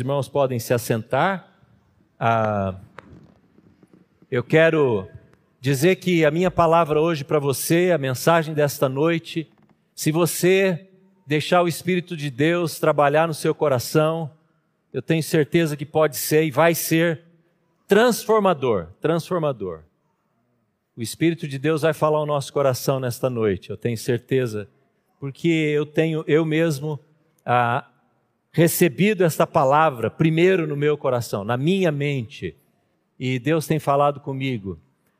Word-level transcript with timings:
Os 0.00 0.02
irmãos 0.02 0.30
podem 0.30 0.58
se 0.58 0.72
assentar. 0.72 1.46
Ah, 2.18 2.74
eu 4.30 4.42
quero 4.42 5.06
dizer 5.60 5.96
que 5.96 6.24
a 6.24 6.30
minha 6.30 6.50
palavra 6.50 6.98
hoje 6.98 7.22
para 7.22 7.38
você, 7.38 7.90
a 7.92 7.98
mensagem 7.98 8.54
desta 8.54 8.88
noite, 8.88 9.52
se 9.94 10.10
você 10.10 10.88
deixar 11.26 11.62
o 11.62 11.68
Espírito 11.68 12.16
de 12.16 12.30
Deus 12.30 12.80
trabalhar 12.80 13.28
no 13.28 13.34
seu 13.34 13.54
coração, 13.54 14.30
eu 14.90 15.02
tenho 15.02 15.22
certeza 15.22 15.76
que 15.76 15.84
pode 15.84 16.16
ser 16.16 16.44
e 16.44 16.50
vai 16.50 16.74
ser 16.74 17.20
transformador, 17.86 18.86
transformador. 19.02 19.80
O 20.96 21.02
Espírito 21.02 21.46
de 21.46 21.58
Deus 21.58 21.82
vai 21.82 21.92
falar 21.92 22.16
ao 22.16 22.26
nosso 22.26 22.50
coração 22.54 22.98
nesta 22.98 23.28
noite, 23.28 23.68
eu 23.68 23.76
tenho 23.76 23.98
certeza, 23.98 24.66
porque 25.20 25.46
eu 25.46 25.84
tenho 25.84 26.24
eu 26.26 26.46
mesmo 26.46 26.98
ah, 27.44 27.86
recebido 28.52 29.24
esta 29.24 29.46
palavra 29.46 30.10
primeiro 30.10 30.66
no 30.66 30.76
meu 30.76 30.96
coração, 30.96 31.44
na 31.44 31.56
minha 31.56 31.92
mente, 31.92 32.56
e 33.18 33.38
Deus 33.38 33.66
tem 33.66 33.78
falado 33.78 34.20
comigo. 34.20 34.78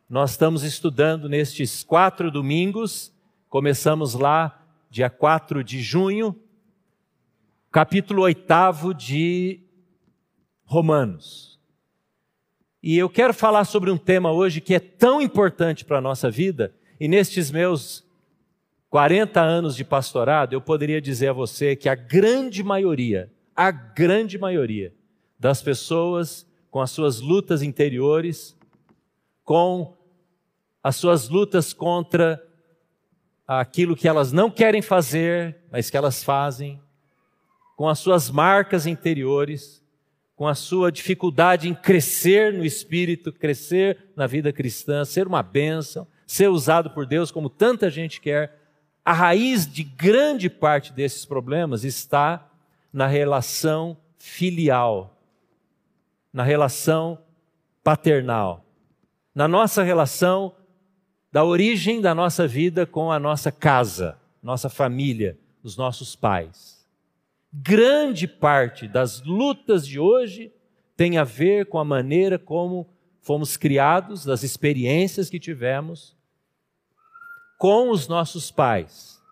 Nós 0.09 0.33
estamos 0.33 0.65
estudando 0.65 1.29
nestes 1.29 1.85
quatro 1.85 2.31
domingos, 2.31 3.13
começamos 3.49 4.15
lá, 4.15 4.67
dia 4.91 5.09
4 5.09 5.63
de 5.63 5.81
junho, 5.81 6.37
capítulo 7.71 8.23
oitavo 8.23 8.93
de 8.93 9.61
Romanos. 10.65 11.61
E 12.83 12.97
eu 12.97 13.09
quero 13.09 13.35
falar 13.35 13.65
sobre 13.65 13.91
um 13.91 13.99
tema 13.99 14.33
hoje 14.33 14.61
que 14.61 14.75
é 14.75 14.81
tão 14.81 15.21
importante 15.21 15.85
para 15.85 15.99
a 15.99 16.01
nossa 16.03 16.31
vida, 16.31 16.75
e 16.99 17.07
nestes 17.07 17.51
meus 17.51 18.05
40 18.91 19.41
anos 19.41 19.77
de 19.77 19.85
pastorado, 19.85 20.53
eu 20.53 20.61
poderia 20.61 21.01
dizer 21.01 21.29
a 21.29 21.33
você 21.33 21.77
que 21.77 21.89
a 21.89 21.95
grande 21.95 22.65
maioria, 22.65 23.33
a 23.55 23.71
grande 23.71 24.37
maioria 24.37 24.93
das 25.39 25.63
pessoas 25.63 26.45
com 26.71 26.81
as 26.81 26.91
suas 26.91 27.21
lutas 27.21 27.63
interiores, 27.63 28.57
com 29.45 29.97
as 30.83 30.97
suas 30.97 31.29
lutas 31.29 31.73
contra 31.73 32.45
aquilo 33.47 33.97
que 33.97 34.09
elas 34.09 34.33
não 34.33 34.51
querem 34.51 34.83
fazer, 34.83 35.59
mas 35.71 35.89
que 35.89 35.97
elas 35.97 36.25
fazem, 36.25 36.81
com 37.77 37.89
as 37.89 37.99
suas 38.01 38.29
marcas 38.29 38.87
interiores, 38.87 39.81
com 40.35 40.49
a 40.49 40.55
sua 40.55 40.91
dificuldade 40.91 41.69
em 41.69 41.75
crescer 41.75 42.53
no 42.53 42.65
espírito, 42.65 43.33
crescer 43.33 44.11
na 44.17 44.27
vida 44.27 44.53
cristã, 44.53 45.05
ser 45.05 45.29
uma 45.29 45.43
bênção, 45.43 46.09
ser 46.27 46.49
usado 46.49 46.91
por 46.91 47.07
Deus 47.07 47.31
como 47.31 47.49
tanta 47.49 47.89
gente 47.89 48.21
quer, 48.21 48.60
a 49.11 49.13
raiz 49.13 49.67
de 49.67 49.83
grande 49.83 50.49
parte 50.49 50.93
desses 50.93 51.25
problemas 51.25 51.83
está 51.83 52.49
na 52.93 53.09
relação 53.09 53.97
filial, 54.17 55.21
na 56.33 56.45
relação 56.45 57.19
paternal, 57.83 58.65
na 59.35 59.49
nossa 59.49 59.83
relação 59.83 60.55
da 61.33 61.43
origem 61.43 62.01
da 62.01 62.15
nossa 62.15 62.47
vida 62.47 62.87
com 62.87 63.11
a 63.11 63.19
nossa 63.19 63.51
casa, 63.51 64.17
nossa 64.41 64.69
família, 64.69 65.37
os 65.61 65.77
nossos 65.77 66.15
pais. 66.15 66.87
Grande 67.53 68.29
parte 68.29 68.87
das 68.87 69.21
lutas 69.23 69.85
de 69.85 69.99
hoje 69.99 70.53
tem 70.97 71.19
a 71.19 71.25
ver 71.25 71.67
com 71.67 71.81
a 71.81 71.85
maneira 71.85 72.39
como 72.39 72.89
fomos 73.21 73.57
criados, 73.57 74.25
das 74.25 74.45
experiências 74.45 75.29
que 75.29 75.41
tivemos, 75.41 76.17
com 77.61 77.91
os 77.91 78.09
nossos 78.09 78.51
pais, 78.51 79.23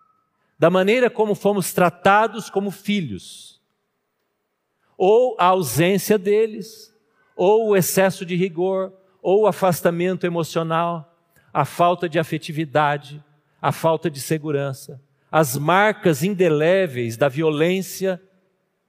da 0.59 0.69
maneira 0.69 1.09
como 1.09 1.33
fomos 1.33 1.73
tratados 1.73 2.47
como 2.47 2.69
filhos, 2.69 3.59
ou 4.95 5.35
a 5.39 5.45
ausência 5.45 6.15
deles, 6.15 6.95
ou 7.35 7.69
o 7.69 7.75
excesso 7.75 8.23
de 8.23 8.35
rigor, 8.35 8.93
ou 9.19 9.41
o 9.41 9.47
afastamento 9.47 10.27
emocional, 10.27 11.11
a 11.51 11.65
falta 11.65 12.07
de 12.07 12.19
afetividade, 12.19 13.23
a 13.59 13.71
falta 13.71 14.11
de 14.11 14.21
segurança, 14.21 15.01
as 15.31 15.57
marcas 15.57 16.21
indeléveis 16.21 17.17
da 17.17 17.27
violência, 17.27 18.21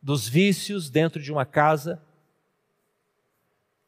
dos 0.02 0.28
vícios 0.28 0.90
dentro 0.90 1.18
de 1.18 1.32
uma 1.32 1.46
casa. 1.46 2.02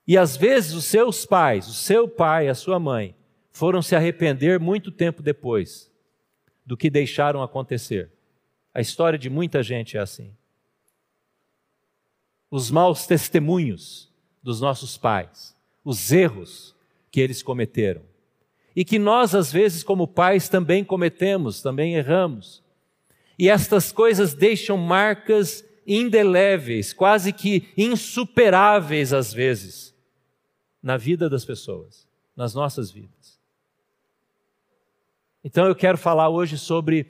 E 0.09 0.17
às 0.17 0.35
vezes 0.35 0.73
os 0.73 0.87
seus 0.87 1.27
pais, 1.27 1.69
o 1.69 1.75
seu 1.75 2.09
pai, 2.09 2.49
a 2.49 2.55
sua 2.55 2.79
mãe, 2.79 3.15
foram 3.53 3.83
se 3.83 3.95
arrepender 3.95 4.59
muito 4.59 4.91
tempo 4.91 5.23
depois 5.23 5.91
do 6.65 6.77
que 6.77 6.89
deixaram 6.89 7.43
acontecer. 7.43 8.11
A 8.75 8.81
história 8.81 9.19
de 9.19 9.29
muita 9.29 9.63
gente 9.63 9.97
é 9.97 10.01
assim. 10.01 10.35
Os 12.51 12.71
maus 12.71 13.07
testemunhos 13.07 14.11
dos 14.43 14.61
nossos 14.61 14.97
pais, 14.97 15.55
os 15.85 16.11
erros 16.11 16.75
que 17.11 17.21
eles 17.21 17.43
cometeram. 17.43 18.03
E 18.75 18.85
que 18.85 18.99
nós, 18.99 19.35
às 19.35 19.53
vezes, 19.53 19.83
como 19.83 20.09
pais, 20.09 20.49
também 20.49 20.83
cometemos, 20.83 21.61
também 21.61 21.95
erramos. 21.95 22.63
E 23.39 23.51
estas 23.51 23.93
coisas 23.93 24.33
deixam 24.33 24.79
marcas 24.79 25.65
indeléveis, 25.87 26.93
quase 26.93 27.33
que 27.33 27.69
insuperáveis, 27.77 29.13
às 29.13 29.33
vezes, 29.33 29.95
na 30.83 30.97
vida 30.97 31.29
das 31.29 31.45
pessoas, 31.45 32.09
nas 32.35 32.55
nossas 32.55 32.91
vidas. 32.91 33.22
Então 35.45 35.67
eu 35.67 35.75
quero 35.75 35.99
falar 35.99 36.29
hoje 36.29 36.57
sobre 36.57 37.07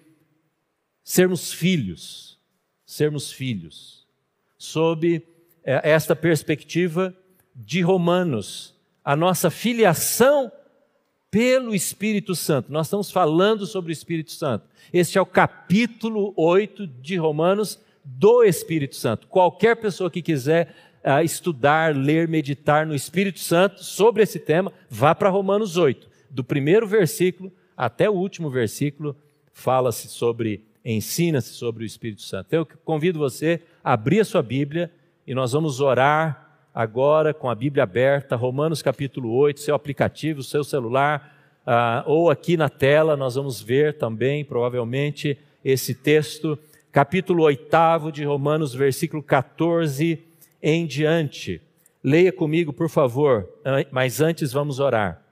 sermos 1.05 1.53
filhos, 1.53 2.39
sermos 2.87 3.31
filhos, 3.31 4.07
sob 4.57 5.23
eh, 5.65 5.81
esta 5.85 6.17
perspectiva 6.17 7.15
de 7.55 7.83
Romanos, 7.83 8.75
a 9.05 9.15
nossa 9.15 9.51
filiação 9.51 10.51
pelo 11.31 11.75
Espírito 11.75 12.35
Santo. 12.35 12.73
Nós 12.73 12.87
estamos 12.87 13.11
falando 13.11 13.67
sobre 13.67 13.91
o 13.91 13.93
Espírito 13.93 14.33
Santo. 14.33 14.67
Este 14.93 15.19
é 15.19 15.21
o 15.21 15.27
capítulo 15.27 16.33
8 16.37 16.87
de 16.87 17.17
Romanos 17.17 17.79
do 18.03 18.45
Espírito 18.45 18.97
Santo. 18.97 19.27
Qualquer 19.27 19.77
pessoa 19.77 20.11
que 20.11 20.23
quiser 20.23 20.75
uh, 21.05 21.23
estudar, 21.23 21.95
ler, 21.95 22.29
meditar 22.29 22.87
no 22.87 22.95
Espírito 22.95 23.41
Santo 23.41 23.85
sobre 23.85 24.23
esse 24.23 24.39
tema, 24.39 24.73
vá 24.89 25.15
para 25.15 25.29
Romanos 25.29 25.77
8, 25.77 26.09
do 26.31 26.43
primeiro 26.43 26.87
versículo 26.87 27.53
até 27.77 28.09
o 28.09 28.15
último 28.15 28.51
versículo 28.51 29.17
fala-se 29.53 30.09
sobre, 30.09 30.65
ensina-se 30.85 31.51
sobre 31.51 31.85
o 31.85 31.87
Espírito 31.87 32.23
Santo. 32.23 32.53
Eu 32.53 32.67
convido 32.85 33.19
você 33.19 33.61
a 33.83 33.93
abrir 33.93 34.21
a 34.21 34.25
sua 34.25 34.43
Bíblia 34.43 34.91
e 35.27 35.35
nós 35.35 35.53
vamos 35.53 35.81
orar 35.81 36.43
agora 36.75 37.35
com 37.35 37.51
a 37.51 37.55
Bíblia 37.55 37.83
aberta, 37.83 38.35
Romanos 38.35 38.81
capítulo 38.81 39.31
8, 39.33 39.61
seu 39.61 39.75
aplicativo, 39.75 40.43
seu 40.43 40.65
celular, 40.65 41.33
ah, 41.67 42.03
ou 42.07 42.31
aqui 42.31 42.57
na 42.57 42.69
tela, 42.69 43.17
nós 43.17 43.35
vamos 43.35 43.61
ver 43.61 43.99
também, 43.99 44.45
provavelmente, 44.45 45.39
esse 45.65 45.95
texto, 45.95 46.59
capítulo 46.91 47.45
8 47.45 48.11
de 48.13 48.25
Romanos, 48.25 48.75
versículo 48.75 49.23
14 49.23 50.21
em 50.63 50.87
diante. 50.87 51.61
Leia 52.03 52.33
comigo, 52.33 52.73
por 52.73 52.89
favor, 52.89 53.49
mas 53.93 54.21
antes 54.21 54.53
vamos 54.53 54.81
orar. 54.81 55.23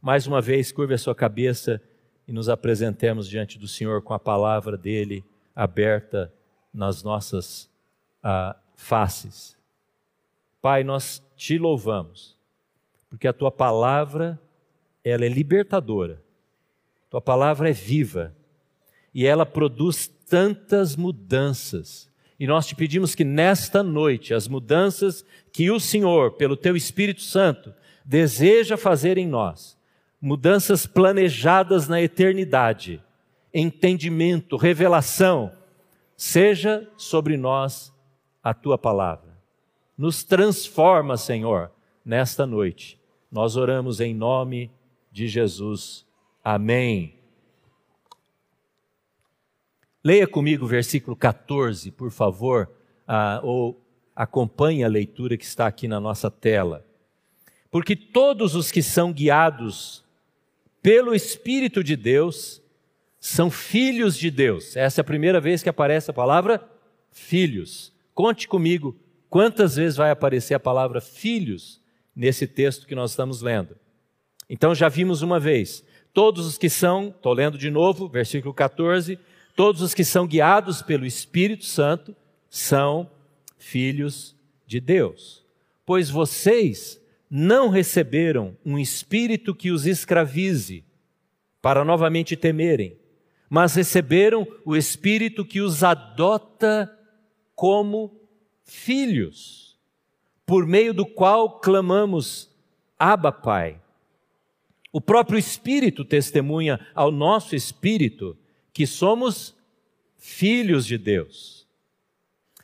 Mais 0.00 0.26
uma 0.26 0.40
vez, 0.40 0.70
curve 0.70 0.94
a 0.94 0.98
sua 0.98 1.14
cabeça 1.14 1.82
e 2.26 2.32
nos 2.32 2.48
apresentemos 2.48 3.28
diante 3.28 3.58
do 3.58 3.66
Senhor 3.66 4.00
com 4.02 4.14
a 4.14 4.18
palavra 4.18 4.76
dele 4.76 5.24
aberta 5.56 6.32
nas 6.72 7.02
nossas 7.02 7.68
ah, 8.22 8.54
faces. 8.76 9.56
Pai, 10.60 10.84
nós 10.84 11.22
te 11.36 11.58
louvamos, 11.58 12.36
porque 13.08 13.26
a 13.26 13.32
tua 13.32 13.50
palavra 13.50 14.38
ela 15.02 15.24
é 15.24 15.28
libertadora, 15.28 16.22
tua 17.10 17.20
palavra 17.20 17.70
é 17.70 17.72
viva 17.72 18.34
e 19.14 19.26
ela 19.26 19.46
produz 19.46 20.06
tantas 20.06 20.94
mudanças. 20.94 22.08
E 22.38 22.46
nós 22.46 22.66
te 22.66 22.76
pedimos 22.76 23.14
que 23.14 23.24
nesta 23.24 23.82
noite 23.82 24.32
as 24.32 24.46
mudanças 24.46 25.24
que 25.52 25.70
o 25.70 25.80
Senhor, 25.80 26.32
pelo 26.32 26.56
teu 26.56 26.76
Espírito 26.76 27.22
Santo, 27.22 27.74
deseja 28.04 28.76
fazer 28.76 29.18
em 29.18 29.26
nós, 29.26 29.77
mudanças 30.20 30.86
planejadas 30.86 31.88
na 31.88 32.00
eternidade, 32.00 33.02
entendimento, 33.52 34.56
revelação, 34.56 35.52
seja 36.16 36.88
sobre 36.96 37.36
nós 37.36 37.94
a 38.42 38.52
tua 38.52 38.76
palavra. 38.76 39.38
Nos 39.96 40.22
transforma, 40.24 41.16
Senhor, 41.16 41.70
nesta 42.04 42.46
noite. 42.46 42.98
Nós 43.30 43.56
oramos 43.56 44.00
em 44.00 44.14
nome 44.14 44.70
de 45.10 45.28
Jesus. 45.28 46.06
Amém. 46.42 47.14
Leia 50.02 50.26
comigo 50.26 50.64
o 50.64 50.68
versículo 50.68 51.16
14, 51.16 51.90
por 51.90 52.10
favor, 52.10 52.70
ah, 53.06 53.40
ou 53.42 53.80
acompanhe 54.14 54.82
a 54.82 54.88
leitura 54.88 55.36
que 55.36 55.44
está 55.44 55.66
aqui 55.66 55.86
na 55.86 56.00
nossa 56.00 56.30
tela. 56.30 56.84
Porque 57.70 57.94
todos 57.94 58.54
os 58.54 58.70
que 58.72 58.82
são 58.82 59.12
guiados 59.12 60.04
pelo 60.82 61.14
Espírito 61.14 61.82
de 61.82 61.96
Deus, 61.96 62.62
são 63.20 63.50
filhos 63.50 64.16
de 64.16 64.30
Deus. 64.30 64.76
Essa 64.76 65.00
é 65.00 65.02
a 65.02 65.04
primeira 65.04 65.40
vez 65.40 65.62
que 65.62 65.68
aparece 65.68 66.10
a 66.10 66.14
palavra 66.14 66.66
filhos, 67.10 67.92
Conte 68.18 68.48
comigo 68.48 68.96
quantas 69.30 69.76
vezes 69.76 69.96
vai 69.96 70.10
aparecer 70.10 70.52
a 70.52 70.58
palavra 70.58 71.00
filhos 71.00 71.80
nesse 72.16 72.48
texto 72.48 72.84
que 72.84 72.96
nós 72.96 73.10
estamos 73.12 73.42
lendo. 73.42 73.76
Então 74.50 74.74
já 74.74 74.88
vimos 74.88 75.22
uma 75.22 75.38
vez, 75.38 75.84
todos 76.12 76.44
os 76.44 76.58
que 76.58 76.68
são, 76.68 77.10
estou 77.10 77.32
lendo 77.32 77.56
de 77.56 77.70
novo, 77.70 78.08
versículo 78.08 78.52
14, 78.52 79.20
todos 79.54 79.82
os 79.82 79.94
que 79.94 80.02
são 80.02 80.26
guiados 80.26 80.82
pelo 80.82 81.06
Espírito 81.06 81.64
Santo 81.64 82.12
são 82.50 83.08
filhos 83.56 84.34
de 84.66 84.80
Deus. 84.80 85.44
Pois 85.86 86.10
vocês 86.10 87.00
não 87.30 87.68
receberam 87.68 88.56
um 88.64 88.78
espírito 88.78 89.54
que 89.54 89.70
os 89.70 89.86
escravize, 89.86 90.84
para 91.60 91.84
novamente 91.84 92.36
temerem, 92.36 92.96
mas 93.50 93.74
receberam 93.74 94.46
o 94.64 94.76
espírito 94.76 95.44
que 95.44 95.60
os 95.60 95.82
adota 95.82 96.94
como 97.54 98.18
filhos, 98.62 99.76
por 100.46 100.66
meio 100.66 100.94
do 100.94 101.04
qual 101.04 101.58
clamamos: 101.60 102.50
Abba, 102.98 103.32
Pai. 103.32 103.80
O 104.92 105.00
próprio 105.00 105.38
Espírito 105.38 106.04
testemunha 106.04 106.80
ao 106.94 107.10
nosso 107.10 107.54
espírito 107.54 108.36
que 108.72 108.86
somos 108.86 109.54
filhos 110.16 110.86
de 110.86 110.96
Deus. 110.96 111.66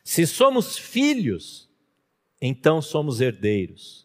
Se 0.02 0.26
somos 0.26 0.76
filhos, 0.76 1.69
então 2.40 2.81
somos 2.81 3.20
herdeiros, 3.20 4.04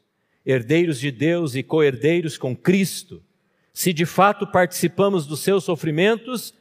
herdeiros 0.51 0.99
de 0.99 1.11
Deus 1.11 1.53
e 1.53 1.61
co-herdeiros 1.61 2.37
com 2.37 2.55
Cristo, 2.55 3.23
se 3.71 3.93
de 3.93 4.05
fato 4.05 4.47
participamos 4.47 5.27
dos 5.27 5.41
seus 5.41 5.63
sofrimentos, 5.63 6.53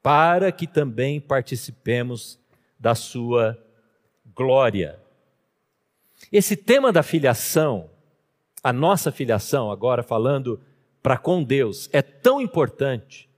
para 0.00 0.52
que 0.52 0.66
também 0.66 1.20
participemos 1.20 2.38
da 2.78 2.94
sua 2.94 3.58
glória. 4.34 5.00
Esse 6.30 6.56
tema 6.56 6.92
da 6.92 7.02
filiação, 7.02 7.90
a 8.62 8.72
nossa 8.72 9.10
filiação, 9.10 9.72
agora 9.72 10.04
falando 10.04 10.60
para 11.02 11.18
com 11.18 11.42
Deus, 11.42 11.90
é 11.92 12.02
tão 12.02 12.40
importante. 12.40 13.28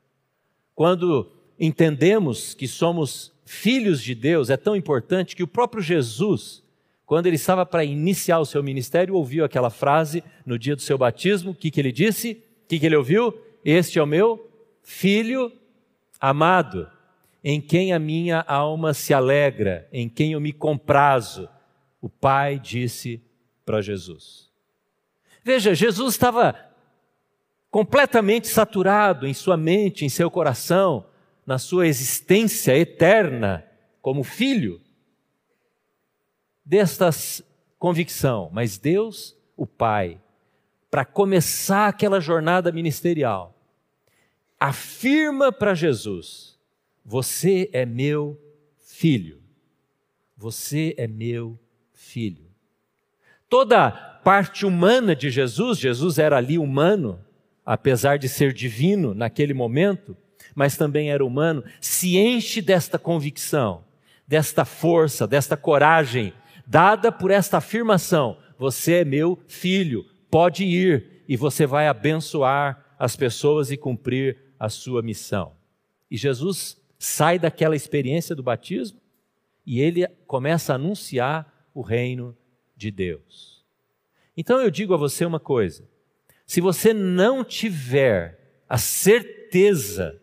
Quando 0.75 1.33
entendemos 1.59 2.53
que 2.53 2.69
somos 2.69 3.33
filhos 3.47 4.03
de 4.03 4.15
Deus, 4.15 4.51
é 4.51 4.57
tão 4.59 4.77
importante 4.77 5.35
que 5.35 5.43
o 5.43 5.49
próprio 5.49 5.83
Jesus, 5.83 6.63
quando 7.09 7.27
ele 7.27 7.37
estava 7.37 7.65
para 7.65 7.83
iniciar 7.83 8.39
o 8.39 8.45
seu 8.45 8.63
ministério, 8.63 9.15
ouviu 9.15 9.43
aquela 9.43 9.71
frase 9.71 10.23
no 10.45 10.59
dia 10.59 10.77
do 10.77 10.83
seu 10.83 10.99
batismo, 10.99 11.53
o 11.53 11.55
que, 11.55 11.71
que 11.71 11.81
ele 11.81 11.91
disse? 11.91 12.33
O 12.65 12.69
que, 12.69 12.79
que 12.79 12.85
ele 12.85 12.97
ouviu? 12.97 13.35
Este 13.65 13.99
é 13.99 14.03
o 14.03 14.07
meu 14.07 14.47
filho 14.83 15.51
amado 16.21 16.87
em 17.43 17.63
quem 17.63 17.95
a 17.95 17.99
minha 17.99 18.45
alma 18.47 18.93
se 18.93 19.15
alegra, 19.15 19.89
em 19.91 20.07
quem 20.07 20.33
eu 20.33 20.41
me 20.41 20.53
comprazo. 20.53 21.49
O 21.99 22.11
Pai 22.11 22.59
disse 22.59 23.23
para 23.65 23.81
Jesus. 23.81 24.51
Veja, 25.43 25.75
Jesus 25.75 26.13
estava 26.13 26.55
completamente 27.71 28.49
saturado 28.49 29.27
em 29.27 29.33
sua 29.33 29.57
mente, 29.57 30.05
em 30.05 30.11
seu 30.11 30.31
coração, 30.31 31.07
na 31.47 31.57
sua 31.57 31.87
existência 31.87 32.77
eterna 32.77 33.65
como 34.03 34.23
filho 34.23 34.79
desta 36.69 37.09
convicção, 37.79 38.51
mas 38.53 38.77
Deus, 38.77 39.35
o 39.57 39.67
Pai, 39.67 40.21
para 40.91 41.03
começar 41.03 41.89
aquela 41.89 42.21
jornada 42.21 42.71
ministerial, 42.71 43.59
afirma 44.61 45.51
para 45.51 45.75
Jesus: 45.75 46.59
você 47.03 47.71
é 47.73 47.87
meu 47.87 48.39
filho. 48.85 49.41
Você 50.37 50.95
é 50.99 51.07
meu 51.07 51.59
filho. 51.95 52.47
Toda 53.49 53.91
parte 53.91 54.67
humana 54.67 55.17
de 55.17 55.31
Jesus, 55.31 55.79
Jesus 55.79 56.19
era 56.19 56.37
ali 56.37 56.59
humano, 56.59 57.19
apesar 57.65 58.19
de 58.19 58.29
ser 58.29 58.53
divino 58.53 59.15
naquele 59.15 59.55
momento, 59.55 60.15
mas 60.55 60.77
também 60.77 61.11
era 61.11 61.25
humano, 61.25 61.65
se 61.81 62.19
enche 62.19 62.61
desta 62.61 62.99
convicção, 62.99 63.85
desta 64.27 64.67
força, 64.67 65.27
desta 65.27 65.57
coragem, 65.57 66.35
dada 66.69 67.11
por 67.11 67.31
esta 67.31 67.57
afirmação: 67.57 68.39
Você 68.59 68.97
é 68.97 69.05
meu 69.05 69.39
filho, 69.49 70.05
pode 70.31 70.65
ir 70.65 71.25
e 71.27 71.37
você 71.37 71.67
vai 71.67 71.89
abençoar 71.89 72.95
as 72.99 73.17
pessoas 73.17 73.71
e 73.71 73.77
cumprir 73.77 74.37
a 74.59 74.69
sua 74.69 75.03
missão. 75.03 75.57
E 76.11 76.17
Jesus 76.17 76.81
sai 76.99 77.39
daquela 77.39 77.75
experiência 77.75 78.37
do 78.37 78.43
batismo 78.43 79.01
e 79.65 79.81
ele 79.81 80.07
começa 80.27 80.73
a 80.73 80.77
anunciar 80.77 81.71
o 81.73 81.81
reino 81.81 82.37
de 82.77 82.91
Deus. 82.91 83.65
Então 84.37 84.61
eu 84.61 84.71
digo 84.71 84.93
a 84.93 84.99
você 84.99 85.25
uma 85.25 85.41
coisa: 85.41 85.89
se 86.47 86.61
você 86.61 86.93
não 86.93 87.43
tiver 87.43 88.63
a 88.69 88.77
certeza 88.77 90.21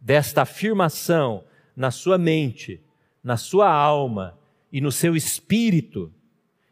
desta 0.00 0.42
afirmação 0.42 1.44
na 1.74 1.90
sua 1.90 2.16
mente, 2.16 2.80
na 3.22 3.36
sua 3.36 3.68
alma 3.68 4.37
e 4.72 4.80
no 4.80 4.92
seu 4.92 5.16
espírito, 5.16 6.12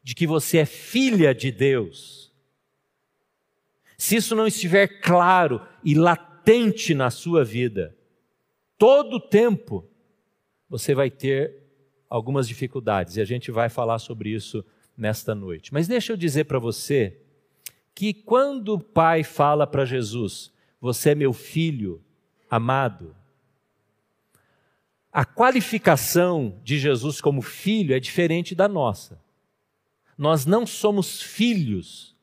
de 0.02 0.14
que 0.14 0.26
você 0.26 0.58
é 0.58 0.66
filha 0.66 1.34
de 1.34 1.50
Deus, 1.50 2.32
se 3.98 4.16
isso 4.16 4.34
não 4.34 4.46
estiver 4.46 5.00
claro 5.00 5.60
e 5.82 5.94
latente 5.94 6.94
na 6.94 7.10
sua 7.10 7.44
vida, 7.44 7.96
todo 8.78 9.16
o 9.16 9.20
tempo, 9.20 9.88
você 10.68 10.94
vai 10.94 11.10
ter 11.10 11.64
algumas 12.08 12.46
dificuldades 12.46 13.16
e 13.16 13.20
a 13.20 13.24
gente 13.24 13.50
vai 13.50 13.68
falar 13.68 13.98
sobre 13.98 14.30
isso 14.30 14.64
nesta 14.96 15.34
noite. 15.34 15.72
Mas 15.72 15.88
deixa 15.88 16.12
eu 16.12 16.16
dizer 16.16 16.44
para 16.44 16.58
você 16.58 17.20
que 17.94 18.12
quando 18.12 18.74
o 18.74 18.80
Pai 18.80 19.24
fala 19.24 19.66
para 19.66 19.84
Jesus, 19.84 20.52
você 20.80 21.10
é 21.10 21.14
meu 21.14 21.32
filho 21.32 22.02
amado, 22.50 23.16
a 25.16 25.24
qualificação 25.24 26.60
de 26.62 26.78
Jesus 26.78 27.22
como 27.22 27.40
filho 27.40 27.94
é 27.94 27.98
diferente 27.98 28.54
da 28.54 28.68
nossa. 28.68 29.18
Nós 30.18 30.44
não 30.44 30.66
somos 30.66 31.22
filhos 31.22 32.14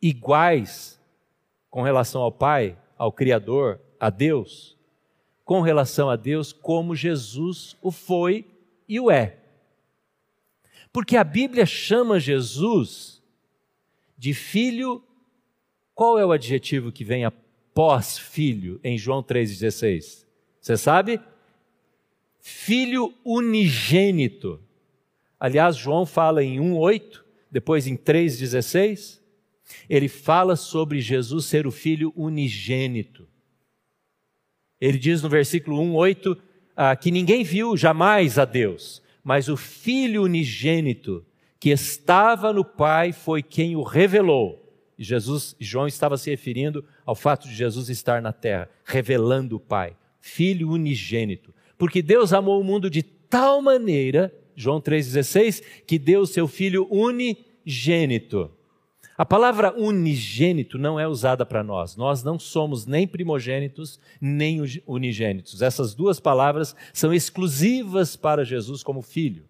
iguais 0.00 0.98
com 1.68 1.82
relação 1.82 2.22
ao 2.22 2.32
Pai, 2.32 2.78
ao 2.96 3.12
Criador, 3.12 3.78
a 4.00 4.08
Deus 4.08 4.78
com 5.44 5.60
relação 5.60 6.08
a 6.08 6.16
Deus 6.16 6.50
como 6.50 6.96
Jesus 6.96 7.76
o 7.82 7.90
foi 7.90 8.46
e 8.88 8.98
o 8.98 9.10
é. 9.10 9.36
Porque 10.90 11.18
a 11.18 11.24
Bíblia 11.24 11.66
chama 11.66 12.18
Jesus 12.18 13.22
de 14.16 14.32
filho. 14.32 15.04
Qual 15.94 16.18
é 16.18 16.24
o 16.24 16.32
adjetivo 16.32 16.90
que 16.90 17.04
vem 17.04 17.26
após 17.26 18.16
filho 18.16 18.80
em 18.82 18.96
João 18.96 19.22
3,16? 19.22 20.26
Você 20.62 20.78
sabe? 20.78 21.20
Filho 22.38 23.14
unigênito. 23.24 24.60
Aliás, 25.38 25.76
João 25.76 26.06
fala 26.06 26.42
em 26.42 26.58
1,8, 26.58 27.20
depois 27.50 27.86
em 27.86 27.96
3,16. 27.96 29.20
Ele 29.88 30.08
fala 30.08 30.56
sobre 30.56 31.00
Jesus 31.00 31.44
ser 31.44 31.66
o 31.66 31.70
filho 31.70 32.12
unigênito. 32.16 33.28
Ele 34.80 34.98
diz 34.98 35.22
no 35.22 35.28
versículo 35.28 35.80
1, 35.80 35.94
8, 35.94 36.38
ah, 36.76 36.94
que 36.94 37.10
ninguém 37.10 37.42
viu 37.42 37.76
jamais 37.76 38.38
a 38.38 38.44
Deus, 38.44 39.02
mas 39.24 39.48
o 39.48 39.56
Filho 39.56 40.22
unigênito 40.22 41.24
que 41.58 41.70
estava 41.70 42.52
no 42.52 42.64
Pai 42.64 43.12
foi 43.12 43.42
quem 43.42 43.74
o 43.74 43.82
revelou. 43.82 44.64
Jesus, 44.96 45.56
João 45.58 45.86
estava 45.86 46.16
se 46.16 46.30
referindo 46.30 46.84
ao 47.04 47.14
fato 47.14 47.48
de 47.48 47.54
Jesus 47.54 47.88
estar 47.88 48.22
na 48.22 48.32
terra, 48.32 48.68
revelando 48.84 49.56
o 49.56 49.60
Pai, 49.60 49.96
Filho 50.20 50.70
unigênito. 50.70 51.52
Porque 51.78 52.02
Deus 52.02 52.32
amou 52.32 52.60
o 52.60 52.64
mundo 52.64 52.90
de 52.90 53.02
tal 53.02 53.62
maneira, 53.62 54.34
João 54.54 54.80
3,16, 54.80 55.62
que 55.86 55.98
deu 55.98 56.20
o 56.22 56.26
seu 56.26 56.46
Filho 56.46 56.86
unigênito 56.90 58.50
a 59.18 59.26
palavra 59.26 59.76
unigênito 59.76 60.78
não 60.78 60.98
é 60.98 61.08
usada 61.08 61.44
para 61.44 61.64
nós. 61.64 61.96
Nós 61.96 62.22
não 62.22 62.38
somos 62.38 62.86
nem 62.86 63.04
primogênitos, 63.04 63.98
nem 64.20 64.60
unigênitos. 64.86 65.60
Essas 65.60 65.92
duas 65.92 66.20
palavras 66.20 66.76
são 66.94 67.12
exclusivas 67.12 68.14
para 68.14 68.44
Jesus 68.44 68.80
como 68.84 69.02
filho. 69.02 69.44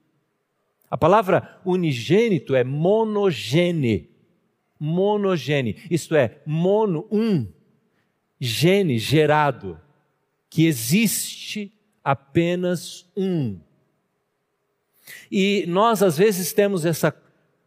A 0.90 0.96
palavra 0.96 1.60
unigênito 1.66 2.54
é 2.54 2.64
monogene. 2.64 4.08
Monogene, 4.80 5.76
isto 5.90 6.14
é, 6.14 6.40
mono, 6.46 7.06
um, 7.12 7.46
gene, 8.40 8.96
gerado, 8.96 9.78
que 10.48 10.64
existe 10.64 11.74
apenas 12.08 13.04
um. 13.14 13.58
E 15.30 15.66
nós, 15.68 16.02
às 16.02 16.16
vezes, 16.16 16.54
temos 16.54 16.86
essa 16.86 17.14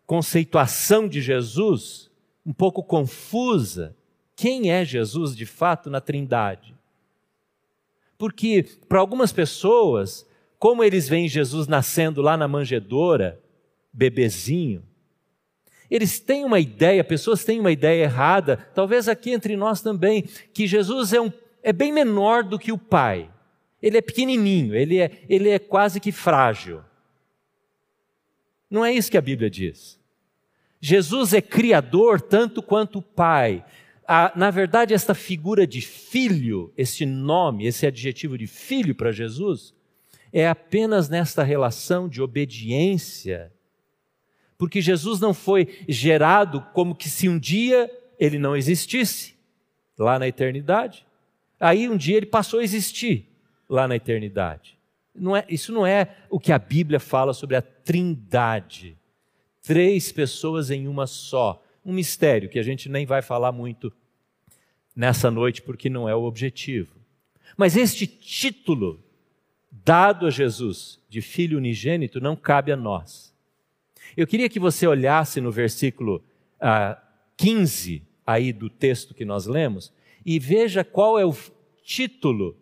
conceituação 0.07 1.07
de 1.07 1.21
Jesus 1.21 2.09
um 2.43 2.51
pouco 2.51 2.81
confusa. 2.81 3.95
Quem 4.35 4.71
é 4.71 4.83
Jesus 4.83 5.35
de 5.35 5.45
fato 5.45 5.91
na 5.91 6.01
Trindade? 6.01 6.73
Porque 8.17 8.65
para 8.89 8.99
algumas 8.99 9.31
pessoas, 9.31 10.25
como 10.57 10.83
eles 10.83 11.07
veem 11.07 11.27
Jesus 11.27 11.67
nascendo 11.67 12.19
lá 12.19 12.35
na 12.35 12.47
manjedoura, 12.47 13.39
bebezinho, 13.93 14.81
eles 15.87 16.19
têm 16.19 16.43
uma 16.43 16.59
ideia, 16.59 17.03
pessoas 17.03 17.43
têm 17.45 17.59
uma 17.59 17.71
ideia 17.71 18.05
errada, 18.05 18.57
talvez 18.73 19.07
aqui 19.07 19.29
entre 19.29 19.55
nós 19.55 19.81
também, 19.83 20.23
que 20.51 20.65
Jesus 20.65 21.13
é, 21.13 21.21
um, 21.21 21.31
é 21.61 21.71
bem 21.71 21.91
menor 21.93 22.43
do 22.43 22.57
que 22.57 22.71
o 22.71 22.77
Pai. 22.79 23.30
Ele 23.81 23.97
é 23.97 24.01
pequenininho, 24.01 24.75
ele 24.75 24.99
é, 24.99 25.23
ele 25.27 25.49
é 25.49 25.57
quase 25.57 25.99
que 25.99 26.11
frágil. 26.11 26.81
Não 28.69 28.85
é 28.85 28.93
isso 28.93 29.11
que 29.11 29.17
a 29.17 29.21
Bíblia 29.21 29.49
diz. 29.49 29.99
Jesus 30.79 31.33
é 31.33 31.41
criador 31.41 32.21
tanto 32.21 32.61
quanto 32.61 32.99
o 32.99 33.01
Pai. 33.01 33.65
A, 34.07 34.31
na 34.35 34.49
verdade, 34.49 34.93
esta 34.93 35.13
figura 35.13 35.65
de 35.67 35.81
filho, 35.81 36.73
esse 36.77 37.05
nome, 37.05 37.65
esse 37.65 37.85
adjetivo 37.85 38.37
de 38.37 38.47
filho 38.47 38.95
para 38.95 39.11
Jesus, 39.11 39.73
é 40.33 40.47
apenas 40.47 41.09
nesta 41.09 41.43
relação 41.43 42.07
de 42.07 42.21
obediência. 42.21 43.51
Porque 44.57 44.81
Jesus 44.81 45.19
não 45.19 45.33
foi 45.33 45.85
gerado 45.87 46.61
como 46.73 46.95
que 46.95 47.09
se 47.09 47.27
um 47.27 47.37
dia 47.37 47.89
ele 48.19 48.37
não 48.37 48.55
existisse, 48.55 49.35
lá 49.97 50.19
na 50.19 50.27
eternidade. 50.27 51.05
Aí 51.59 51.89
um 51.89 51.97
dia 51.97 52.17
ele 52.17 52.25
passou 52.25 52.59
a 52.59 52.63
existir, 52.63 53.30
lá 53.71 53.87
na 53.87 53.95
eternidade. 53.95 54.77
Não 55.15 55.35
é, 55.35 55.45
isso 55.47 55.71
não 55.71 55.87
é 55.87 56.17
o 56.29 56.39
que 56.39 56.51
a 56.51 56.59
Bíblia 56.59 56.99
fala 56.99 57.33
sobre 57.33 57.55
a 57.55 57.61
trindade. 57.61 58.97
Três 59.61 60.11
pessoas 60.11 60.69
em 60.69 60.89
uma 60.89 61.07
só. 61.07 61.63
Um 61.83 61.93
mistério 61.93 62.49
que 62.49 62.59
a 62.59 62.63
gente 62.63 62.89
nem 62.89 63.05
vai 63.05 63.21
falar 63.21 63.53
muito 63.53 63.91
nessa 64.93 65.31
noite, 65.31 65.61
porque 65.61 65.89
não 65.89 66.07
é 66.07 66.13
o 66.13 66.23
objetivo. 66.23 66.95
Mas 67.55 67.77
este 67.77 68.05
título 68.05 69.01
dado 69.71 70.27
a 70.27 70.29
Jesus 70.29 70.99
de 71.09 71.21
filho 71.21 71.57
unigênito 71.57 72.19
não 72.19 72.35
cabe 72.35 72.73
a 72.73 72.75
nós. 72.75 73.33
Eu 74.17 74.27
queria 74.27 74.49
que 74.49 74.59
você 74.59 74.85
olhasse 74.85 75.39
no 75.39 75.51
versículo 75.51 76.21
ah, 76.59 77.01
15 77.37 78.03
aí 78.27 78.51
do 78.51 78.69
texto 78.69 79.13
que 79.13 79.23
nós 79.23 79.45
lemos 79.45 79.93
e 80.25 80.37
veja 80.39 80.83
qual 80.83 81.17
é 81.17 81.25
o 81.25 81.35
título 81.83 82.60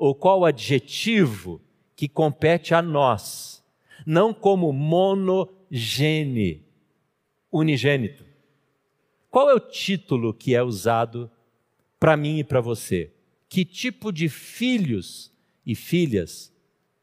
ou 0.00 0.14
qual 0.14 0.46
adjetivo 0.46 1.60
que 1.94 2.08
compete 2.08 2.74
a 2.74 2.80
nós, 2.80 3.62
não 4.06 4.32
como 4.32 4.72
monogene, 4.72 6.64
unigênito. 7.52 8.24
Qual 9.30 9.50
é 9.50 9.54
o 9.54 9.60
título 9.60 10.32
que 10.32 10.54
é 10.54 10.62
usado 10.62 11.30
para 11.98 12.16
mim 12.16 12.38
e 12.38 12.44
para 12.44 12.62
você? 12.62 13.12
Que 13.46 13.62
tipo 13.62 14.10
de 14.10 14.30
filhos 14.30 15.30
e 15.66 15.74
filhas 15.74 16.50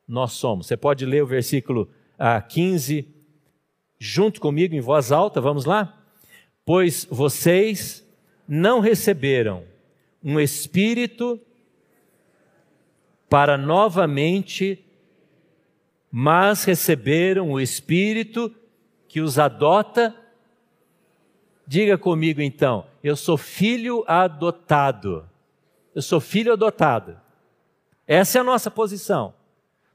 nós 0.07 0.31
somos? 0.31 0.65
Você 0.65 0.75
pode 0.75 1.05
ler 1.05 1.21
o 1.21 1.27
versículo 1.27 1.87
ah, 2.17 2.41
15 2.41 3.07
junto 3.99 4.41
comigo 4.41 4.73
em 4.73 4.81
voz 4.81 5.11
alta, 5.11 5.39
vamos 5.39 5.65
lá? 5.65 6.03
Pois 6.65 7.05
vocês 7.11 8.03
não 8.47 8.79
receberam 8.79 9.63
um 10.23 10.39
espírito 10.39 11.39
para 13.29 13.57
novamente, 13.57 14.83
mas 16.11 16.63
receberam 16.63 17.51
o 17.51 17.59
espírito 17.59 18.53
que 19.07 19.21
os 19.21 19.37
adota. 19.37 20.15
Diga 21.65 21.97
comigo 21.97 22.41
então, 22.41 22.85
eu 23.03 23.15
sou 23.15 23.37
filho 23.37 24.03
adotado. 24.07 25.29
Eu 25.93 26.01
sou 26.01 26.19
filho 26.19 26.53
adotado. 26.53 27.19
Essa 28.05 28.37
é 28.37 28.41
a 28.41 28.43
nossa 28.43 28.71
posição. 28.71 29.33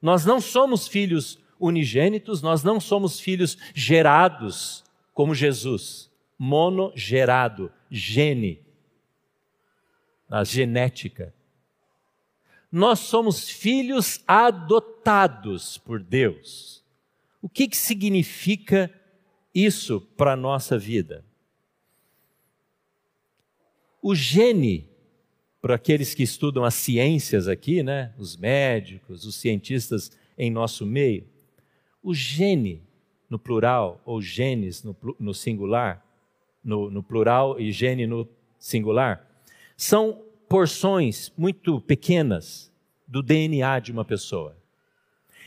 Nós 0.01 0.25
não 0.25 0.41
somos 0.41 0.89
filhos 0.89 1.39
unigênitos, 1.59 2.43
nós 2.43 2.65
não 2.65 2.81
somos 2.81 3.21
filhos 3.21 3.57
gerados 3.73 4.85
como 5.15 5.35
Jesus, 5.35 6.11
monogerado, 6.37 7.71
gene, 7.89 8.61
a 10.29 10.43
genética. 10.43 11.33
Nós 12.73 13.01
somos 13.01 13.51
filhos 13.51 14.25
adotados 14.27 15.77
por 15.77 16.03
Deus. 16.03 16.83
O 17.43 17.49
que, 17.49 17.69
que 17.69 17.77
significa 17.77 18.91
isso 19.55 20.01
para 20.17 20.33
a 20.33 20.37
nossa 20.37 20.79
vida? 20.79 21.23
O 24.01 24.15
gene, 24.15 24.89
para 25.61 25.75
aqueles 25.75 26.15
que 26.15 26.23
estudam 26.23 26.65
as 26.65 26.73
ciências 26.73 27.47
aqui, 27.47 27.83
né? 27.83 28.15
os 28.17 28.39
médicos, 28.39 29.27
os 29.27 29.35
cientistas 29.35 30.11
em 30.39 30.51
nosso 30.51 30.87
meio, 30.87 31.29
o 32.03 32.15
gene 32.15 32.83
no 33.29 33.39
plural, 33.39 34.01
ou 34.05 34.21
genes 34.21 34.83
no, 34.83 34.97
no 35.21 35.35
singular, 35.35 36.05
no, 36.65 36.91
no 36.91 37.03
plural 37.03 37.61
e 37.61 37.71
gene 37.71 38.07
no 38.07 38.27
singular, 38.59 39.29
são 39.77 40.23
porções 40.53 41.33
muito 41.35 41.81
pequenas 41.81 42.71
do 43.09 43.23
DNA 43.23 43.81
de 43.81 43.91
uma 43.91 44.05
pessoa. 44.05 44.55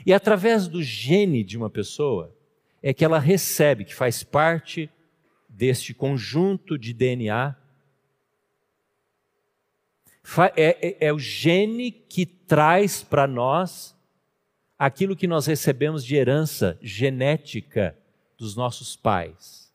E 0.04 0.12
através 0.12 0.68
do 0.68 0.82
gene 0.82 1.44
de 1.44 1.56
uma 1.56 1.70
pessoa 1.70 2.36
é 2.82 2.92
que 2.92 3.06
ela 3.06 3.20
recebe, 3.20 3.86
que 3.86 3.94
faz 3.94 4.24
parte 4.24 4.90
deste 5.48 5.94
conjunto 5.94 6.76
de 6.76 6.92
DNA. 6.92 7.56
É, 10.56 10.88
é, 10.88 10.98
é 11.10 11.14
o 11.14 11.20
gene 11.20 11.92
que 11.92 12.26
traz 12.26 13.04
para 13.04 13.28
nós 13.28 13.96
aquilo 14.76 15.16
que 15.16 15.28
nós 15.28 15.46
recebemos 15.46 16.04
de 16.04 16.16
herança 16.16 16.80
genética 16.82 17.96
dos 18.40 18.56
nossos 18.56 18.96
pais. 18.96 19.72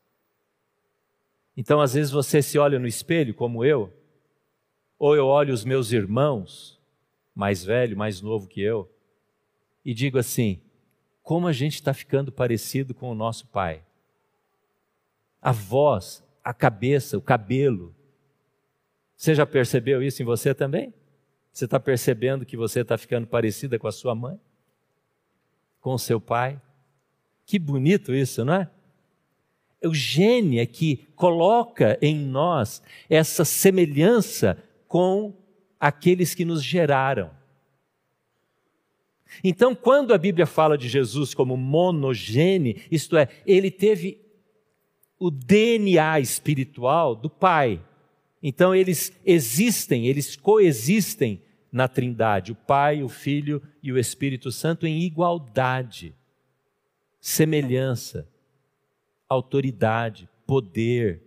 Então, 1.57 1.81
às 1.81 1.95
vezes, 1.95 2.11
você 2.11 2.43
se 2.43 2.59
olha 2.59 2.81
no 2.81 2.87
espelho, 2.89 3.33
como 3.33 3.65
eu, 3.65 4.00
ou 5.01 5.17
eu 5.17 5.27
olho 5.27 5.55
os 5.55 5.65
meus 5.65 5.93
irmãos, 5.93 6.79
mais 7.35 7.65
velho, 7.65 7.97
mais 7.97 8.21
novo 8.21 8.47
que 8.47 8.61
eu, 8.61 8.87
e 9.83 9.95
digo 9.95 10.19
assim: 10.19 10.61
como 11.23 11.47
a 11.47 11.53
gente 11.53 11.77
está 11.77 11.95
ficando 11.95 12.31
parecido 12.31 12.95
com 12.95 13.11
o 13.11 13.15
nosso 13.15 13.47
pai. 13.47 13.83
A 15.41 15.53
voz, 15.53 16.23
a 16.45 16.53
cabeça, 16.53 17.17
o 17.17 17.23
cabelo. 17.23 17.95
Você 19.17 19.35
já 19.35 19.47
percebeu 19.47 20.03
isso 20.03 20.21
em 20.21 20.25
você 20.25 20.55
também? 20.55 20.93
Você 21.51 21.65
está 21.65 21.81
percebendo 21.81 22.45
que 22.45 22.57
você 22.57 22.81
está 22.81 22.99
ficando 22.99 23.27
parecida 23.27 23.79
com 23.79 23.87
a 23.89 23.93
sua 23.93 24.15
mãe? 24.15 24.39
Com 25.81 25.95
o 25.95 25.99
seu 25.99 26.21
pai? 26.21 26.61
Que 27.47 27.59
bonito 27.59 28.15
isso, 28.15 28.45
não 28.45 28.55
é? 28.55 28.71
O 29.83 29.95
gene 29.95 30.59
é 30.59 30.67
que 30.67 31.09
coloca 31.17 31.99
em 32.03 32.15
nós 32.15 32.83
essa 33.09 33.47
semelhança 33.47 34.63
com 34.91 35.33
aqueles 35.79 36.35
que 36.35 36.45
nos 36.45 36.65
geraram. 36.65 37.31
Então, 39.45 39.73
quando 39.73 40.13
a 40.13 40.19
Bíblia 40.19 40.47
fala 40.47 40.77
de 40.77 40.89
Jesus 40.89 41.33
como 41.33 41.57
monogene, 41.57 42.83
isto 42.91 43.17
é, 43.17 43.29
ele 43.47 43.71
teve 43.71 44.21
o 45.17 45.31
DNA 45.31 46.19
espiritual 46.19 47.15
do 47.15 47.31
Pai. 47.31 47.81
Então, 48.43 48.75
eles 48.75 49.13
existem, 49.25 50.09
eles 50.09 50.35
coexistem 50.35 51.41
na 51.71 51.87
Trindade, 51.87 52.51
o 52.51 52.57
Pai, 52.57 53.01
o 53.01 53.09
Filho 53.09 53.63
e 53.81 53.93
o 53.93 53.99
Espírito 53.99 54.51
Santo 54.51 54.89
em 54.89 55.03
igualdade, 55.03 56.13
semelhança, 57.21 58.29
autoridade, 59.29 60.29
poder. 60.45 61.23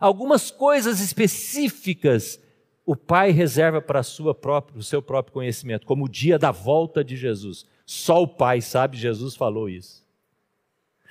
Algumas 0.00 0.50
coisas 0.50 0.98
específicas 0.98 2.44
o 2.86 2.94
Pai 2.94 3.32
reserva 3.32 3.82
para 3.82 4.00
o 4.00 4.82
seu 4.82 5.02
próprio 5.02 5.32
conhecimento, 5.32 5.84
como 5.84 6.04
o 6.04 6.08
dia 6.08 6.38
da 6.38 6.52
volta 6.52 7.02
de 7.02 7.16
Jesus. 7.16 7.66
Só 7.84 8.22
o 8.22 8.28
Pai 8.28 8.60
sabe, 8.60 8.96
Jesus 8.96 9.34
falou 9.34 9.68
isso. 9.68 10.06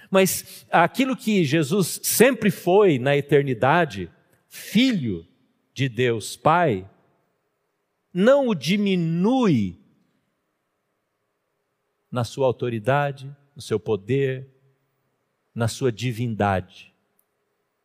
Mas 0.09 0.65
aquilo 0.71 1.17
que 1.17 1.43
Jesus 1.43 1.99
sempre 2.01 2.49
foi 2.49 2.97
na 2.97 3.17
eternidade, 3.17 4.09
filho 4.47 5.27
de 5.73 5.89
Deus 5.89 6.37
Pai, 6.37 6.89
não 8.13 8.47
o 8.47 8.55
diminui 8.55 9.77
na 12.09 12.23
sua 12.23 12.47
autoridade, 12.47 13.29
no 13.53 13.61
seu 13.61 13.77
poder, 13.77 14.47
na 15.53 15.67
sua 15.67 15.91
divindade. 15.91 16.93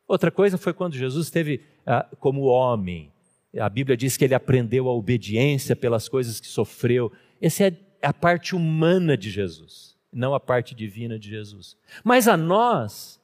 Outra 0.06 0.30
coisa 0.30 0.56
foi 0.56 0.72
quando 0.72 0.94
Jesus 0.94 1.26
esteve 1.26 1.64
ah, 1.84 2.06
como 2.20 2.42
homem, 2.42 3.10
a 3.58 3.68
Bíblia 3.68 3.96
diz 3.96 4.16
que 4.16 4.24
ele 4.24 4.34
aprendeu 4.34 4.88
a 4.88 4.92
obediência 4.92 5.74
pelas 5.74 6.08
coisas 6.08 6.38
que 6.38 6.46
sofreu. 6.46 7.12
Essa 7.40 7.64
é 7.64 7.76
a 8.02 8.12
parte 8.12 8.54
humana 8.54 9.16
de 9.16 9.30
Jesus, 9.30 9.96
não 10.12 10.34
a 10.34 10.40
parte 10.40 10.74
divina 10.74 11.18
de 11.18 11.28
Jesus. 11.28 11.76
Mas 12.04 12.28
a 12.28 12.36
nós 12.36 13.20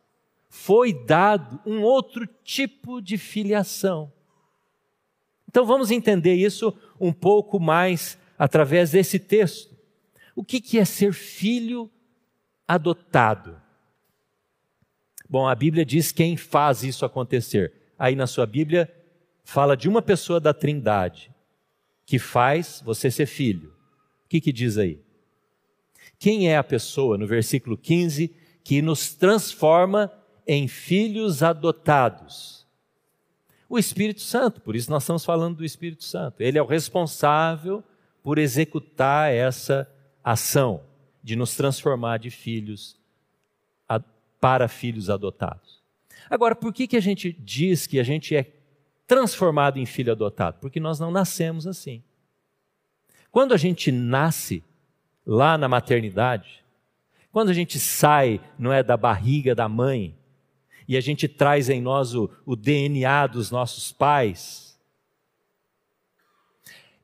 foi 0.48 0.92
dado 0.92 1.60
um 1.64 1.82
outro 1.82 2.26
tipo 2.42 3.00
de 3.00 3.16
filiação. 3.16 4.12
Então 5.48 5.64
vamos 5.64 5.90
entender 5.90 6.34
isso 6.34 6.76
um 7.00 7.12
pouco 7.12 7.60
mais 7.60 8.18
através 8.38 8.90
desse 8.90 9.18
texto. 9.18 9.76
O 10.34 10.44
que, 10.44 10.60
que 10.60 10.78
é 10.78 10.84
ser 10.84 11.12
filho 11.12 11.90
adotado? 12.66 13.60
Bom, 15.28 15.46
a 15.48 15.54
Bíblia 15.54 15.84
diz 15.84 16.12
quem 16.12 16.36
faz 16.36 16.82
isso 16.82 17.04
acontecer. 17.04 17.72
Aí 17.98 18.14
na 18.14 18.26
sua 18.26 18.46
Bíblia 18.46 18.92
fala 19.46 19.76
de 19.76 19.88
uma 19.88 20.02
pessoa 20.02 20.40
da 20.40 20.52
Trindade 20.52 21.32
que 22.04 22.18
faz 22.18 22.82
você 22.84 23.12
ser 23.12 23.26
filho. 23.26 23.68
O 24.24 24.28
que, 24.28 24.40
que 24.40 24.52
diz 24.52 24.76
aí? 24.76 25.00
Quem 26.18 26.50
é 26.50 26.56
a 26.56 26.64
pessoa, 26.64 27.16
no 27.16 27.28
versículo 27.28 27.78
15, 27.78 28.34
que 28.64 28.82
nos 28.82 29.14
transforma 29.14 30.12
em 30.44 30.66
filhos 30.66 31.44
adotados? 31.44 32.66
O 33.68 33.78
Espírito 33.78 34.20
Santo, 34.20 34.60
por 34.60 34.74
isso 34.74 34.90
nós 34.90 35.04
estamos 35.04 35.24
falando 35.24 35.58
do 35.58 35.64
Espírito 35.64 36.02
Santo. 36.02 36.40
Ele 36.40 36.58
é 36.58 36.62
o 36.62 36.66
responsável 36.66 37.84
por 38.24 38.38
executar 38.38 39.32
essa 39.32 39.88
ação 40.24 40.82
de 41.22 41.36
nos 41.36 41.54
transformar 41.54 42.18
de 42.18 42.30
filhos 42.30 42.98
para 44.40 44.66
filhos 44.66 45.08
adotados. 45.08 45.80
Agora, 46.28 46.56
por 46.56 46.72
que, 46.72 46.88
que 46.88 46.96
a 46.96 47.00
gente 47.00 47.32
diz 47.32 47.86
que 47.86 48.00
a 48.00 48.02
gente 48.02 48.34
é 48.34 48.55
transformado 49.06 49.78
em 49.78 49.86
filho 49.86 50.12
adotado? 50.12 50.58
Porque 50.60 50.80
nós 50.80 50.98
não 50.98 51.10
nascemos 51.10 51.66
assim. 51.66 52.02
Quando 53.30 53.52
a 53.52 53.56
gente 53.56 53.92
nasce 53.92 54.64
lá 55.26 55.58
na 55.58 55.68
maternidade, 55.68 56.64
quando 57.32 57.50
a 57.50 57.52
gente 57.52 57.78
sai, 57.78 58.40
não 58.58 58.72
é, 58.72 58.82
da 58.82 58.96
barriga 58.96 59.54
da 59.54 59.68
mãe, 59.68 60.16
e 60.88 60.96
a 60.96 61.00
gente 61.00 61.28
traz 61.28 61.68
em 61.68 61.80
nós 61.80 62.14
o, 62.14 62.30
o 62.46 62.56
DNA 62.56 63.26
dos 63.26 63.50
nossos 63.50 63.92
pais, 63.92 64.78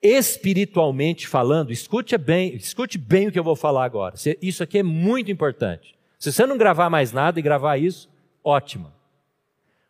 espiritualmente 0.00 1.28
falando, 1.28 1.71
escute 1.71 2.16
bem, 2.16 2.56
escute 2.56 2.99
bem 2.99 3.28
o 3.28 3.32
que 3.32 3.38
eu 3.38 3.44
vou 3.44 3.54
falar 3.54 3.85
agora. 3.85 4.14
Isso 4.40 4.62
aqui 4.62 4.78
é 4.78 4.82
muito 4.82 5.30
importante. 5.30 5.94
Se 6.18 6.32
você 6.32 6.47
não 6.47 6.56
gravar 6.56 6.88
mais 6.88 7.12
nada 7.12 7.38
e 7.38 7.42
gravar 7.42 7.76
isso, 7.76 8.09
ótimo. 8.42 8.92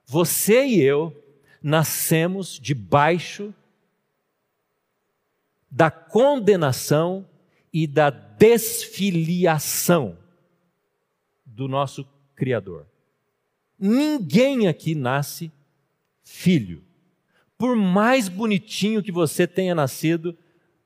Você 0.04 0.64
e 0.64 0.80
eu 0.80 1.21
nascemos 1.62 2.58
debaixo 2.60 3.54
da 5.70 5.90
condenação 5.90 7.26
e 7.72 7.86
da 7.86 8.10
desfiliação 8.10 10.18
do 11.46 11.68
nosso 11.68 12.06
Criador. 12.34 12.86
Ninguém 13.78 14.68
aqui 14.68 14.94
nasce 14.94 15.50
filho. 16.22 16.82
Por 17.56 17.76
mais 17.76 18.28
bonitinho 18.28 19.02
que 19.02 19.12
você 19.12 19.46
tenha 19.46 19.74
nascido, 19.74 20.36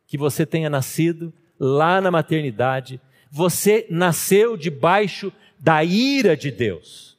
que 0.07 0.19
você 0.19 0.45
tenha 0.45 0.69
nascido 0.69 1.33
lá 1.59 2.01
na 2.01 2.11
maternidade, 2.11 3.01
você 3.31 3.87
nasceu 3.91 4.57
debaixo 4.57 5.33
da 5.59 5.83
ira 5.83 6.37
de 6.37 6.51
Deus. 6.51 7.16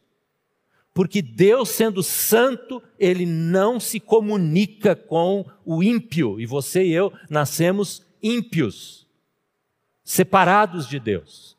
Porque 0.98 1.22
Deus, 1.22 1.70
sendo 1.70 2.02
santo, 2.02 2.82
ele 2.98 3.24
não 3.24 3.80
se 3.80 4.00
comunica 4.00 4.96
com 4.96 5.46
o 5.64 5.84
ímpio, 5.84 6.40
e 6.40 6.46
você 6.48 6.88
e 6.88 6.92
eu 6.92 7.14
nascemos 7.30 8.04
ímpios, 8.20 9.08
separados 10.04 10.88
de 10.88 11.00
Deus. 11.00 11.56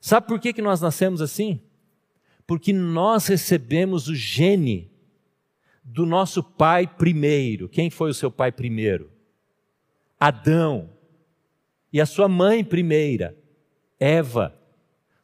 Sabe 0.00 0.28
por 0.28 0.40
que, 0.40 0.54
que 0.54 0.62
nós 0.62 0.80
nascemos 0.80 1.20
assim? 1.20 1.60
Porque 2.46 2.72
nós 2.72 3.26
recebemos 3.26 4.08
o 4.08 4.14
gene 4.14 4.90
do 5.84 6.06
nosso 6.06 6.42
pai 6.42 6.86
primeiro. 6.86 7.68
Quem 7.68 7.90
foi 7.90 8.08
o 8.08 8.14
seu 8.14 8.30
pai 8.30 8.50
primeiro? 8.50 9.12
Adão. 10.18 10.88
E 11.92 12.00
a 12.00 12.06
sua 12.06 12.28
mãe 12.28 12.64
primeira, 12.64 13.36
Eva. 14.00 14.57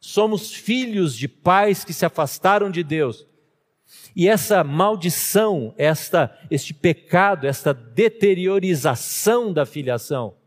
Somos 0.05 0.53
filhos 0.53 1.17
de 1.17 1.27
pais 1.27 1.83
que 1.83 1.91
se 1.91 2.05
afastaram 2.05 2.69
de 2.69 2.83
Deus. 2.83 3.25
E 4.15 4.27
essa 4.27 4.63
maldição, 4.63 5.73
esta, 5.79 6.37
este 6.51 6.75
pecado, 6.75 7.47
esta 7.47 7.73
deteriorização 7.73 9.51
da 9.51 9.65
filiação 9.65 10.37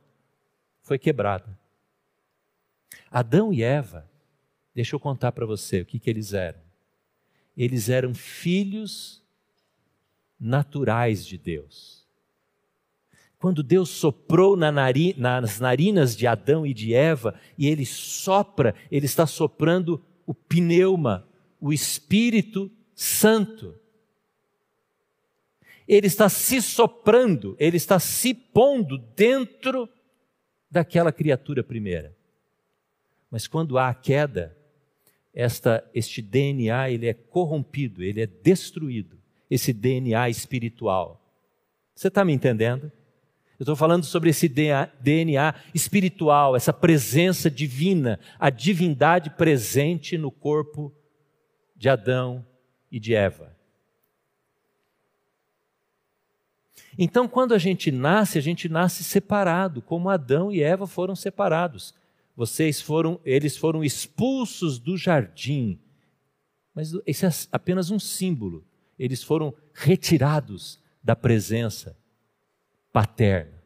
foi 0.81 0.97
quebrada. 0.97 1.59
Adão 3.11 3.53
e 3.53 3.64
Eva, 3.64 4.09
deixa 4.73 4.94
eu 4.94 5.01
contar 5.01 5.33
para 5.33 5.44
você 5.44 5.81
o 5.81 5.85
que, 5.85 5.99
que 5.99 6.09
eles 6.09 6.33
eram. 6.35 6.61
Eles 7.57 7.88
eram 7.88 8.14
filhos 8.14 9.25
naturais 10.38 11.27
de 11.27 11.37
Deus. 11.37 11.98
Quando 13.38 13.62
Deus 13.62 13.88
soprou 13.90 14.57
na 14.57 14.72
nari, 14.72 15.14
nas 15.16 15.61
narinas 15.61 16.16
de 16.16 16.27
Adão 16.27 16.66
e 16.66 16.74
de 16.74 16.92
Eva, 16.92 17.38
e 17.57 17.68
ele 17.68 17.87
sopra, 17.87 18.74
ele 18.90 19.07
está 19.07 19.27
soprando 19.27 20.03
o 20.27 20.35
pneuma, 20.35 21.27
o 21.61 21.72
Espírito 21.72 22.70
Santo. 22.94 23.79
Ele 25.87 26.09
está 26.09 26.29
se 26.29 26.61
soprando, 26.61 27.57
ele 27.61 27.77
está 27.77 28.01
se 28.01 28.35
pondo 28.35 28.98
dentro 28.98 29.88
daquela 30.68 31.12
criatura 31.12 31.62
primeira. 31.62 32.14
Mas 33.31 33.46
quando 33.46 33.79
há 33.79 33.88
a 33.88 33.94
queda, 33.94 34.57
esta, 35.33 35.88
este 35.94 36.20
DNA 36.20 36.90
ele 36.90 37.07
é 37.07 37.14
corrompido, 37.14 38.03
ele 38.03 38.20
é 38.20 38.27
destruído, 38.27 39.16
esse 39.48 39.72
DNA 39.72 40.29
espiritual. 40.29 41.24
Você 41.94 42.09
está 42.09 42.24
me 42.24 42.33
entendendo? 42.33 42.90
Eu 43.59 43.64
estou 43.64 43.75
falando 43.75 44.05
sobre 44.05 44.31
esse 44.31 44.49
DNA 44.49 45.53
espiritual, 45.75 46.55
essa 46.55 46.73
presença 46.73 47.51
divina, 47.51 48.21
a 48.38 48.51
divindade 48.51 49.31
presente 49.31 50.16
no 50.16 50.31
corpo 50.31 50.94
de 51.75 51.88
Adão 51.88 52.47
e 52.88 53.01
de 53.01 53.16
Eva. 53.16 53.57
Então, 56.97 57.27
quando 57.27 57.53
a 57.53 57.59
gente 57.59 57.90
nasce, 57.90 58.38
a 58.38 58.40
gente 58.40 58.68
nasce 58.68 59.03
separado, 59.03 59.83
como 59.83 60.09
Adão 60.09 60.53
e 60.53 60.62
Eva 60.62 60.87
foram 60.87 61.16
separados. 61.16 61.92
Vocês 62.37 62.81
foram, 62.81 63.21
eles 63.25 63.57
foram 63.57 63.83
expulsos 63.83 64.79
do 64.79 64.97
jardim. 64.97 65.81
Mas 66.73 66.92
esse 67.05 67.27
é 67.27 67.31
apenas 67.51 67.90
um 67.90 67.99
símbolo. 67.99 68.64
Eles 68.97 69.21
foram 69.21 69.53
retirados 69.75 70.79
da 71.03 71.16
presença 71.16 71.97
paterna. 72.92 73.59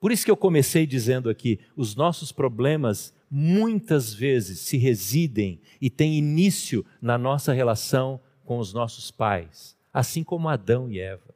Por 0.00 0.12
isso 0.12 0.24
que 0.24 0.30
eu 0.30 0.36
comecei 0.36 0.86
dizendo 0.86 1.28
aqui: 1.28 1.58
os 1.76 1.96
nossos 1.96 2.32
problemas 2.32 3.14
muitas 3.30 4.14
vezes 4.14 4.60
se 4.60 4.76
residem 4.76 5.60
e 5.80 5.90
têm 5.90 6.16
início 6.16 6.84
na 7.00 7.18
nossa 7.18 7.52
relação 7.52 8.20
com 8.44 8.58
os 8.58 8.72
nossos 8.72 9.10
pais, 9.10 9.76
assim 9.92 10.22
como 10.22 10.48
Adão 10.48 10.90
e 10.90 11.00
Eva. 11.00 11.34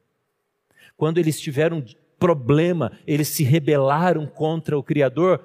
Quando 0.95 1.17
eles 1.17 1.39
tiveram 1.39 1.83
problema, 2.17 2.91
eles 3.07 3.27
se 3.27 3.43
rebelaram 3.43 4.27
contra 4.27 4.77
o 4.77 4.83
Criador, 4.83 5.43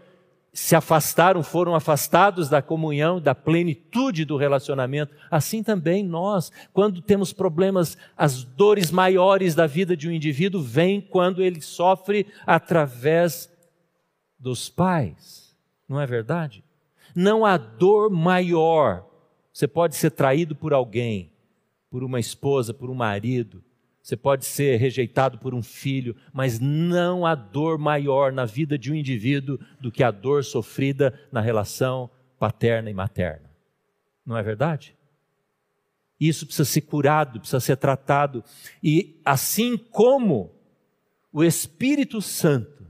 se 0.57 0.75
afastaram, 0.75 1.43
foram 1.43 1.75
afastados 1.75 2.49
da 2.49 2.63
comunhão, 2.63 3.21
da 3.21 3.35
plenitude 3.35 4.25
do 4.25 4.39
relacionamento. 4.39 5.15
Assim 5.31 5.63
também 5.63 6.03
nós, 6.03 6.51
quando 6.73 7.03
temos 7.03 7.31
problemas, 7.31 7.99
as 8.17 8.43
dores 8.43 8.91
maiores 8.91 9.55
da 9.55 9.67
vida 9.67 9.95
de 9.95 10.09
um 10.09 10.13
indivíduo 10.13 10.63
vêm 10.63 10.99
quando 10.99 11.43
ele 11.43 11.61
sofre 11.61 12.27
através 12.47 13.53
dos 14.39 14.71
pais. 14.71 15.55
Não 15.87 16.01
é 16.01 16.07
verdade? 16.07 16.65
Não 17.15 17.45
há 17.45 17.59
dor 17.59 18.09
maior. 18.09 19.05
Você 19.53 19.69
pode 19.69 19.95
ser 19.95 20.13
traído 20.13 20.57
por 20.57 20.73
alguém, 20.73 21.31
por 21.91 22.03
uma 22.03 22.19
esposa, 22.19 22.73
por 22.73 22.89
um 22.89 22.95
marido, 22.95 23.63
você 24.07 24.17
pode 24.17 24.45
ser 24.45 24.77
rejeitado 24.77 25.37
por 25.37 25.53
um 25.53 25.61
filho, 25.61 26.15
mas 26.33 26.61
não 26.61 27.27
há 27.27 27.35
dor 27.35 27.77
maior 27.77 28.33
na 28.33 28.45
vida 28.45 28.79
de 28.79 28.93
um 28.93 28.95
indivíduo 28.95 29.59
do 29.81 29.91
que 29.91 30.01
a 30.01 30.13
dor 30.13 30.45
sofrida 30.45 31.13
na 31.33 31.41
relação 31.41 32.09
paterna 32.39 32.89
e 32.89 32.95
materna. 32.95 33.51
Não 34.25 34.37
é 34.37 34.45
verdade? 34.45 34.97
Isso 36.21 36.47
precisa 36.47 36.65
ser 36.65 36.83
curado, 36.83 37.41
precisa 37.41 37.59
ser 37.59 37.77
tratado. 37.79 38.45
E 38.81 39.21
assim 39.25 39.77
como 39.77 40.55
o 41.33 41.43
Espírito 41.43 42.23
Santo 42.23 42.87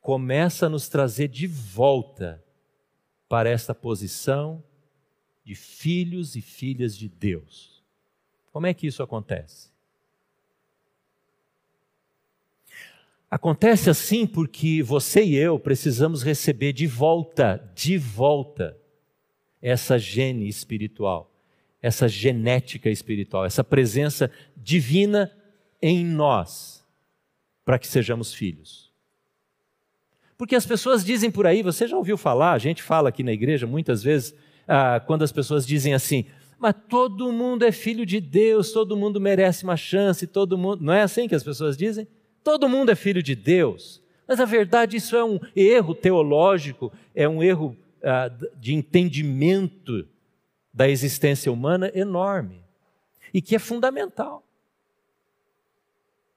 começa 0.00 0.66
a 0.66 0.70
nos 0.70 0.88
trazer 0.88 1.26
de 1.26 1.48
volta 1.48 2.40
para 3.28 3.50
esta 3.50 3.74
posição 3.74 4.62
de 5.44 5.56
filhos 5.56 6.36
e 6.36 6.40
filhas 6.40 6.96
de 6.96 7.08
Deus. 7.08 7.82
Como 8.52 8.68
é 8.68 8.72
que 8.72 8.86
isso 8.86 9.02
acontece? 9.02 9.76
Acontece 13.30 13.90
assim 13.90 14.26
porque 14.26 14.82
você 14.82 15.22
e 15.22 15.36
eu 15.36 15.58
precisamos 15.58 16.22
receber 16.22 16.72
de 16.72 16.86
volta, 16.86 17.70
de 17.74 17.98
volta, 17.98 18.76
essa 19.60 19.98
gene 19.98 20.48
espiritual, 20.48 21.30
essa 21.82 22.08
genética 22.08 22.88
espiritual, 22.88 23.44
essa 23.44 23.62
presença 23.62 24.30
divina 24.56 25.30
em 25.82 26.04
nós, 26.04 26.82
para 27.64 27.78
que 27.78 27.86
sejamos 27.86 28.32
filhos. 28.32 28.90
Porque 30.38 30.54
as 30.54 30.64
pessoas 30.64 31.04
dizem 31.04 31.30
por 31.30 31.46
aí, 31.46 31.62
você 31.62 31.86
já 31.86 31.96
ouviu 31.96 32.16
falar, 32.16 32.52
a 32.52 32.58
gente 32.58 32.82
fala 32.82 33.10
aqui 33.10 33.22
na 33.22 33.32
igreja 33.32 33.66
muitas 33.66 34.02
vezes, 34.02 34.34
ah, 34.66 35.00
quando 35.00 35.22
as 35.22 35.32
pessoas 35.32 35.66
dizem 35.66 35.92
assim, 35.92 36.24
mas 36.58 36.74
todo 36.88 37.30
mundo 37.30 37.64
é 37.64 37.72
filho 37.72 38.06
de 38.06 38.20
Deus, 38.20 38.72
todo 38.72 38.96
mundo 38.96 39.20
merece 39.20 39.64
uma 39.64 39.76
chance, 39.76 40.26
todo 40.26 40.56
mundo. 40.56 40.82
Não 40.82 40.92
é 40.92 41.02
assim 41.02 41.28
que 41.28 41.34
as 41.34 41.44
pessoas 41.44 41.76
dizem? 41.76 42.08
Todo 42.48 42.66
mundo 42.66 42.90
é 42.90 42.94
filho 42.94 43.22
de 43.22 43.34
Deus. 43.34 44.00
Mas 44.26 44.38
na 44.38 44.46
verdade 44.46 44.96
isso 44.96 45.14
é 45.14 45.22
um 45.22 45.38
erro 45.54 45.94
teológico, 45.94 46.90
é 47.14 47.28
um 47.28 47.42
erro 47.42 47.76
ah, 48.02 48.30
de 48.56 48.72
entendimento 48.72 50.08
da 50.72 50.88
existência 50.88 51.52
humana 51.52 51.92
enorme 51.94 52.64
e 53.34 53.42
que 53.42 53.54
é 53.54 53.58
fundamental. 53.58 54.42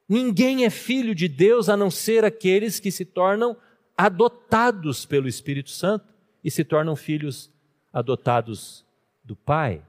Ninguém 0.07 0.65
é 0.65 0.69
filho 0.69 1.15
de 1.15 1.29
Deus 1.29 1.69
a 1.69 1.77
não 1.77 1.89
ser 1.89 2.25
aqueles 2.25 2.77
que 2.77 2.91
se 2.91 3.05
tornam 3.05 3.55
adotados 3.95 5.05
pelo 5.05 5.29
Espírito 5.29 5.69
Santo 5.69 6.13
e 6.43 6.51
se 6.51 6.65
tornam 6.65 6.93
filhos 6.93 7.49
adotados 7.93 8.83
do 9.23 9.33
Pai. 9.33 9.81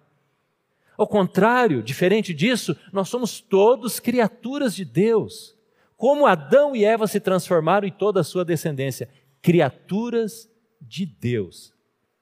Ao 0.97 1.09
contrário, 1.09 1.83
diferente 1.83 2.33
disso, 2.33 2.77
nós 2.93 3.09
somos 3.09 3.41
todos 3.41 3.99
criaturas 3.99 4.73
de 4.73 4.85
Deus. 4.85 5.61
Como 6.03 6.27
Adão 6.27 6.75
e 6.75 6.85
Eva 6.85 7.07
se 7.07 7.21
transformaram 7.21 7.87
em 7.87 7.93
toda 7.93 8.19
a 8.19 8.25
sua 8.25 8.45
descendência, 8.45 9.09
criaturas 9.41 10.51
de 10.81 11.07
Deus. 11.07 11.73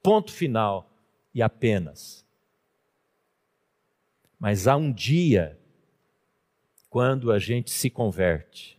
Ponto 0.03 0.31
final 0.31 0.93
e 1.35 1.41
apenas. 1.41 2.23
Mas 4.39 4.69
há 4.69 4.77
um 4.77 4.93
dia 4.93 5.59
quando 6.91 7.33
a 7.33 7.39
gente 7.39 7.71
se 7.71 7.89
converte, 7.89 8.79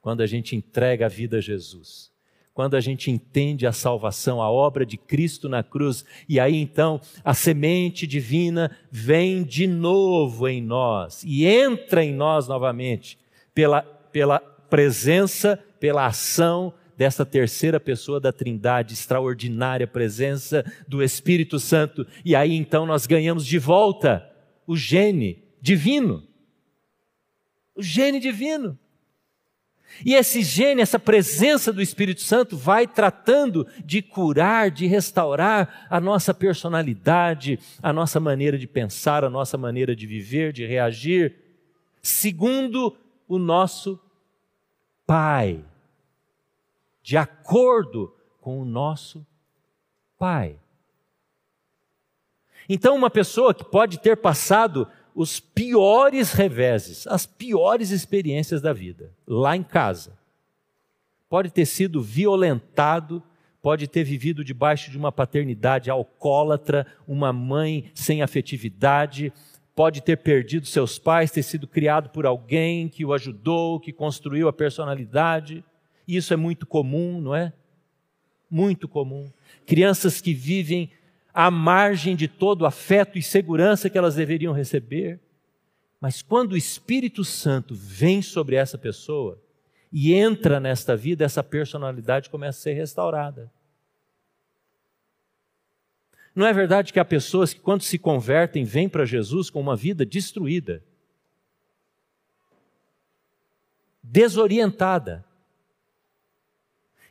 quando 0.00 0.20
a 0.20 0.26
gente 0.28 0.54
entrega 0.54 1.06
a 1.06 1.08
vida 1.08 1.38
a 1.38 1.40
Jesus, 1.40 2.12
quando 2.54 2.76
a 2.76 2.80
gente 2.80 3.10
entende 3.10 3.66
a 3.66 3.72
salvação, 3.72 4.40
a 4.40 4.48
obra 4.48 4.86
de 4.86 4.96
Cristo 4.96 5.48
na 5.48 5.64
cruz, 5.64 6.04
e 6.28 6.38
aí 6.38 6.54
então 6.54 7.00
a 7.24 7.34
semente 7.34 8.06
divina 8.06 8.70
vem 8.88 9.42
de 9.42 9.66
novo 9.66 10.46
em 10.46 10.62
nós 10.62 11.24
e 11.24 11.44
entra 11.44 12.04
em 12.04 12.14
nós 12.14 12.46
novamente 12.46 13.18
pela, 13.52 13.82
pela 14.12 14.38
presença, 14.38 15.58
pela 15.80 16.06
ação 16.06 16.72
dessa 16.96 17.24
terceira 17.24 17.80
pessoa 17.80 18.20
da 18.20 18.32
Trindade, 18.32 18.94
extraordinária 18.94 19.86
presença 19.86 20.64
do 20.86 21.02
Espírito 21.02 21.58
Santo, 21.58 22.06
e 22.24 22.36
aí 22.36 22.54
então 22.54 22.86
nós 22.86 23.06
ganhamos 23.06 23.46
de 23.46 23.58
volta 23.58 24.28
o 24.66 24.76
gene 24.76 25.42
divino 25.60 26.22
o 27.74 27.82
gene 27.82 28.20
divino. 28.20 28.78
E 30.04 30.14
esse 30.14 30.42
gene, 30.42 30.80
essa 30.80 30.98
presença 30.98 31.70
do 31.70 31.82
Espírito 31.82 32.22
Santo 32.22 32.56
vai 32.56 32.86
tratando 32.86 33.66
de 33.84 34.00
curar, 34.00 34.70
de 34.70 34.86
restaurar 34.86 35.86
a 35.90 36.00
nossa 36.00 36.32
personalidade, 36.32 37.58
a 37.82 37.92
nossa 37.92 38.18
maneira 38.18 38.56
de 38.56 38.66
pensar, 38.66 39.22
a 39.22 39.28
nossa 39.28 39.58
maneira 39.58 39.94
de 39.94 40.06
viver, 40.06 40.50
de 40.52 40.64
reagir, 40.64 41.34
segundo 42.00 42.96
o 43.34 43.38
nosso 43.38 43.98
Pai, 45.06 45.64
de 47.02 47.16
acordo 47.16 48.14
com 48.42 48.60
o 48.60 48.64
nosso 48.64 49.26
Pai. 50.18 50.58
Então, 52.68 52.94
uma 52.94 53.08
pessoa 53.08 53.54
que 53.54 53.64
pode 53.64 53.98
ter 54.00 54.18
passado 54.18 54.86
os 55.14 55.40
piores 55.40 56.32
reveses, 56.32 57.06
as 57.06 57.24
piores 57.24 57.90
experiências 57.90 58.60
da 58.60 58.74
vida, 58.74 59.10
lá 59.26 59.56
em 59.56 59.62
casa. 59.62 60.18
Pode 61.26 61.50
ter 61.50 61.64
sido 61.64 62.02
violentado, 62.02 63.22
pode 63.62 63.88
ter 63.88 64.04
vivido 64.04 64.44
debaixo 64.44 64.90
de 64.90 64.98
uma 64.98 65.10
paternidade 65.10 65.90
alcoólatra, 65.90 66.86
uma 67.08 67.32
mãe 67.32 67.90
sem 67.94 68.20
afetividade, 68.20 69.32
pode 69.74 70.02
ter 70.02 70.18
perdido 70.18 70.66
seus 70.66 70.98
pais, 70.98 71.30
ter 71.30 71.42
sido 71.42 71.66
criado 71.66 72.10
por 72.10 72.26
alguém 72.26 72.88
que 72.88 73.04
o 73.04 73.12
ajudou, 73.12 73.80
que 73.80 73.92
construiu 73.92 74.48
a 74.48 74.52
personalidade. 74.52 75.64
Isso 76.06 76.32
é 76.32 76.36
muito 76.36 76.66
comum, 76.66 77.20
não 77.20 77.34
é? 77.34 77.52
Muito 78.50 78.86
comum. 78.86 79.30
Crianças 79.66 80.20
que 80.20 80.34
vivem 80.34 80.90
à 81.32 81.50
margem 81.50 82.14
de 82.14 82.28
todo 82.28 82.66
afeto 82.66 83.18
e 83.18 83.22
segurança 83.22 83.88
que 83.88 83.96
elas 83.96 84.16
deveriam 84.16 84.52
receber. 84.52 85.20
Mas 86.00 86.20
quando 86.20 86.52
o 86.52 86.56
Espírito 86.56 87.24
Santo 87.24 87.74
vem 87.74 88.20
sobre 88.20 88.56
essa 88.56 88.76
pessoa 88.76 89.40
e 89.90 90.12
entra 90.12 90.58
nesta 90.58 90.96
vida, 90.96 91.24
essa 91.24 91.42
personalidade 91.42 92.28
começa 92.28 92.58
a 92.58 92.62
ser 92.62 92.72
restaurada. 92.74 93.50
Não 96.34 96.46
é 96.46 96.52
verdade 96.52 96.92
que 96.92 97.00
há 97.00 97.04
pessoas 97.04 97.52
que, 97.52 97.60
quando 97.60 97.82
se 97.82 97.98
convertem, 97.98 98.64
vêm 98.64 98.88
para 98.88 99.04
Jesus 99.04 99.50
com 99.50 99.60
uma 99.60 99.76
vida 99.76 100.04
destruída, 100.04 100.82
desorientada, 104.02 105.24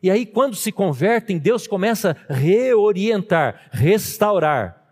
e 0.01 0.09
aí, 0.09 0.25
quando 0.25 0.55
se 0.55 0.71
convertem, 0.71 1.37
Deus 1.37 1.67
começa 1.67 2.17
a 2.27 2.33
reorientar, 2.33 3.69
restaurar, 3.71 4.83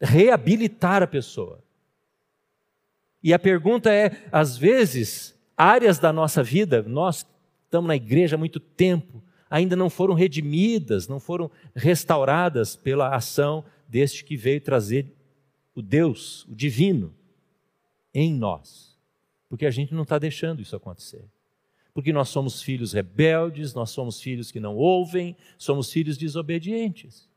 reabilitar 0.00 1.02
a 1.02 1.06
pessoa. 1.06 1.62
E 3.22 3.34
a 3.34 3.38
pergunta 3.38 3.92
é: 3.92 4.26
às 4.32 4.56
vezes, 4.56 5.38
áreas 5.56 5.98
da 5.98 6.12
nossa 6.12 6.42
vida, 6.42 6.82
nós 6.82 7.26
estamos 7.64 7.88
na 7.88 7.96
igreja 7.96 8.36
há 8.36 8.38
muito 8.38 8.58
tempo, 8.58 9.22
ainda 9.50 9.74
não 9.74 9.88
foram 9.88 10.14
redimidas, 10.14 11.08
não 11.08 11.20
foram 11.20 11.50
restauradas 11.74 12.76
pela 12.76 13.14
ação 13.14 13.64
deste 13.88 14.24
que 14.24 14.36
veio 14.36 14.60
trazer 14.60 15.06
o 15.74 15.82
Deus, 15.82 16.44
o 16.44 16.54
divino, 16.54 17.14
em 18.12 18.34
nós. 18.34 18.96
Porque 19.48 19.66
a 19.66 19.70
gente 19.70 19.94
não 19.94 20.02
está 20.02 20.18
deixando 20.18 20.60
isso 20.60 20.76
acontecer 20.76 21.24
porque 21.98 22.12
nós 22.12 22.28
somos 22.28 22.62
filhos 22.62 22.92
rebeldes, 22.92 23.74
nós 23.74 23.90
somos 23.90 24.20
filhos 24.20 24.52
que 24.52 24.60
não 24.60 24.76
ouvem, 24.76 25.36
somos 25.58 25.90
filhos 25.90 26.16
desobedientes. 26.16 27.28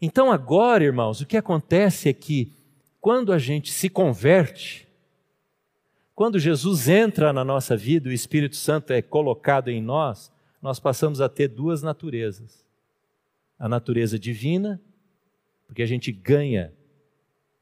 Então, 0.00 0.30
agora, 0.30 0.84
irmãos, 0.84 1.20
o 1.20 1.26
que 1.26 1.36
acontece 1.36 2.08
é 2.08 2.12
que, 2.12 2.52
quando 3.00 3.32
a 3.32 3.40
gente 3.40 3.72
se 3.72 3.88
converte, 3.88 4.85
quando 6.16 6.38
Jesus 6.38 6.88
entra 6.88 7.30
na 7.30 7.44
nossa 7.44 7.76
vida, 7.76 8.08
o 8.08 8.12
Espírito 8.12 8.56
Santo 8.56 8.90
é 8.90 9.02
colocado 9.02 9.68
em 9.68 9.82
nós, 9.82 10.32
nós 10.62 10.80
passamos 10.80 11.20
a 11.20 11.28
ter 11.28 11.46
duas 11.46 11.82
naturezas: 11.82 12.66
a 13.58 13.68
natureza 13.68 14.18
divina, 14.18 14.80
porque 15.66 15.82
a 15.82 15.86
gente 15.86 16.10
ganha 16.10 16.72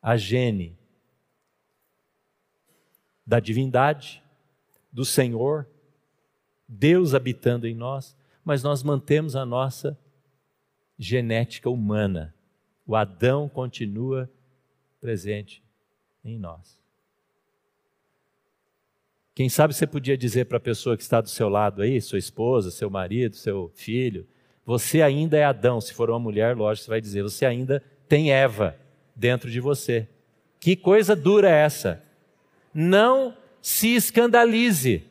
a 0.00 0.16
gene 0.16 0.78
da 3.26 3.40
divindade, 3.40 4.22
do 4.92 5.04
Senhor, 5.04 5.68
Deus 6.68 7.12
habitando 7.12 7.66
em 7.66 7.74
nós, 7.74 8.16
mas 8.44 8.62
nós 8.62 8.84
mantemos 8.84 9.34
a 9.34 9.44
nossa 9.44 9.98
genética 10.96 11.68
humana. 11.68 12.32
O 12.86 12.94
Adão 12.94 13.48
continua 13.48 14.30
presente 15.00 15.60
em 16.24 16.38
nós. 16.38 16.84
Quem 19.35 19.49
sabe 19.49 19.75
você 19.75 19.87
podia 19.87 20.16
dizer 20.16 20.47
para 20.47 20.59
a 20.59 20.61
pessoa 20.61 20.97
que 20.97 21.03
está 21.03 21.20
do 21.20 21.29
seu 21.29 21.49
lado 21.49 21.83
aí, 21.83 22.01
sua 22.01 22.18
esposa, 22.18 22.70
seu 22.70 22.88
marido, 22.88 23.37
seu 23.37 23.70
filho, 23.75 24.27
você 24.64 25.03
ainda 25.03 25.37
é 25.37 25.44
Adão. 25.44 25.81
Se 25.81 25.92
for 25.92 26.09
uma 26.09 26.18
mulher, 26.18 26.57
lógico, 26.57 26.85
você 26.85 26.90
vai 26.90 27.01
dizer, 27.01 27.23
você 27.23 27.44
ainda 27.44 27.83
tem 28.09 28.33
Eva 28.33 28.77
dentro 29.14 29.51
de 29.51 29.61
você. 29.61 30.07
Que 30.61 30.77
coisa 30.77 31.16
dura 31.16 31.51
é 31.51 31.64
essa? 31.64 32.05
não 32.75 33.37
se 33.62 33.94
escandalize. 33.94 35.05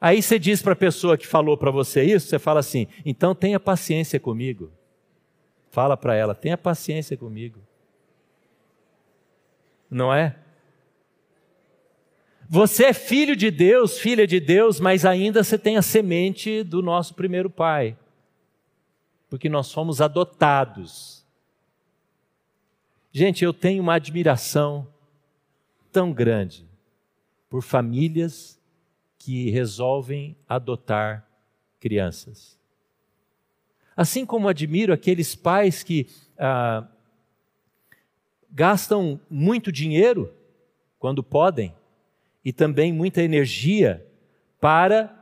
Aí 0.00 0.20
você 0.20 0.38
diz 0.38 0.62
para 0.62 0.72
a 0.72 0.76
pessoa 0.76 1.16
que 1.18 1.26
falou 1.26 1.56
para 1.56 1.70
você 1.70 2.02
isso, 2.02 2.26
você 2.26 2.38
fala 2.38 2.58
assim: 2.58 2.88
então 3.04 3.34
tenha 3.34 3.60
paciência 3.60 4.18
comigo. 4.18 4.72
Fala 5.70 5.96
para 5.96 6.16
ela: 6.16 6.34
tenha 6.34 6.56
paciência 6.56 7.16
comigo. 7.16 7.60
Não 9.88 10.12
é? 10.12 10.36
Você 12.48 12.86
é 12.86 12.92
filho 12.92 13.34
de 13.34 13.50
Deus, 13.50 13.98
filha 13.98 14.26
de 14.26 14.38
Deus, 14.38 14.78
mas 14.78 15.04
ainda 15.04 15.42
você 15.42 15.58
tem 15.58 15.76
a 15.76 15.82
semente 15.82 16.62
do 16.62 16.82
nosso 16.82 17.14
primeiro 17.14 17.48
pai. 17.48 17.96
Porque 19.30 19.48
nós 19.48 19.72
fomos 19.72 20.00
adotados. 20.00 21.24
Gente, 23.10 23.44
eu 23.44 23.52
tenho 23.52 23.82
uma 23.82 23.94
admiração 23.94 24.86
tão 25.90 26.12
grande 26.12 26.66
por 27.48 27.62
famílias 27.62 28.58
que 29.18 29.50
resolvem 29.50 30.36
adotar 30.48 31.28
crianças. 31.78 32.58
Assim 33.96 34.24
como 34.24 34.48
admiro 34.48 34.92
aqueles 34.92 35.34
pais 35.34 35.82
que 35.82 36.08
ah, 36.38 36.88
gastam 38.50 39.20
muito 39.28 39.70
dinheiro 39.70 40.32
quando 40.98 41.22
podem, 41.22 41.74
e 42.44 42.52
também 42.52 42.92
muita 42.92 43.22
energia 43.22 44.06
para 44.60 45.18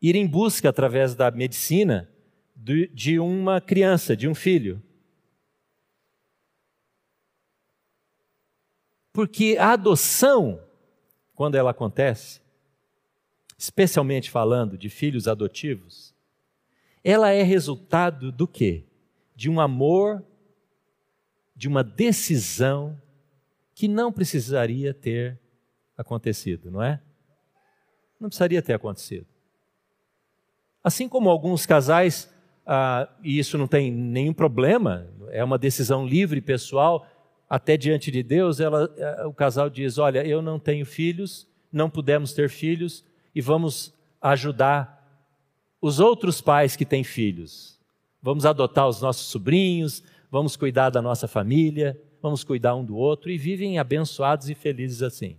ir 0.00 0.14
em 0.14 0.26
busca, 0.26 0.68
através 0.68 1.14
da 1.14 1.30
medicina, 1.30 2.08
de 2.54 3.18
uma 3.18 3.60
criança, 3.60 4.16
de 4.16 4.28
um 4.28 4.34
filho. 4.34 4.82
Porque 9.12 9.56
a 9.58 9.72
adoção, 9.72 10.62
quando 11.34 11.56
ela 11.56 11.70
acontece, 11.70 12.40
especialmente 13.56 14.30
falando 14.30 14.78
de 14.78 14.88
filhos 14.88 15.26
adotivos, 15.26 16.14
ela 17.02 17.30
é 17.30 17.42
resultado 17.42 18.30
do 18.30 18.46
quê? 18.46 18.84
De 19.34 19.50
um 19.50 19.60
amor, 19.60 20.24
de 21.56 21.66
uma 21.66 21.82
decisão 21.82 23.00
que 23.74 23.88
não 23.88 24.12
precisaria 24.12 24.94
ter 24.94 25.40
acontecido, 25.98 26.70
não 26.70 26.82
é? 26.82 27.00
Não 28.20 28.28
precisaria 28.28 28.62
ter 28.62 28.72
acontecido. 28.72 29.26
Assim 30.82 31.08
como 31.08 31.28
alguns 31.28 31.66
casais, 31.66 32.32
ah, 32.64 33.08
e 33.22 33.38
isso 33.38 33.58
não 33.58 33.66
tem 33.66 33.90
nenhum 33.90 34.32
problema, 34.32 35.08
é 35.30 35.42
uma 35.42 35.58
decisão 35.58 36.06
livre, 36.06 36.40
pessoal, 36.40 37.06
até 37.50 37.76
diante 37.76 38.10
de 38.10 38.22
Deus, 38.22 38.60
ela, 38.60 38.92
eh, 38.96 39.26
o 39.26 39.32
casal 39.32 39.70
diz: 39.70 39.98
Olha, 39.98 40.24
eu 40.26 40.42
não 40.42 40.58
tenho 40.58 40.84
filhos, 40.84 41.48
não 41.72 41.88
pudemos 41.88 42.32
ter 42.32 42.48
filhos, 42.50 43.04
e 43.34 43.40
vamos 43.40 43.94
ajudar 44.20 44.98
os 45.80 45.98
outros 45.98 46.40
pais 46.40 46.76
que 46.76 46.84
têm 46.84 47.02
filhos. 47.02 47.78
Vamos 48.20 48.44
adotar 48.44 48.88
os 48.88 49.00
nossos 49.00 49.28
sobrinhos, 49.28 50.02
vamos 50.30 50.56
cuidar 50.56 50.90
da 50.90 51.00
nossa 51.00 51.26
família, 51.26 51.98
vamos 52.20 52.44
cuidar 52.44 52.74
um 52.74 52.84
do 52.84 52.96
outro 52.96 53.30
e 53.30 53.38
vivem 53.38 53.78
abençoados 53.78 54.50
e 54.50 54.54
felizes 54.54 55.02
assim. 55.02 55.38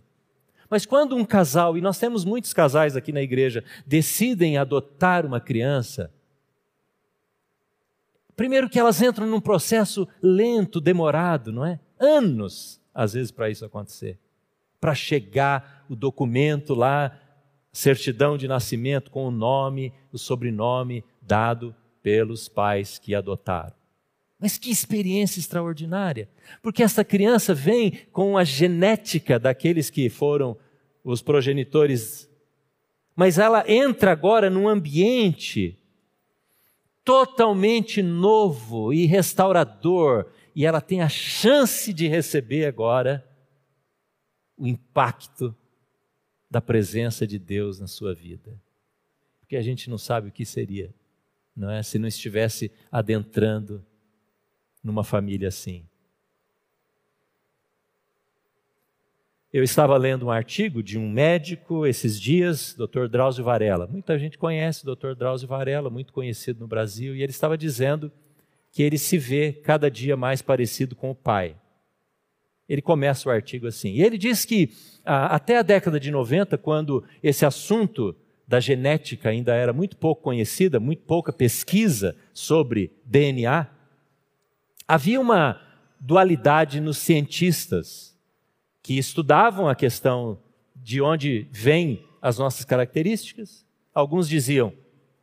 Mas 0.70 0.86
quando 0.86 1.16
um 1.16 1.26
casal, 1.26 1.78
e 1.78 1.82
nós 1.82 1.98
temos 1.98 2.24
muitos 2.24 2.54
casais 2.54 2.96
aqui 2.96 3.12
na 3.12 3.22
igreja, 3.22 3.64
decidem 3.86 4.58
adotar 4.58 5.26
uma 5.26 5.40
criança, 5.40 6.12
primeiro 8.36 8.70
que 8.70 8.80
elas 8.80 9.02
entram 9.02 9.26
num 9.26 9.42
processo 9.42 10.08
lento, 10.22 10.80
demorado, 10.80 11.52
não 11.52 11.66
é? 11.66 11.80
anos, 12.00 12.82
às 12.94 13.14
vezes, 13.14 13.32
para 13.32 13.50
isso 13.50 13.66
acontecer. 13.66 14.18
Para 14.80 14.96
chegar 14.96 15.86
o 15.90 15.96
documento 15.96 16.74
lá, 16.74 17.20
certidão 17.72 18.38
de 18.38 18.48
nascimento 18.48 19.12
com 19.12 19.28
o 19.28 19.32
nome, 19.32 19.94
o 20.12 20.18
sobrenome 20.18 21.04
dado 21.22 21.76
pelos 22.02 22.48
pais 22.48 22.98
que 22.98 23.14
adotaram. 23.14 23.79
Mas 24.40 24.58
que 24.58 24.72
experiência 24.72 25.40
extraordinária! 25.40 26.30
Porque 26.62 26.82
essa 26.82 27.04
criança 27.04 27.54
vem 27.54 27.92
com 28.12 28.38
a 28.38 28.44
genética 28.44 29.38
daqueles 29.38 29.90
que 29.90 30.10
foram 30.10 30.58
os 31.04 31.22
progenitores, 31.22 32.30
mas 33.16 33.38
ela 33.38 33.70
entra 33.70 34.12
agora 34.12 34.50
num 34.50 34.68
ambiente 34.68 35.78
totalmente 37.04 38.02
novo 38.02 38.94
e 38.94 39.06
restaurador 39.06 40.32
e 40.56 40.66
ela 40.66 40.80
tem 40.80 41.02
a 41.02 41.10
chance 41.10 41.92
de 41.92 42.08
receber 42.08 42.66
agora 42.66 43.26
o 44.58 44.68
impacto 44.68 45.56
da 46.50 46.62
presença 46.62 47.26
de 47.26 47.40
Deus 47.40 47.80
na 47.80 47.88
sua 47.88 48.14
vida. 48.14 48.62
Porque 49.40 49.56
a 49.56 49.62
gente 49.62 49.90
não 49.90 49.98
sabe 49.98 50.30
o 50.30 50.32
que 50.32 50.46
seria, 50.46 50.94
não 51.56 51.70
é? 51.70 51.82
Se 51.82 51.98
não 51.98 52.08
estivesse 52.08 52.72
adentrando 52.92 53.86
numa 54.84 55.04
família 55.04 55.48
assim. 55.48 55.86
Eu 59.52 59.64
estava 59.64 59.98
lendo 59.98 60.28
um 60.28 60.32
artigo 60.32 60.84
de 60.84 60.98
um 61.00 61.10
médico 61.10 61.86
esses 61.88 62.22
dias, 62.22 62.76
Dr. 62.76 63.08
Drauzio 63.08 63.44
Varela. 63.44 63.88
Muita 63.88 64.18
gente 64.20 64.38
conhece 64.38 64.88
o 64.88 64.96
Dr. 64.96 65.16
Drauzio 65.16 65.48
Varela, 65.48 65.90
muito 65.90 66.14
conhecido 66.14 66.60
no 66.60 66.68
Brasil, 66.68 67.16
e 67.16 67.24
ele 67.24 67.32
estava 67.32 67.58
dizendo 67.58 68.12
que 68.72 68.84
ele 68.84 69.00
se 69.00 69.18
vê 69.18 69.52
cada 69.52 69.90
dia 69.90 70.16
mais 70.16 70.44
parecido 70.44 70.96
com 70.96 71.10
o 71.10 71.16
pai. 71.16 71.56
Ele 72.68 72.84
começa 72.84 73.28
o 73.28 73.32
artigo 73.32 73.66
assim. 73.66 73.94
E 73.94 74.04
ele 74.04 74.20
diz 74.20 74.46
que 74.46 74.72
até 75.04 75.58
a 75.58 75.64
década 75.64 76.00
de 76.00 76.12
90, 76.12 76.56
quando 76.60 77.04
esse 77.24 77.44
assunto 77.44 78.16
da 78.48 78.60
genética 78.60 79.30
ainda 79.30 79.56
era 79.56 79.74
muito 79.74 79.98
pouco 79.98 80.22
conhecida, 80.22 80.80
muito 80.80 81.02
pouca 81.02 81.34
pesquisa 81.34 82.16
sobre 82.32 82.92
DNA, 83.04 83.68
havia 84.90 85.22
uma 85.22 85.62
dualidade 86.00 86.80
nos 86.80 86.98
cientistas 86.98 88.18
que 88.82 88.98
estudavam 88.98 89.70
a 89.70 89.76
questão 89.76 90.40
de 90.76 91.00
onde 91.00 91.48
vêm 91.52 92.04
as 92.20 92.40
nossas 92.40 92.66
características. 92.66 93.64
Alguns 93.94 94.28
diziam, 94.28 94.74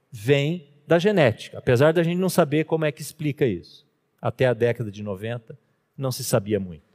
vem 0.08 0.68
da 0.86 1.00
genética, 1.00 1.58
apesar 1.58 1.92
da 1.92 2.04
gente 2.04 2.16
não 2.16 2.28
saber 2.28 2.64
como 2.64 2.84
é 2.84 2.92
que 2.92 3.02
explica 3.02 3.44
isso. 3.44 3.84
Até 4.22 4.46
a 4.46 4.54
década 4.54 4.88
de 4.88 5.02
90 5.02 5.58
não 5.98 6.12
se 6.12 6.22
sabia 6.22 6.60
muito. 6.60 6.86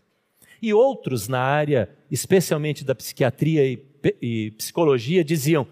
E 0.61 0.73
outros 0.73 1.27
na 1.27 1.41
área, 1.41 1.89
especialmente 2.09 2.85
da 2.85 2.95
psiquiatria 2.95 3.67
e, 3.67 3.83
e 4.21 4.51
psicologia, 4.51 5.25
diziam 5.25 5.67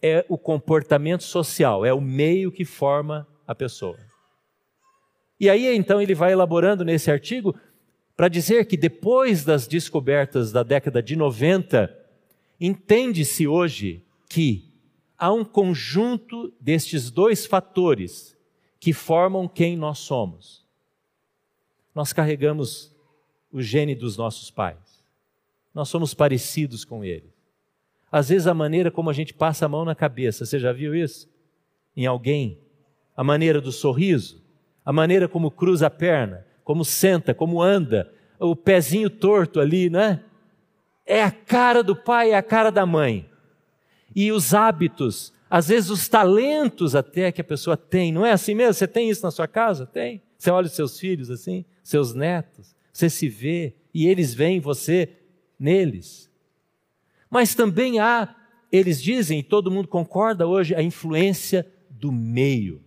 é 0.00 0.24
o 0.30 0.38
comportamento 0.38 1.24
social, 1.24 1.84
é 1.84 1.92
o 1.92 2.00
meio 2.00 2.50
que 2.50 2.64
forma 2.64 3.26
a 3.46 3.54
pessoa. 3.54 4.07
E 5.40 5.48
aí 5.48 5.74
então 5.76 6.00
ele 6.00 6.14
vai 6.14 6.32
elaborando 6.32 6.84
nesse 6.84 7.10
artigo 7.10 7.54
para 8.16 8.28
dizer 8.28 8.66
que 8.66 8.76
depois 8.76 9.44
das 9.44 9.68
descobertas 9.68 10.50
da 10.50 10.64
década 10.64 11.00
de 11.00 11.14
90, 11.14 11.96
entende-se 12.60 13.46
hoje 13.46 14.02
que 14.28 14.68
há 15.16 15.32
um 15.32 15.44
conjunto 15.44 16.52
destes 16.60 17.10
dois 17.10 17.46
fatores 17.46 18.36
que 18.80 18.92
formam 18.92 19.46
quem 19.46 19.76
nós 19.76 19.98
somos. 19.98 20.66
Nós 21.94 22.12
carregamos 22.12 22.94
o 23.52 23.62
gene 23.62 23.94
dos 23.94 24.16
nossos 24.16 24.50
pais. 24.50 25.02
Nós 25.72 25.88
somos 25.88 26.12
parecidos 26.12 26.84
com 26.84 27.04
eles. 27.04 27.30
Às 28.10 28.30
vezes 28.30 28.46
a 28.46 28.54
maneira 28.54 28.90
como 28.90 29.10
a 29.10 29.12
gente 29.12 29.34
passa 29.34 29.66
a 29.66 29.68
mão 29.68 29.84
na 29.84 29.94
cabeça, 29.94 30.44
você 30.44 30.58
já 30.58 30.72
viu 30.72 30.94
isso? 30.94 31.28
Em 31.96 32.06
alguém? 32.06 32.58
A 33.16 33.22
maneira 33.22 33.60
do 33.60 33.70
sorriso, 33.70 34.42
a 34.88 34.92
maneira 34.92 35.28
como 35.28 35.50
cruza 35.50 35.88
a 35.88 35.90
perna, 35.90 36.46
como 36.64 36.82
senta, 36.82 37.34
como 37.34 37.60
anda, 37.60 38.10
o 38.40 38.56
pezinho 38.56 39.10
torto 39.10 39.60
ali, 39.60 39.90
né? 39.90 40.24
É 41.04 41.22
a 41.22 41.30
cara 41.30 41.82
do 41.82 41.94
pai, 41.94 42.30
é 42.30 42.36
a 42.36 42.42
cara 42.42 42.70
da 42.70 42.86
mãe 42.86 43.28
e 44.16 44.32
os 44.32 44.54
hábitos, 44.54 45.30
às 45.50 45.68
vezes 45.68 45.90
os 45.90 46.08
talentos 46.08 46.96
até 46.96 47.30
que 47.30 47.42
a 47.42 47.44
pessoa 47.44 47.76
tem. 47.76 48.10
Não 48.10 48.24
é 48.24 48.32
assim 48.32 48.54
mesmo? 48.54 48.72
Você 48.72 48.88
tem 48.88 49.10
isso 49.10 49.22
na 49.22 49.30
sua 49.30 49.46
casa? 49.46 49.84
Tem. 49.84 50.22
Você 50.38 50.50
olha 50.50 50.68
os 50.68 50.72
seus 50.72 50.98
filhos 50.98 51.30
assim, 51.30 51.66
seus 51.82 52.14
netos, 52.14 52.74
você 52.90 53.10
se 53.10 53.28
vê 53.28 53.74
e 53.92 54.06
eles 54.06 54.32
veem 54.32 54.58
você 54.58 55.10
neles. 55.60 56.30
Mas 57.28 57.54
também 57.54 57.98
há, 57.98 58.34
eles 58.72 59.02
dizem, 59.02 59.40
e 59.40 59.42
todo 59.42 59.70
mundo 59.70 59.86
concorda 59.86 60.46
hoje, 60.46 60.74
a 60.74 60.82
influência 60.82 61.70
do 61.90 62.10
meio. 62.10 62.82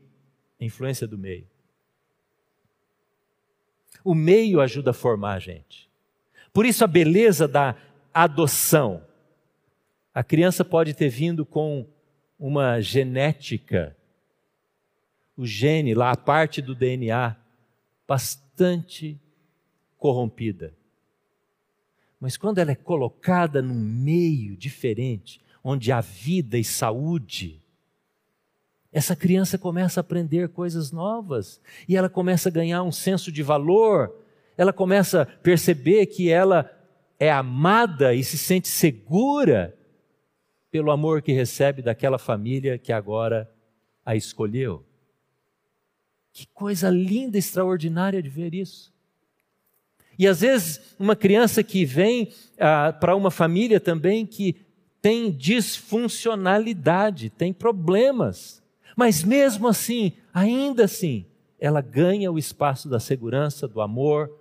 A 0.59 0.65
influência 0.65 1.07
do 1.07 1.15
meio. 1.15 1.50
O 4.03 4.15
meio 4.15 4.61
ajuda 4.61 4.91
a 4.91 4.93
formar 4.93 5.33
a 5.33 5.39
gente. 5.39 5.89
Por 6.53 6.65
isso 6.65 6.83
a 6.83 6.87
beleza 6.87 7.47
da 7.47 7.75
adoção 8.13 9.03
a 10.13 10.23
criança 10.23 10.65
pode 10.65 10.93
ter 10.93 11.07
vindo 11.07 11.45
com 11.45 11.87
uma 12.37 12.81
genética, 12.81 13.95
o 15.37 15.45
gene, 15.45 15.93
lá 15.93 16.11
a 16.11 16.17
parte 16.17 16.61
do 16.61 16.75
DNA, 16.75 17.35
bastante 18.05 19.17
corrompida. 19.97 20.73
Mas 22.19 22.35
quando 22.35 22.57
ela 22.57 22.71
é 22.71 22.75
colocada 22.75 23.61
num 23.61 23.79
meio 23.79 24.57
diferente, 24.57 25.41
onde 25.63 25.91
há 25.91 26.01
vida 26.01 26.57
e 26.57 26.63
saúde, 26.63 27.60
essa 28.91 29.15
criança 29.15 29.57
começa 29.57 29.99
a 29.99 30.01
aprender 30.01 30.49
coisas 30.49 30.91
novas 30.91 31.61
e 31.87 31.95
ela 31.95 32.09
começa 32.09 32.49
a 32.49 32.51
ganhar 32.51 32.83
um 32.83 32.91
senso 32.91 33.31
de 33.31 33.41
valor, 33.41 34.13
ela 34.57 34.73
começa 34.73 35.21
a 35.21 35.25
perceber 35.25 36.07
que 36.07 36.29
ela 36.29 36.69
é 37.17 37.31
amada 37.31 38.13
e 38.13 38.23
se 38.23 38.37
sente 38.37 38.67
segura 38.67 39.77
pelo 40.69 40.91
amor 40.91 41.21
que 41.21 41.31
recebe 41.31 41.81
daquela 41.81 42.17
família 42.17 42.77
que 42.77 42.91
agora 42.91 43.49
a 44.05 44.15
escolheu. 44.15 44.83
Que 46.33 46.45
coisa 46.47 46.89
linda, 46.89 47.37
extraordinária 47.37 48.21
de 48.21 48.29
ver 48.29 48.53
isso. 48.53 48.91
E 50.17 50.27
às 50.27 50.41
vezes, 50.41 50.95
uma 50.99 51.15
criança 51.15 51.63
que 51.63 51.85
vem 51.85 52.31
ah, 52.59 52.93
para 52.93 53.15
uma 53.15 53.31
família 53.31 53.79
também 53.79 54.25
que 54.25 54.55
tem 55.01 55.31
disfuncionalidade, 55.31 57.29
tem 57.29 57.51
problemas, 57.51 58.60
mas 58.95 59.23
mesmo 59.23 59.67
assim, 59.67 60.13
ainda 60.33 60.85
assim, 60.85 61.25
ela 61.59 61.81
ganha 61.81 62.31
o 62.31 62.39
espaço 62.39 62.89
da 62.89 62.99
segurança, 62.99 63.67
do 63.67 63.81
amor, 63.81 64.31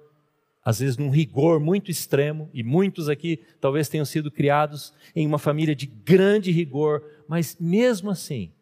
às 0.65 0.81
vezes 0.81 0.97
num 0.97 1.11
rigor 1.11 1.59
muito 1.59 1.91
extremo, 1.91 2.51
e 2.53 2.63
muitos 2.63 3.09
aqui 3.09 3.41
talvez 3.61 3.89
tenham 3.89 4.05
sido 4.05 4.31
criados 4.31 4.93
em 5.15 5.27
uma 5.27 5.39
família 5.39 5.75
de 5.75 5.87
grande 5.87 6.51
rigor, 6.51 7.03
mas 7.29 7.57
mesmo 7.59 8.11
assim 8.11 8.53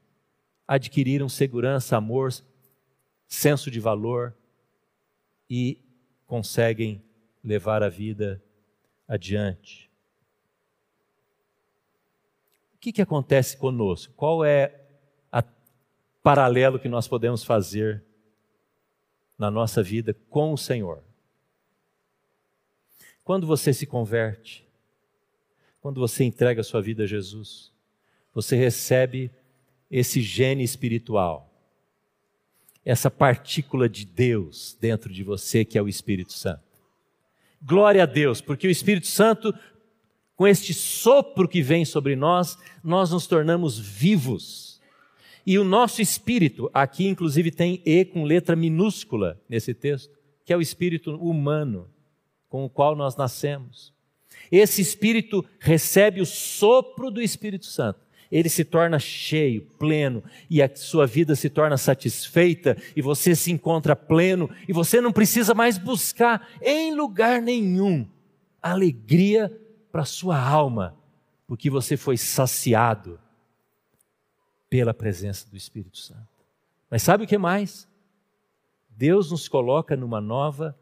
adquiriram 0.67 1.29
segurança, 1.29 1.97
amor, 1.97 2.33
senso 3.27 3.71
de 3.71 3.81
valor 3.81 4.35
e 5.49 5.79
conseguem 6.27 7.03
levar 7.43 7.83
a 7.83 7.89
vida 7.89 8.43
adiante. 9.07 9.91
O 12.75 12.79
que, 12.79 12.93
que 12.93 13.03
acontece 13.03 13.57
conosco? 13.57 14.13
Qual 14.15 14.45
é 14.45 14.78
paralelo 16.23 16.79
que 16.79 16.89
nós 16.89 17.09
podemos 17.09 17.45
fazer 17.45 18.05
na 19.39 19.51
nossa 19.51 19.83
vida 19.83 20.15
com 20.29 20.53
o 20.53 20.59
Senhor? 20.59 21.03
Quando 23.25 23.47
você 23.47 23.75
se 23.75 23.87
converte, 23.87 24.67
quando 25.81 26.01
você 26.01 26.25
entrega 26.25 26.61
a 26.61 26.65
sua 26.65 26.81
vida 26.81 27.05
a 27.05 27.07
Jesus, 27.07 27.73
você 28.35 28.57
recebe 28.57 29.31
esse 29.91 30.21
gene 30.21 30.63
espiritual, 30.63 31.51
essa 32.85 33.11
partícula 33.11 33.89
de 33.89 34.05
Deus 34.05 34.77
dentro 34.81 35.13
de 35.13 35.23
você 35.23 35.65
que 35.65 35.79
é 35.79 35.83
o 35.83 35.89
Espírito 35.89 36.33
Santo. 36.33 36.63
Glória 37.61 38.03
a 38.03 38.07
Deus, 38.07 38.41
porque 38.41 38.67
o 38.67 38.71
Espírito 38.71 39.07
Santo, 39.07 39.53
com 40.37 40.47
este 40.47 40.73
sopro 40.73 41.49
que 41.49 41.61
vem 41.61 41.85
sobre 41.85 42.15
nós, 42.15 42.57
nós 42.83 43.11
nos 43.11 43.27
tornamos 43.27 43.79
vivos. 43.79 44.68
E 45.49 45.59
o 45.59 45.65
nosso 45.65 46.03
espírito, 46.03 46.71
aqui 46.75 47.07
inclusive 47.07 47.51
tem 47.51 47.81
E 47.87 48.05
com 48.05 48.23
letra 48.23 48.55
minúscula 48.55 49.41
nesse 49.49 49.73
texto, 49.73 50.15
que 50.45 50.53
é 50.53 50.57
o 50.59 50.61
espírito 50.61 51.17
humano 51.17 51.89
com 52.51 52.67
o 52.67 52.69
qual 52.69 52.95
nós 52.95 53.17
nascemos. 53.17 53.95
Esse 54.53 54.83
espírito 54.83 55.43
recebe 55.59 56.21
o 56.21 56.27
sopro 56.27 57.11
do 57.11 57.23
Espírito 57.23 57.65
Santo. 57.65 58.01
Ele 58.31 58.51
se 58.51 58.63
torna 58.63 58.99
cheio, 58.99 59.63
pleno, 59.79 60.23
e 60.51 60.61
a 60.61 60.71
sua 60.77 61.07
vida 61.07 61.35
se 61.35 61.49
torna 61.49 61.79
satisfeita, 61.79 62.77
e 62.95 63.01
você 63.01 63.35
se 63.35 63.51
encontra 63.51 63.97
pleno, 63.97 64.51
e 64.69 64.73
você 64.75 65.01
não 65.01 65.11
precisa 65.11 65.55
mais 65.55 65.79
buscar 65.79 66.47
em 66.61 66.95
lugar 66.95 67.41
nenhum 67.41 68.07
alegria 68.63 69.51
para 69.91 70.05
sua 70.05 70.39
alma, 70.39 70.95
porque 71.47 71.71
você 71.71 71.97
foi 71.97 72.19
saciado 72.19 73.19
pela 74.69 74.93
presença 74.93 75.49
do 75.49 75.57
Espírito 75.57 75.99
Santo. 75.99 76.29
Mas 76.91 77.03
sabe 77.03 77.25
o 77.25 77.27
que 77.27 77.39
mais? 77.39 77.89
Deus 78.91 79.31
nos 79.31 79.49
coloca 79.49 79.97
numa 79.97 80.21
nova 80.21 80.79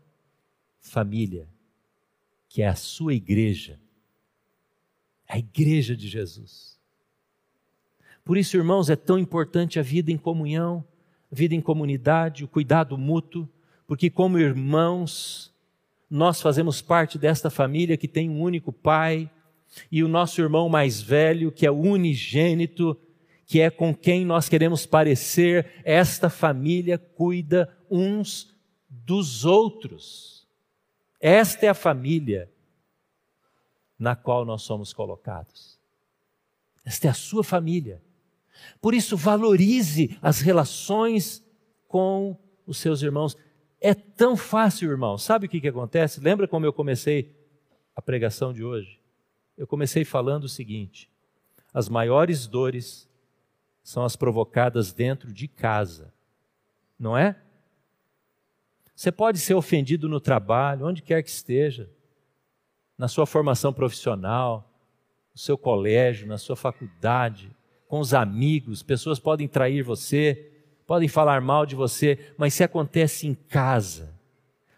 família 0.80 1.48
que 2.48 2.62
é 2.62 2.68
a 2.68 2.74
sua 2.74 3.12
igreja, 3.12 3.78
a 5.28 5.38
igreja 5.38 5.96
de 5.96 6.08
Jesus. 6.08 6.78
Por 8.24 8.36
isso, 8.36 8.56
irmãos, 8.56 8.88
é 8.88 8.96
tão 8.96 9.18
importante 9.18 9.78
a 9.78 9.82
vida 9.82 10.10
em 10.10 10.16
comunhão, 10.16 10.84
a 11.30 11.34
vida 11.34 11.54
em 11.54 11.60
comunidade, 11.60 12.44
o 12.44 12.48
cuidado 12.48 12.96
mútuo, 12.96 13.48
porque, 13.86 14.08
como 14.08 14.38
irmãos, 14.38 15.52
nós 16.10 16.40
fazemos 16.40 16.80
parte 16.80 17.18
desta 17.18 17.50
família 17.50 17.96
que 17.96 18.08
tem 18.08 18.30
um 18.30 18.40
único 18.40 18.72
pai, 18.72 19.30
e 19.90 20.02
o 20.02 20.08
nosso 20.08 20.40
irmão 20.40 20.68
mais 20.68 21.00
velho, 21.00 21.52
que 21.52 21.66
é 21.66 21.70
o 21.70 21.80
unigênito, 21.80 22.96
que 23.46 23.60
é 23.60 23.70
com 23.70 23.94
quem 23.94 24.24
nós 24.24 24.48
queremos 24.48 24.84
parecer, 24.84 25.72
esta 25.84 26.28
família 26.28 26.98
cuida 26.98 27.72
uns 27.88 28.52
dos 28.88 29.44
outros. 29.44 30.46
Esta 31.20 31.66
é 31.66 31.68
a 31.68 31.74
família 31.74 32.50
na 33.96 34.16
qual 34.16 34.44
nós 34.44 34.62
somos 34.62 34.92
colocados. 34.92 35.78
Esta 36.84 37.06
é 37.06 37.10
a 37.10 37.14
sua 37.14 37.44
família. 37.44 38.02
Por 38.80 38.94
isso, 38.94 39.16
valorize 39.16 40.18
as 40.20 40.40
relações 40.40 41.44
com 41.86 42.36
os 42.66 42.78
seus 42.78 43.00
irmãos. 43.00 43.36
É 43.80 43.94
tão 43.94 44.36
fácil, 44.36 44.90
irmão. 44.90 45.16
Sabe 45.16 45.46
o 45.46 45.48
que, 45.48 45.60
que 45.60 45.68
acontece? 45.68 46.20
Lembra 46.20 46.48
como 46.48 46.66
eu 46.66 46.72
comecei 46.72 47.34
a 47.94 48.02
pregação 48.02 48.52
de 48.52 48.64
hoje? 48.64 49.00
Eu 49.56 49.66
comecei 49.66 50.04
falando 50.04 50.44
o 50.44 50.48
seguinte: 50.48 51.08
as 51.72 51.88
maiores 51.88 52.46
dores 52.46 53.05
são 53.86 54.04
as 54.04 54.16
provocadas 54.16 54.92
dentro 54.92 55.32
de 55.32 55.46
casa, 55.46 56.12
não 56.98 57.16
é? 57.16 57.36
Você 58.96 59.12
pode 59.12 59.38
ser 59.38 59.54
ofendido 59.54 60.08
no 60.08 60.18
trabalho, 60.18 60.86
onde 60.86 61.02
quer 61.02 61.22
que 61.22 61.30
esteja, 61.30 61.88
na 62.98 63.06
sua 63.06 63.26
formação 63.26 63.72
profissional, 63.72 64.68
no 65.32 65.38
seu 65.38 65.56
colégio, 65.56 66.26
na 66.26 66.36
sua 66.36 66.56
faculdade, 66.56 67.48
com 67.86 68.00
os 68.00 68.12
amigos, 68.12 68.82
pessoas 68.82 69.20
podem 69.20 69.46
trair 69.46 69.84
você, 69.84 70.50
podem 70.84 71.06
falar 71.06 71.40
mal 71.40 71.64
de 71.64 71.76
você, 71.76 72.34
mas 72.36 72.54
se 72.54 72.64
acontece 72.64 73.28
em 73.28 73.34
casa. 73.34 74.12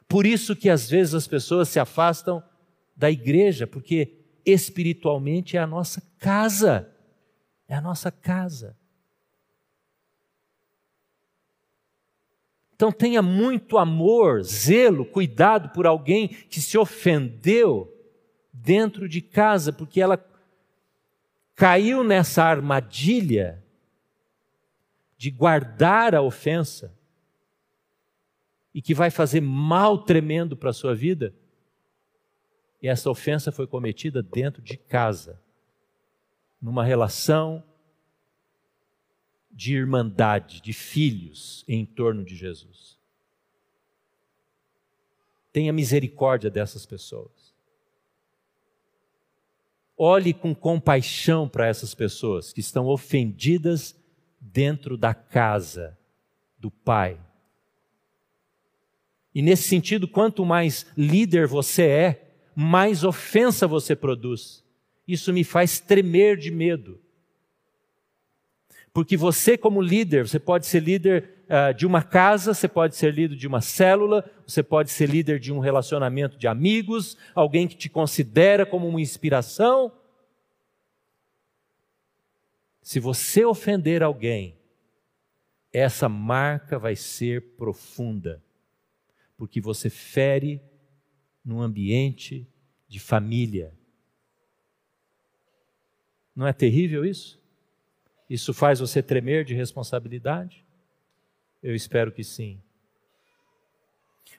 Por 0.06 0.26
isso 0.26 0.54
que 0.54 0.68
às 0.68 0.90
vezes 0.90 1.14
as 1.14 1.26
pessoas 1.26 1.70
se 1.70 1.80
afastam 1.80 2.42
da 2.94 3.10
igreja, 3.10 3.66
porque 3.66 4.18
espiritualmente 4.44 5.56
é 5.56 5.60
a 5.60 5.66
nossa 5.66 6.02
casa. 6.18 6.92
É 7.66 7.74
a 7.74 7.80
nossa 7.80 8.12
casa. 8.12 8.76
Então 12.78 12.92
tenha 12.92 13.20
muito 13.20 13.76
amor, 13.76 14.40
zelo, 14.44 15.04
cuidado 15.04 15.70
por 15.70 15.84
alguém 15.84 16.28
que 16.28 16.60
se 16.60 16.78
ofendeu 16.78 17.92
dentro 18.52 19.08
de 19.08 19.20
casa, 19.20 19.72
porque 19.72 20.00
ela 20.00 20.24
caiu 21.56 22.04
nessa 22.04 22.44
armadilha 22.44 23.64
de 25.16 25.28
guardar 25.28 26.14
a 26.14 26.22
ofensa 26.22 26.96
e 28.72 28.80
que 28.80 28.94
vai 28.94 29.10
fazer 29.10 29.40
mal 29.40 30.04
tremendo 30.04 30.56
para 30.56 30.70
a 30.70 30.72
sua 30.72 30.94
vida. 30.94 31.34
E 32.80 32.86
essa 32.86 33.10
ofensa 33.10 33.50
foi 33.50 33.66
cometida 33.66 34.22
dentro 34.22 34.62
de 34.62 34.76
casa, 34.76 35.42
numa 36.62 36.84
relação 36.84 37.64
de 39.58 39.74
irmandade, 39.74 40.60
de 40.60 40.72
filhos 40.72 41.64
em 41.66 41.84
torno 41.84 42.24
de 42.24 42.36
Jesus. 42.36 42.96
Tenha 45.52 45.72
misericórdia 45.72 46.48
dessas 46.48 46.86
pessoas. 46.86 47.52
Olhe 49.96 50.32
com 50.32 50.54
compaixão 50.54 51.48
para 51.48 51.66
essas 51.66 51.92
pessoas 51.92 52.52
que 52.52 52.60
estão 52.60 52.86
ofendidas 52.86 53.96
dentro 54.40 54.96
da 54.96 55.12
casa 55.12 55.98
do 56.56 56.70
Pai. 56.70 57.20
E 59.34 59.42
nesse 59.42 59.64
sentido, 59.64 60.06
quanto 60.06 60.46
mais 60.46 60.86
líder 60.96 61.48
você 61.48 61.82
é, 61.82 62.32
mais 62.54 63.02
ofensa 63.02 63.66
você 63.66 63.96
produz. 63.96 64.64
Isso 65.06 65.32
me 65.32 65.42
faz 65.42 65.80
tremer 65.80 66.36
de 66.36 66.52
medo. 66.52 67.00
Porque 68.98 69.16
você, 69.16 69.56
como 69.56 69.80
líder, 69.80 70.26
você 70.26 70.40
pode 70.40 70.66
ser 70.66 70.80
líder 70.80 71.44
uh, 71.44 71.72
de 71.72 71.86
uma 71.86 72.02
casa, 72.02 72.52
você 72.52 72.66
pode 72.66 72.96
ser 72.96 73.14
líder 73.14 73.36
de 73.36 73.46
uma 73.46 73.60
célula, 73.60 74.28
você 74.44 74.60
pode 74.60 74.90
ser 74.90 75.08
líder 75.08 75.38
de 75.38 75.52
um 75.52 75.60
relacionamento 75.60 76.36
de 76.36 76.48
amigos, 76.48 77.16
alguém 77.32 77.68
que 77.68 77.76
te 77.76 77.88
considera 77.88 78.66
como 78.66 78.88
uma 78.88 79.00
inspiração. 79.00 79.96
Se 82.82 82.98
você 82.98 83.44
ofender 83.44 84.02
alguém, 84.02 84.58
essa 85.72 86.08
marca 86.08 86.76
vai 86.76 86.96
ser 86.96 87.54
profunda, 87.54 88.42
porque 89.36 89.60
você 89.60 89.88
fere 89.88 90.60
num 91.44 91.62
ambiente 91.62 92.48
de 92.88 92.98
família. 92.98 93.72
Não 96.34 96.48
é 96.48 96.52
terrível 96.52 97.04
isso? 97.04 97.37
Isso 98.28 98.52
faz 98.52 98.80
você 98.80 99.02
tremer 99.02 99.44
de 99.44 99.54
responsabilidade? 99.54 100.64
Eu 101.62 101.74
espero 101.74 102.12
que 102.12 102.22
sim. 102.22 102.60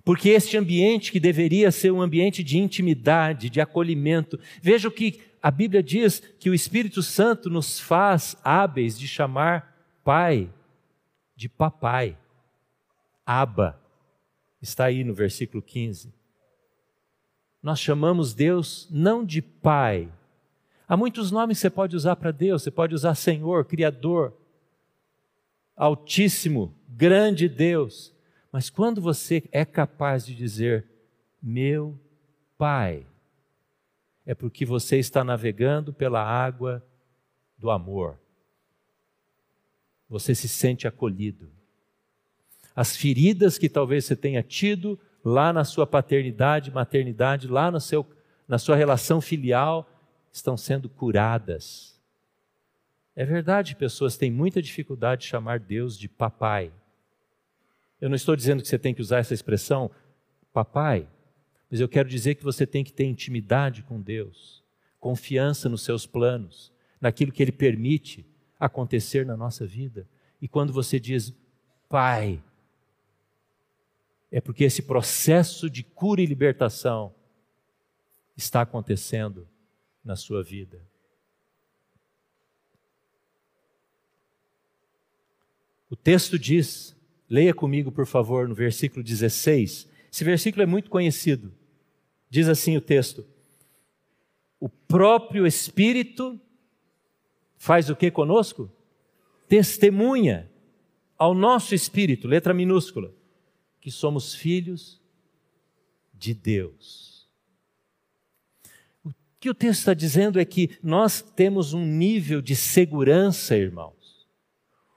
Porque 0.03 0.29
este 0.29 0.57
ambiente 0.57 1.11
que 1.11 1.19
deveria 1.19 1.71
ser 1.71 1.91
um 1.91 2.01
ambiente 2.01 2.43
de 2.43 2.57
intimidade, 2.57 3.49
de 3.49 3.59
acolhimento, 3.59 4.39
veja 4.61 4.87
o 4.87 4.91
que 4.91 5.21
a 5.41 5.51
Bíblia 5.51 5.81
diz 5.81 6.19
que 6.39 6.49
o 6.49 6.53
Espírito 6.53 7.01
Santo 7.01 7.49
nos 7.49 7.79
faz 7.79 8.37
hábeis 8.43 8.97
de 8.97 9.07
chamar 9.07 9.75
pai 10.03 10.51
de 11.39 11.47
papai. 11.47 12.17
Aba. 13.25 13.81
Está 14.61 14.85
aí 14.85 15.05
no 15.05 15.13
versículo 15.13 15.63
15. 15.63 16.13
Nós 17.63 17.79
chamamos 17.79 18.33
Deus 18.33 18.89
não 18.91 19.23
de 19.23 19.41
pai, 19.41 20.11
Há 20.89 20.97
muitos 20.97 21.29
nomes 21.29 21.59
que 21.59 21.61
você 21.61 21.69
pode 21.69 21.95
usar 21.95 22.15
para 22.15 22.31
Deus, 22.31 22.63
você 22.63 22.71
pode 22.71 22.95
usar 22.95 23.13
Senhor, 23.13 23.63
Criador, 23.63 24.33
Altíssimo, 25.77 26.75
Grande 26.89 27.47
Deus. 27.47 28.11
Mas 28.51 28.71
quando 28.71 28.99
você 28.99 29.47
é 29.51 29.63
capaz 29.63 30.25
de 30.25 30.33
dizer 30.33 30.87
meu 31.39 31.95
Pai. 32.57 33.05
É 34.25 34.33
porque 34.33 34.65
você 34.65 34.97
está 34.97 35.23
navegando 35.23 35.93
pela 35.93 36.21
água 36.21 36.83
do 37.57 37.69
amor. 37.69 38.19
Você 40.09 40.35
se 40.35 40.47
sente 40.47 40.87
acolhido. 40.87 41.49
As 42.75 42.97
feridas 42.97 43.57
que 43.57 43.69
talvez 43.69 44.05
você 44.05 44.15
tenha 44.15 44.43
tido 44.43 44.99
lá 45.23 45.53
na 45.53 45.63
sua 45.63 45.85
paternidade, 45.87 46.71
maternidade, 46.71 47.47
lá 47.47 47.71
no 47.71 47.79
seu, 47.79 48.05
na 48.47 48.57
sua 48.57 48.75
relação 48.75 49.21
filial, 49.21 49.89
estão 50.31 50.55
sendo 50.55 50.89
curadas. 50.89 51.99
É 53.15 53.25
verdade, 53.25 53.75
pessoas 53.75 54.17
têm 54.17 54.31
muita 54.31 54.61
dificuldade 54.61 55.23
de 55.23 55.27
chamar 55.27 55.59
Deus 55.59 55.97
de 55.97 56.07
papai. 56.07 56.71
Eu 57.99 58.07
não 58.09 58.15
estou 58.15 58.35
dizendo 58.35 58.61
que 58.61 58.67
você 58.67 58.79
tem 58.79 58.93
que 58.93 59.01
usar 59.01 59.19
essa 59.19 59.33
expressão, 59.33 59.91
papai, 60.53 61.07
mas 61.69 61.79
eu 61.79 61.89
quero 61.89 62.07
dizer 62.07 62.35
que 62.35 62.43
você 62.43 62.65
tem 62.65 62.83
que 62.83 62.93
ter 62.93 63.05
intimidade 63.05 63.83
com 63.83 64.01
Deus, 64.01 64.63
confiança 64.99 65.67
nos 65.67 65.83
seus 65.83 66.05
planos, 66.05 66.71
naquilo 66.99 67.31
que 67.31 67.43
Ele 67.43 67.51
permite 67.51 68.25
acontecer 68.59 69.25
na 69.25 69.35
nossa 69.35 69.65
vida. 69.65 70.07
E 70.41 70.47
quando 70.47 70.71
você 70.73 70.99
diz, 70.99 71.33
Pai, 71.87 72.41
é 74.31 74.39
porque 74.39 74.63
esse 74.63 74.83
processo 74.83 75.69
de 75.69 75.83
cura 75.83 76.21
e 76.21 76.25
libertação 76.25 77.13
está 78.37 78.61
acontecendo 78.61 79.47
na 80.09 80.15
sua 80.15 80.41
vida. 80.41 80.83
O 85.87 85.95
texto 85.95 86.39
diz, 86.39 86.95
leia 87.29 87.53
comigo 87.53 87.91
por 87.91 88.07
favor, 88.07 88.49
no 88.49 88.55
versículo 88.55 89.03
16. 89.03 89.87
Esse 90.11 90.23
versículo 90.23 90.63
é 90.63 90.65
muito 90.65 90.89
conhecido. 90.89 91.53
Diz 92.27 92.47
assim 92.49 92.75
o 92.75 92.81
texto: 92.81 93.23
O 94.59 94.67
próprio 94.67 95.45
Espírito 95.45 96.41
faz 97.55 97.87
o 97.91 97.95
que 97.95 98.09
conosco? 98.09 98.67
Testemunha 99.47 100.49
ao 101.19 101.35
nosso 101.35 101.75
espírito, 101.75 102.27
letra 102.27 102.51
minúscula, 102.51 103.13
que 103.79 103.91
somos 103.91 104.33
filhos 104.33 104.99
de 106.15 106.33
Deus. 106.33 107.18
O 109.39 109.41
que 109.41 109.49
o 109.49 109.53
texto 109.53 109.79
está 109.79 109.93
dizendo 109.93 110.37
é 110.37 110.43
que 110.43 110.77
nós 110.83 111.21
temos 111.21 111.73
um 111.73 111.85
nível 111.85 112.41
de 112.41 112.57
segurança, 112.57 113.55
irmãos, 113.55 114.27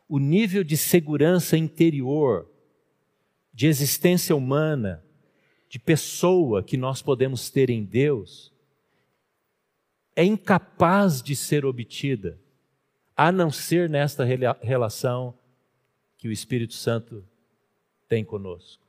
o 0.08 0.18
nível 0.18 0.64
de 0.64 0.76
segurança 0.76 1.56
interior, 1.56 2.50
de 3.54 3.68
existência 3.68 4.34
humana, 4.34 5.00
de 5.68 5.78
pessoa 5.78 6.60
que 6.60 6.76
nós 6.76 7.00
podemos 7.00 7.50
ter 7.50 7.70
em 7.70 7.84
Deus 7.84 8.52
é 10.16 10.24
incapaz 10.24 11.22
de 11.22 11.36
ser 11.36 11.64
obtida, 11.64 12.36
a 13.16 13.30
não 13.30 13.48
ser 13.48 13.88
nesta 13.88 14.24
relação 14.60 15.38
que 16.18 16.26
o 16.26 16.32
Espírito 16.32 16.74
Santo 16.74 17.24
tem 18.08 18.24
conosco. 18.24 18.81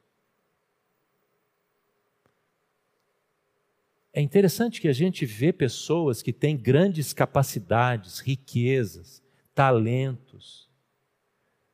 É 4.14 4.22
interessante 4.22 4.80
que 4.80 4.88
a 4.88 4.93
gente 4.93 5.26
vê 5.26 5.51
pessoas 5.51 6.22
que 6.22 6.32
têm 6.32 6.55
grandes 6.55 7.14
capacidades, 7.14 8.20
riquezas, 8.20 9.24
talentos, 9.55 10.70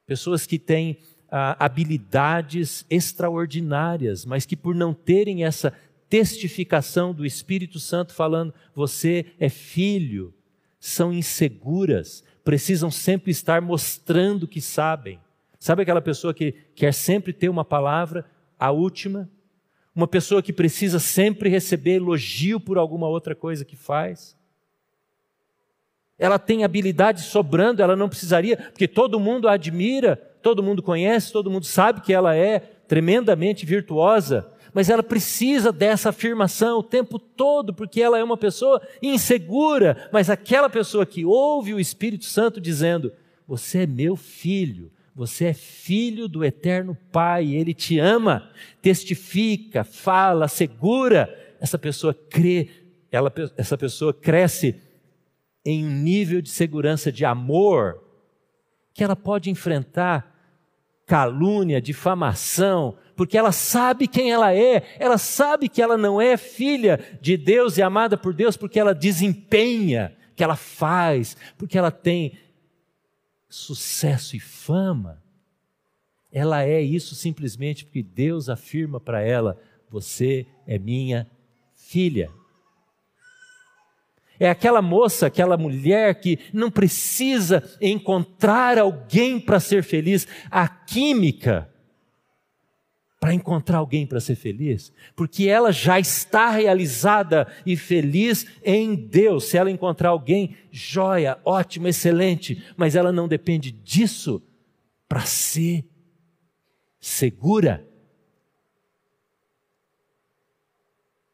pessoas 0.05 0.45
que 0.47 0.57
têm 0.57 0.97
ah, 1.29 1.57
habilidades 1.63 2.85
extraordinárias, 2.89 4.25
mas 4.25 4.45
que 4.45 4.55
por 4.55 4.73
não 4.73 4.93
terem 4.93 5.43
essa 5.43 5.73
testificação 6.09 7.13
do 7.13 7.25
Espírito 7.25 7.77
Santo 7.77 8.13
falando, 8.13 8.53
você 8.73 9.25
é 9.37 9.49
filho, 9.49 10.33
são 10.79 11.11
inseguras, 11.11 12.23
precisam 12.43 12.89
sempre 12.89 13.31
estar 13.31 13.61
mostrando 13.61 14.47
que 14.47 14.61
sabem. 14.61 15.19
Sabe 15.59 15.81
aquela 15.81 16.01
pessoa 16.01 16.33
que 16.33 16.53
quer 16.73 16.93
sempre 16.93 17.33
ter 17.33 17.49
uma 17.49 17.65
palavra, 17.65 18.25
a 18.57 18.71
última? 18.71 19.29
Uma 19.99 20.07
pessoa 20.07 20.41
que 20.41 20.53
precisa 20.53 20.97
sempre 20.97 21.49
receber 21.49 21.95
elogio 21.95 22.57
por 22.57 22.77
alguma 22.77 23.05
outra 23.09 23.35
coisa 23.35 23.65
que 23.65 23.75
faz? 23.75 24.33
Ela 26.17 26.39
tem 26.39 26.63
habilidade 26.63 27.23
sobrando, 27.23 27.81
ela 27.81 27.97
não 27.97 28.07
precisaria, 28.07 28.55
porque 28.55 28.87
todo 28.87 29.19
mundo 29.19 29.49
a 29.49 29.55
admira, 29.55 30.15
todo 30.41 30.63
mundo 30.63 30.81
conhece, 30.81 31.33
todo 31.33 31.51
mundo 31.51 31.65
sabe 31.65 31.99
que 31.99 32.13
ela 32.13 32.33
é 32.33 32.59
tremendamente 32.59 33.65
virtuosa, 33.65 34.49
mas 34.73 34.89
ela 34.89 35.03
precisa 35.03 35.69
dessa 35.69 36.11
afirmação 36.11 36.79
o 36.79 36.83
tempo 36.83 37.19
todo, 37.19 37.73
porque 37.73 38.01
ela 38.01 38.17
é 38.17 38.23
uma 38.23 38.37
pessoa 38.37 38.81
insegura, 39.01 40.07
mas 40.13 40.29
aquela 40.29 40.69
pessoa 40.69 41.05
que 41.05 41.25
ouve 41.25 41.73
o 41.73 41.79
Espírito 41.79 42.23
Santo 42.23 42.61
dizendo: 42.61 43.11
Você 43.45 43.79
é 43.79 43.85
meu 43.85 44.15
filho, 44.15 44.93
você 45.15 45.45
é 45.45 45.53
filho 45.53 46.27
do 46.27 46.43
eterno 46.43 46.97
Pai, 47.11 47.53
ele 47.53 47.73
te 47.73 47.99
ama, 47.99 48.49
testifica, 48.81 49.83
fala, 49.83 50.47
segura. 50.47 51.35
Essa 51.59 51.77
pessoa 51.77 52.13
crê, 52.13 52.69
ela, 53.11 53.33
essa 53.57 53.77
pessoa 53.77 54.13
cresce 54.13 54.81
em 55.65 55.85
um 55.85 55.89
nível 55.89 56.41
de 56.41 56.49
segurança, 56.49 57.11
de 57.11 57.25
amor, 57.25 58.01
que 58.93 59.03
ela 59.03 59.15
pode 59.15 59.49
enfrentar 59.49 60.35
calúnia, 61.05 61.81
difamação, 61.81 62.95
porque 63.15 63.37
ela 63.37 63.51
sabe 63.51 64.07
quem 64.07 64.31
ela 64.31 64.53
é, 64.53 64.83
ela 64.99 65.17
sabe 65.17 65.67
que 65.67 65.81
ela 65.81 65.97
não 65.97 66.21
é 66.21 66.37
filha 66.37 66.99
de 67.19 67.35
Deus 67.35 67.77
e 67.77 67.81
amada 67.81 68.15
por 68.15 68.33
Deus, 68.33 68.55
porque 68.55 68.79
ela 68.79 68.93
desempenha, 68.93 70.15
que 70.35 70.43
ela 70.43 70.55
faz, 70.55 71.35
porque 71.57 71.77
ela 71.77 71.91
tem 71.91 72.37
sucesso 73.49 74.35
e 74.35 74.39
fama. 74.39 75.21
Ela 76.31 76.63
é 76.63 76.79
isso 76.79 77.15
simplesmente 77.15 77.83
porque 77.83 78.03
Deus 78.03 78.49
afirma 78.49 78.99
para 78.99 79.21
ela: 79.21 79.59
Você 79.89 80.45
é 80.67 80.77
minha 80.77 81.29
filha. 81.75 82.29
É 84.39 84.49
aquela 84.49 84.81
moça, 84.81 85.27
aquela 85.27 85.57
mulher 85.57 86.21
que 86.21 86.39
não 86.53 86.71
precisa 86.71 87.61
encontrar 87.81 88.77
alguém 88.77 89.37
para 89.37 89.59
ser 89.59 89.83
feliz. 89.83 90.25
A 90.49 90.65
química 90.65 91.69
para 93.19 93.33
encontrar 93.33 93.79
alguém 93.79 94.07
para 94.07 94.21
ser 94.21 94.35
feliz, 94.35 94.93
porque 95.13 95.47
ela 95.47 95.73
já 95.73 95.99
está 95.99 96.49
realizada 96.49 97.51
e 97.65 97.75
feliz 97.75 98.45
em 98.63 98.95
Deus. 98.95 99.45
Se 99.45 99.57
ela 99.57 99.69
encontrar 99.69 100.09
alguém, 100.09 100.55
joia, 100.71 101.37
ótimo, 101.43 101.87
excelente, 101.87 102.63
mas 102.77 102.95
ela 102.95 103.11
não 103.11 103.27
depende 103.27 103.71
disso 103.71 104.41
para 105.07 105.21
ser 105.21 105.83
segura. 106.97 107.85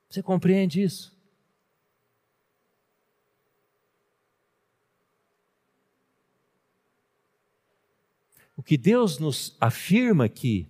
Você 0.09 0.23
compreende 0.23 0.81
isso? 0.81 1.15
O 8.57 8.63
que 8.63 8.77
Deus 8.77 9.19
nos 9.19 9.55
afirma 9.59 10.25
aqui 10.25 10.67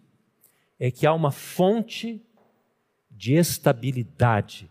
é 0.80 0.92
que 0.92 1.06
há 1.06 1.14
uma 1.14 1.32
fonte 1.32 2.22
de 3.10 3.34
estabilidade. 3.34 4.70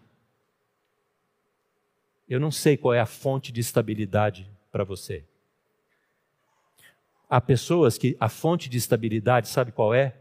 Eu 2.28 2.38
não 2.38 2.50
sei 2.50 2.76
qual 2.76 2.94
é 2.94 3.00
a 3.00 3.06
fonte 3.06 3.50
de 3.52 3.60
estabilidade 3.60 4.50
para 4.70 4.84
você. 4.84 5.24
Há 7.28 7.40
pessoas 7.40 7.96
que 7.96 8.16
a 8.20 8.28
fonte 8.28 8.68
de 8.68 8.76
estabilidade, 8.76 9.48
sabe 9.48 9.72
qual 9.72 9.94
é? 9.94 10.14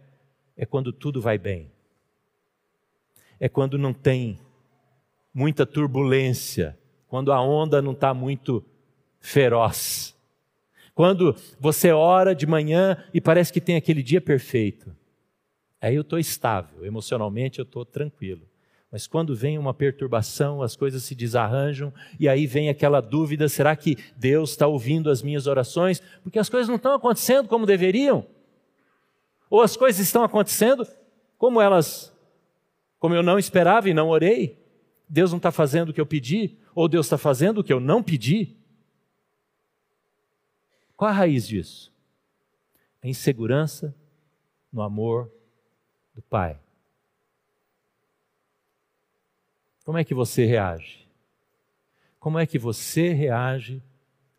É 0.56 0.66
quando 0.66 0.94
tudo 0.94 1.22
vai 1.22 1.38
bem. 1.38 1.72
É 3.40 3.50
quando 3.50 3.78
não 3.78 3.94
tem 3.94 4.40
muita 5.34 5.66
turbulência, 5.66 6.78
quando 7.08 7.32
a 7.32 7.42
onda 7.42 7.82
não 7.82 7.92
está 7.92 8.14
muito 8.14 8.64
feroz. 9.20 10.16
Quando 10.96 11.36
você 11.60 11.92
ora 11.92 12.36
de 12.36 12.46
manhã 12.46 13.04
e 13.14 13.20
parece 13.20 13.52
que 13.52 13.60
tem 13.60 13.76
aquele 13.76 14.04
dia 14.04 14.22
perfeito. 14.22 14.96
Aí 15.84 15.96
eu 15.96 16.02
estou 16.02 16.18
estável, 16.18 16.86
emocionalmente 16.86 17.60
eu 17.60 17.64
estou 17.64 17.84
tranquilo. 17.84 18.48
Mas 18.90 19.06
quando 19.06 19.36
vem 19.36 19.58
uma 19.58 19.74
perturbação, 19.74 20.62
as 20.62 20.78
coisas 20.78 21.04
se 21.04 21.14
desarranjam, 21.14 21.94
e 22.18 22.30
aí 22.30 22.48
vem 22.48 22.70
aquela 22.70 23.02
dúvida: 23.02 23.50
será 23.50 23.76
que 23.76 23.98
Deus 24.16 24.52
está 24.52 24.66
ouvindo 24.66 25.10
as 25.10 25.22
minhas 25.22 25.46
orações? 25.46 26.02
Porque 26.22 26.40
as 26.40 26.48
coisas 26.48 26.70
não 26.70 26.78
estão 26.78 26.94
acontecendo 26.94 27.50
como 27.50 27.66
deveriam. 27.66 28.26
Ou 29.50 29.62
as 29.62 29.76
coisas 29.76 30.00
estão 30.00 30.24
acontecendo 30.24 30.88
como 31.38 31.60
elas, 31.60 32.16
como 32.98 33.14
eu 33.14 33.22
não 33.22 33.38
esperava 33.38 33.90
e 33.90 33.94
não 33.94 34.08
orei. 34.08 34.58
Deus 35.10 35.32
não 35.32 35.38
está 35.38 35.52
fazendo 35.52 35.90
o 35.90 35.94
que 35.94 36.00
eu 36.00 36.06
pedi, 36.06 36.58
ou 36.74 36.88
Deus 36.88 37.08
está 37.08 37.18
fazendo 37.18 37.58
o 37.58 37.64
que 37.64 37.74
eu 37.74 37.82
não 37.82 38.02
pedi. 38.02 38.56
Qual 40.96 41.12
a 41.12 41.14
raiz 41.14 41.46
disso? 41.46 41.92
A 43.04 43.08
insegurança 43.10 43.94
no 44.72 44.82
amor 44.82 45.30
do 46.14 46.22
Pai. 46.22 46.60
Como 49.84 49.98
é 49.98 50.04
que 50.04 50.14
você 50.14 50.46
reage? 50.46 51.08
Como 52.20 52.40
é 52.40 52.46
que 52.46 52.58
você 52.58 53.10
reage 53.10 53.84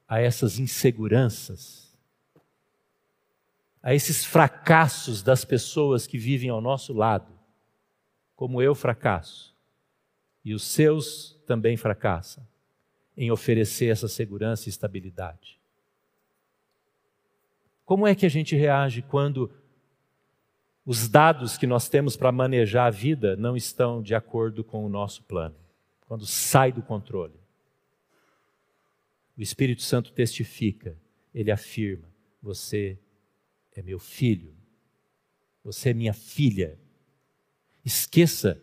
a 0.09 0.21
essas 0.21 0.59
inseguranças? 0.59 1.95
A 3.83 3.95
esses 3.95 4.25
fracassos 4.25 5.23
das 5.23 5.45
pessoas 5.45 6.07
que 6.07 6.17
vivem 6.17 6.49
ao 6.49 6.63
nosso 6.63 6.95
lado, 6.95 7.31
como 8.35 8.63
eu 8.63 8.75
fracasso, 8.75 9.55
e 10.43 10.55
os 10.55 10.65
seus 10.65 11.39
também 11.47 11.77
fracassam 11.77 12.47
em 13.17 13.31
oferecer 13.31 13.87
essa 13.87 14.09
segurança 14.09 14.69
e 14.69 14.71
estabilidade. 14.71 15.61
Como 17.85 18.07
é 18.07 18.15
que 18.15 18.25
a 18.25 18.31
gente 18.31 18.57
reage 18.57 19.03
quando 19.03 19.53
os 20.87 21.09
dados 21.09 21.57
que 21.57 21.67
nós 21.67 21.89
temos 21.89 22.17
para 22.17 22.31
manejar 22.31 22.87
a 22.87 22.91
vida 22.91 23.37
não 23.37 23.57
estão 23.57 24.03
de 24.03 24.15
acordo 24.15 24.63
com 24.63 24.85
o 24.85 24.89
nosso 24.89 25.23
plano? 25.23 25.57
Quando 26.07 26.27
sai 26.27 26.71
do 26.71 26.83
controle. 26.83 27.35
O 29.37 29.43
Espírito 29.43 29.83
Santo 29.83 30.13
testifica, 30.13 30.97
ele 31.35 31.51
afirma: 31.51 32.07
Você 32.43 32.99
é 33.75 33.83
meu 33.83 33.99
filho, 33.99 34.55
você 35.65 35.91
é 35.91 35.95
minha 35.95 36.13
filha. 36.13 36.79
Esqueça 37.85 38.63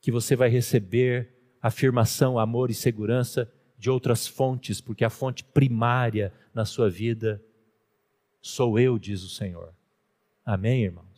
que 0.00 0.12
você 0.12 0.36
vai 0.36 0.48
receber 0.48 1.34
afirmação, 1.60 2.38
amor 2.38 2.70
e 2.70 2.74
segurança 2.74 3.50
de 3.78 3.90
outras 3.90 4.26
fontes, 4.26 4.80
porque 4.80 5.04
a 5.04 5.10
fonte 5.10 5.42
primária 5.42 6.32
na 6.52 6.64
sua 6.64 6.90
vida 6.90 7.42
sou 8.40 8.78
eu, 8.78 8.98
diz 8.98 9.22
o 9.22 9.28
Senhor. 9.28 9.74
Amém, 10.44 10.84
irmãos? 10.84 11.13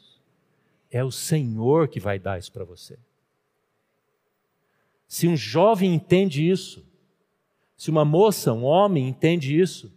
É 0.91 1.05
o 1.05 1.11
Senhor 1.11 1.89
que 1.89 2.01
vai 2.01 2.19
dar 2.19 2.39
isso 2.39 2.53
para 2.53 2.65
você. 2.65 2.99
Se 5.09 5.29
um 5.29 5.37
jovem 5.37 5.95
entende 5.95 6.49
isso, 6.49 6.85
se 7.77 7.91
uma 7.91 8.05
moça, 8.05 8.53
um 8.53 8.65
homem 8.65 9.09
entende 9.09 9.59
isso, 9.59 9.93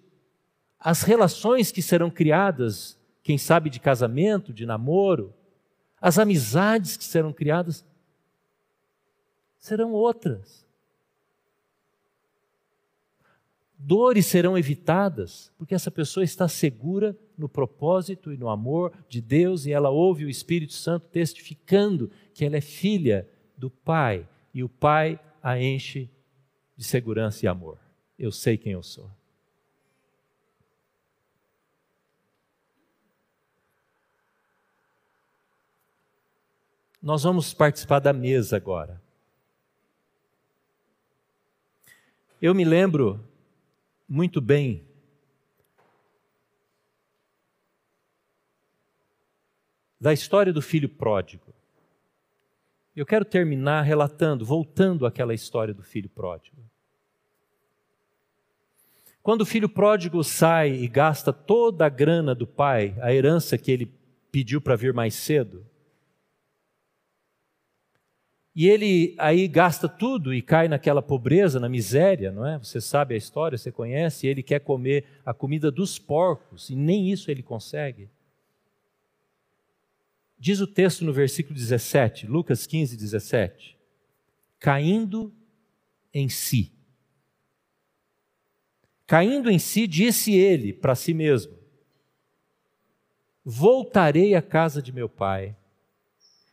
as 0.80 1.02
relações 1.02 1.72
que 1.72 1.82
serão 1.82 2.10
criadas, 2.10 2.98
quem 3.24 3.38
sabe 3.38 3.70
de 3.70 3.80
casamento, 3.80 4.54
de 4.54 4.66
namoro, 4.66 5.34
as 6.00 6.18
amizades 6.18 6.96
que 6.96 7.04
serão 7.04 7.34
criadas, 7.34 7.86
serão 9.58 9.92
outras. 9.92 10.66
Dores 13.78 14.26
serão 14.26 14.58
evitadas, 14.58 15.52
porque 15.58 15.76
essa 15.76 15.90
pessoa 15.90 16.24
está 16.24 16.48
segura 16.48 17.16
no 17.40 17.48
propósito 17.48 18.34
e 18.34 18.38
no 18.38 18.50
amor 18.50 18.92
de 19.08 19.22
Deus 19.22 19.66
e 19.66 19.72
ela 19.72 19.90
ouve 19.90 20.26
o 20.26 20.30
Espírito 20.30 20.74
Santo 20.74 21.08
testificando 21.08 22.12
que 22.34 22.44
ela 22.44 22.58
é 22.58 22.62
filha 22.62 23.28
do 23.58 23.70
Pai 23.70 24.28
e 24.54 24.64
o 24.64 24.70
Pai 24.70 25.20
a 25.42 25.60
enche 25.60 26.10
de 26.76 26.84
segurança 26.84 27.46
e 27.46 27.48
amor. 27.48 27.80
Eu 28.18 28.32
sei 28.32 28.58
quem 28.58 28.74
eu 28.74 28.84
sou. 28.84 29.10
Nós 37.02 37.24
vamos 37.24 37.54
participar 37.54 38.00
da 38.00 38.12
mesa 38.12 38.58
agora. 38.58 39.02
Eu 42.42 42.54
me 42.54 42.66
lembro 42.66 43.26
muito 44.08 44.42
bem 44.42 44.89
da 50.00 50.14
história 50.14 50.54
do 50.54 50.62
filho 50.62 50.88
pródigo. 50.88 51.54
Eu 52.96 53.06
quero 53.06 53.26
terminar 53.26 53.82
relatando, 53.82 54.46
voltando 54.46 55.06
àquela 55.06 55.34
história 55.34 55.74
do 55.74 55.84
filho 55.84 56.10
pródigo. 56.10 56.58
Quando 59.22 59.42
o 59.42 59.46
filho 59.46 59.70
pródigo 59.70 60.24
sai 60.24 60.72
e 60.72 60.88
gasta 60.88 61.32
toda 61.32 61.86
a 61.86 61.90
grana 61.90 62.34
do 62.34 62.48
pai, 62.48 62.96
a 63.02 63.14
herança 63.14 63.58
que 63.58 63.72
ele 63.72 63.94
pediu 64.32 64.62
para 64.62 64.76
vir 64.76 64.94
mais 64.94 65.14
cedo, 65.14 65.66
e 68.56 68.68
ele 68.68 69.16
aí 69.18 69.48
gasta 69.48 69.88
tudo 69.88 70.34
e 70.34 70.42
cai 70.42 70.68
naquela 70.68 71.02
pobreza, 71.02 71.60
na 71.60 71.70
miséria, 71.70 72.32
não 72.32 72.46
é? 72.46 72.58
Você 72.58 72.82
sabe 72.82 73.14
a 73.14 73.18
história, 73.18 73.58
você 73.58 73.72
conhece, 73.72 74.28
ele 74.28 74.44
quer 74.44 74.60
comer 74.60 75.06
a 75.26 75.34
comida 75.34 75.72
dos 75.72 76.00
porcos, 76.00 76.70
e 76.70 76.76
nem 76.76 77.10
isso 77.10 77.30
ele 77.30 77.44
consegue. 77.44 78.10
Diz 80.40 80.62
o 80.62 80.68
texto 80.68 81.04
no 81.04 81.12
versículo 81.12 81.54
17, 81.54 82.26
Lucas 82.26 82.66
15, 82.66 82.96
17: 82.96 83.78
caindo 84.60 85.34
em 86.14 86.28
si. 86.30 86.72
Caindo 89.08 89.50
em 89.50 89.58
si, 89.58 89.88
disse 89.88 90.34
ele 90.34 90.72
para 90.72 90.94
si 90.94 91.14
mesmo: 91.14 91.58
Voltarei 93.44 94.36
à 94.36 94.42
casa 94.42 94.82
de 94.82 94.92
meu 94.92 95.10
pai. 95.10 95.56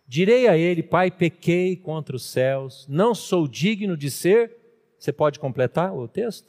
Direi 0.06 0.48
a 0.48 0.56
ele: 0.56 0.82
Pai, 0.82 1.10
pequei 1.10 1.76
contra 1.76 2.16
os 2.16 2.24
céus, 2.24 2.86
não 2.88 3.14
sou 3.14 3.46
digno 3.46 3.96
de 3.96 4.10
ser. 4.10 4.56
Você 4.98 5.12
pode 5.12 5.38
completar 5.38 5.94
o 5.94 6.08
texto? 6.08 6.48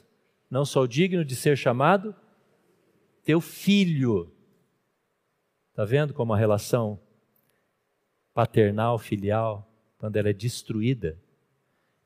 Não 0.50 0.64
sou 0.64 0.86
digno 0.86 1.24
de 1.24 1.36
ser 1.36 1.58
chamado 1.58 2.14
teu 3.22 3.40
filho. 3.40 4.32
Está 5.70 5.84
vendo 5.84 6.14
como 6.14 6.32
a 6.32 6.36
relação 6.36 6.98
paternal, 8.38 9.00
filial, 9.00 9.68
quando 9.98 10.14
ela 10.14 10.28
é 10.28 10.32
destruída, 10.32 11.18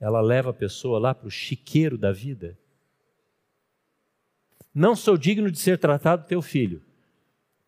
ela 0.00 0.22
leva 0.22 0.48
a 0.48 0.54
pessoa 0.54 0.98
lá 0.98 1.14
para 1.14 1.28
o 1.28 1.30
chiqueiro 1.30 1.98
da 1.98 2.10
vida. 2.10 2.58
Não 4.74 4.96
sou 4.96 5.18
digno 5.18 5.50
de 5.50 5.58
ser 5.58 5.76
tratado 5.76 6.26
teu 6.26 6.40
filho. 6.40 6.80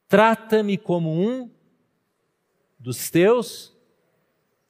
Trata-me 0.09 0.79
como 0.79 1.12
um 1.12 1.51
dos 2.79 3.11
teus 3.11 3.77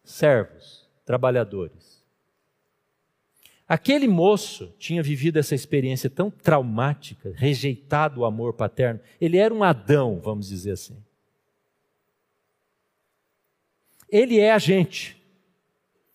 servos, 0.03 0.91
trabalhadores. 1.05 2.05
Aquele 3.69 4.09
moço 4.09 4.75
tinha 4.77 5.05
vivido 5.05 5.37
essa 5.37 5.55
experiência 5.55 6.11
tão 6.11 6.33
traumática, 6.33 7.33
rejeitado 7.37 8.23
o 8.23 8.25
amor 8.25 8.55
paterno. 8.55 8.99
Ele 9.21 9.37
era 9.37 9.55
um 9.55 9.63
Adão, 9.63 10.19
vamos 10.19 10.49
dizer 10.49 10.73
assim. 10.73 11.01
Ele 14.09 14.39
é 14.39 14.53
a 14.53 14.59
gente. 14.59 15.23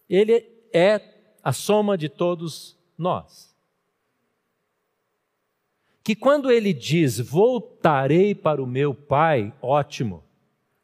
Ele 0.10 0.46
é 0.74 1.02
a 1.44 1.54
soma 1.54 1.98
de 1.98 2.10
todos 2.10 2.78
nós. 2.98 3.56
Que 6.04 6.16
quando 6.16 6.52
ele 6.52 6.74
diz 6.74 7.20
voltarei 7.20 8.34
para 8.34 8.62
o 8.62 8.68
meu 8.68 8.94
pai, 8.94 9.54
ótimo. 9.62 10.24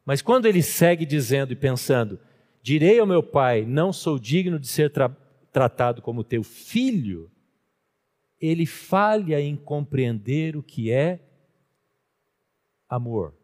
Mas 0.04 0.22
quando 0.22 0.46
ele 0.46 0.62
segue 0.62 1.04
dizendo 1.04 1.52
e 1.52 1.56
pensando, 1.56 2.20
direi 2.62 3.00
ao 3.00 3.06
meu 3.06 3.22
pai, 3.22 3.64
não 3.64 3.92
sou 3.92 4.18
digno 4.18 4.58
de 4.58 4.68
ser 4.68 4.92
tra 4.92 5.14
tratado 5.52 6.02
como 6.02 6.22
teu 6.22 6.42
filho, 6.42 7.30
ele 8.38 8.66
falha 8.66 9.40
em 9.40 9.56
compreender 9.56 10.54
o 10.54 10.62
que 10.62 10.90
é 10.90 11.18
amor. 12.86 13.34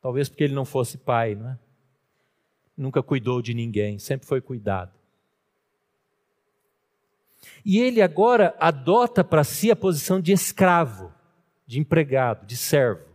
Talvez 0.00 0.28
porque 0.28 0.44
ele 0.44 0.54
não 0.54 0.64
fosse 0.64 0.96
pai, 0.96 1.34
não 1.34 1.50
é? 1.50 1.58
Nunca 2.78 3.02
cuidou 3.02 3.42
de 3.42 3.52
ninguém, 3.52 3.98
sempre 3.98 4.26
foi 4.26 4.40
cuidado. 4.40 4.92
E 7.64 7.78
ele 7.78 8.00
agora 8.00 8.54
adota 8.58 9.24
para 9.24 9.42
si 9.42 9.70
a 9.70 9.76
posição 9.76 10.20
de 10.20 10.32
escravo, 10.32 11.12
de 11.66 11.78
empregado, 11.78 12.46
de 12.46 12.56
servo. 12.56 13.08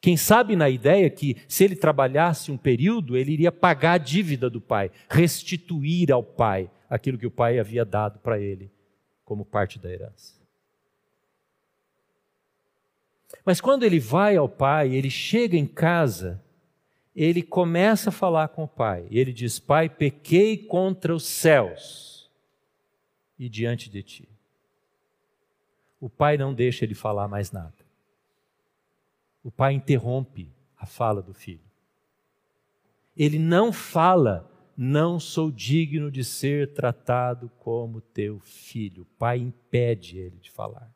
Quem 0.00 0.16
sabe 0.16 0.56
na 0.56 0.68
ideia 0.68 1.08
que 1.10 1.36
se 1.46 1.64
ele 1.64 1.76
trabalhasse 1.76 2.50
um 2.50 2.56
período, 2.56 3.16
ele 3.16 3.32
iria 3.32 3.52
pagar 3.52 3.92
a 3.92 3.98
dívida 3.98 4.48
do 4.48 4.60
pai, 4.60 4.90
restituir 5.08 6.10
ao 6.10 6.22
pai 6.22 6.70
aquilo 6.88 7.18
que 7.18 7.26
o 7.26 7.30
pai 7.30 7.58
havia 7.58 7.84
dado 7.84 8.18
para 8.18 8.38
ele 8.38 8.70
como 9.24 9.44
parte 9.44 9.78
da 9.78 9.90
herança. 9.90 10.40
Mas 13.44 13.60
quando 13.60 13.84
ele 13.84 13.98
vai 13.98 14.36
ao 14.36 14.48
pai, 14.48 14.94
ele 14.94 15.10
chega 15.10 15.56
em 15.56 15.66
casa, 15.66 16.42
ele 17.14 17.42
começa 17.42 18.08
a 18.08 18.12
falar 18.12 18.48
com 18.48 18.64
o 18.64 18.68
pai. 18.68 19.06
E 19.10 19.18
ele 19.18 19.32
diz: 19.32 19.58
Pai, 19.58 19.88
pequei 19.88 20.56
contra 20.56 21.14
os 21.14 21.24
céus 21.24 22.30
e 23.38 23.48
diante 23.48 23.90
de 23.90 24.02
ti. 24.02 24.28
O 26.00 26.08
pai 26.08 26.36
não 26.36 26.52
deixa 26.52 26.84
ele 26.84 26.94
falar 26.94 27.28
mais 27.28 27.52
nada. 27.52 27.74
O 29.44 29.50
pai 29.50 29.72
interrompe 29.72 30.50
a 30.76 30.86
fala 30.86 31.22
do 31.22 31.34
filho. 31.34 31.60
Ele 33.16 33.38
não 33.38 33.72
fala, 33.72 34.50
não 34.76 35.20
sou 35.20 35.50
digno 35.50 36.10
de 36.10 36.24
ser 36.24 36.72
tratado 36.72 37.50
como 37.58 38.00
teu 38.00 38.40
filho. 38.40 39.02
O 39.02 39.18
pai 39.18 39.38
impede 39.38 40.18
ele 40.18 40.38
de 40.38 40.50
falar. 40.50 40.90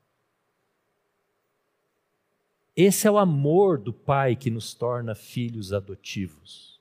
Esse 2.77 3.09
é 3.09 3.11
o 3.11 3.17
amor 3.17 3.79
do 3.79 3.93
Pai 3.93 4.37
que 4.37 4.51
nos 4.51 4.75
torna 4.75 5.15
filhos 5.15 5.73
adotivos. 5.73 6.79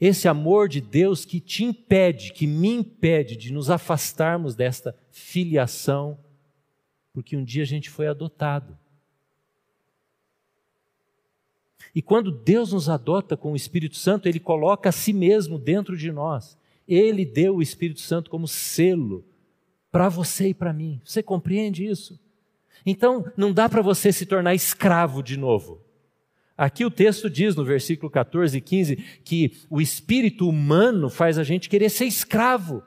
Esse 0.00 0.28
amor 0.28 0.68
de 0.68 0.80
Deus 0.80 1.24
que 1.24 1.40
te 1.40 1.64
impede, 1.64 2.32
que 2.32 2.46
me 2.46 2.68
impede 2.68 3.36
de 3.36 3.52
nos 3.52 3.68
afastarmos 3.68 4.54
desta 4.54 4.96
filiação, 5.10 6.16
porque 7.12 7.36
um 7.36 7.42
dia 7.42 7.64
a 7.64 7.66
gente 7.66 7.90
foi 7.90 8.06
adotado. 8.06 8.78
E 11.92 12.00
quando 12.00 12.30
Deus 12.30 12.72
nos 12.72 12.88
adota 12.88 13.36
com 13.36 13.52
o 13.52 13.56
Espírito 13.56 13.96
Santo, 13.96 14.28
Ele 14.28 14.38
coloca 14.38 14.90
a 14.90 14.92
si 14.92 15.12
mesmo 15.12 15.58
dentro 15.58 15.96
de 15.96 16.12
nós. 16.12 16.56
Ele 16.86 17.24
deu 17.24 17.56
o 17.56 17.62
Espírito 17.62 18.00
Santo 18.00 18.30
como 18.30 18.46
selo 18.46 19.24
para 19.90 20.08
você 20.08 20.50
e 20.50 20.54
para 20.54 20.72
mim. 20.72 21.00
Você 21.04 21.24
compreende 21.24 21.84
isso? 21.84 22.20
Então, 22.84 23.30
não 23.36 23.52
dá 23.52 23.68
para 23.68 23.82
você 23.82 24.12
se 24.12 24.26
tornar 24.26 24.54
escravo 24.54 25.22
de 25.22 25.36
novo. 25.36 25.80
Aqui 26.56 26.84
o 26.84 26.90
texto 26.90 27.30
diz 27.30 27.54
no 27.54 27.64
versículo 27.64 28.10
14 28.10 28.58
e 28.58 28.60
15 28.60 28.96
que 29.24 29.52
o 29.70 29.80
espírito 29.80 30.48
humano 30.48 31.08
faz 31.08 31.38
a 31.38 31.44
gente 31.44 31.68
querer 31.68 31.88
ser 31.88 32.06
escravo, 32.06 32.82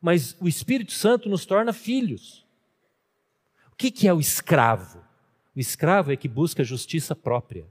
mas 0.00 0.36
o 0.38 0.46
Espírito 0.46 0.92
Santo 0.92 1.30
nos 1.30 1.46
torna 1.46 1.72
filhos. 1.72 2.44
O 3.72 3.76
que, 3.76 3.90
que 3.90 4.06
é 4.06 4.12
o 4.12 4.20
escravo? 4.20 5.02
O 5.56 5.58
escravo 5.58 6.12
é 6.12 6.16
que 6.16 6.28
busca 6.28 6.62
justiça 6.62 7.16
própria. 7.16 7.66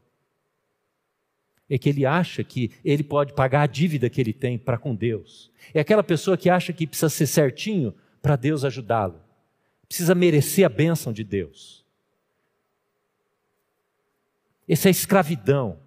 É 1.70 1.78
que 1.78 1.88
ele 1.88 2.06
acha 2.06 2.44
que 2.44 2.72
ele 2.84 3.04
pode 3.04 3.34
pagar 3.34 3.62
a 3.62 3.68
dívida 3.68 4.10
que 4.10 4.20
ele 4.20 4.34
tem 4.34 4.58
para 4.58 4.80
com 4.80 4.96
Deus. 4.96 5.52
É 5.74 5.80
aquela 5.80 6.04
pessoa 6.04 6.36
que 6.36 6.50
acha 6.50 6.74
que 6.74 6.88
precisa 6.88 7.10
ser 7.10 7.28
certinho 7.28 7.94
para 8.22 8.36
Deus 8.36 8.66
ajudá-lo. 8.66 9.23
Precisa 9.94 10.16
merecer 10.16 10.66
a 10.66 10.70
bênção 10.70 11.14
de 11.14 11.24
Deus. 11.24 11.86
Essa 14.68 14.88
é 14.88 14.92
escravidão. 14.92 15.78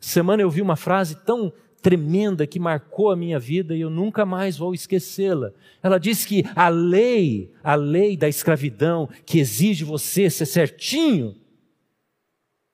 Semana 0.00 0.42
eu 0.42 0.50
vi 0.50 0.60
uma 0.60 0.74
frase 0.74 1.14
tão 1.24 1.52
tremenda 1.80 2.44
que 2.44 2.58
marcou 2.58 3.12
a 3.12 3.14
minha 3.14 3.38
vida 3.38 3.76
e 3.76 3.80
eu 3.80 3.88
nunca 3.88 4.26
mais 4.26 4.56
vou 4.56 4.74
esquecê-la. 4.74 5.52
Ela 5.80 5.98
diz 5.98 6.24
que 6.24 6.42
a 6.56 6.68
lei, 6.68 7.54
a 7.62 7.76
lei 7.76 8.16
da 8.16 8.28
escravidão, 8.28 9.08
que 9.24 9.38
exige 9.38 9.84
você 9.84 10.28
ser 10.28 10.46
certinho, 10.46 11.36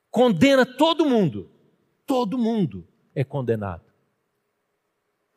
condena 0.09 0.65
todo 0.65 1.05
mundo. 1.05 1.51
Todo 2.03 2.35
mundo 2.35 2.83
é 3.13 3.23
condenado. 3.23 3.85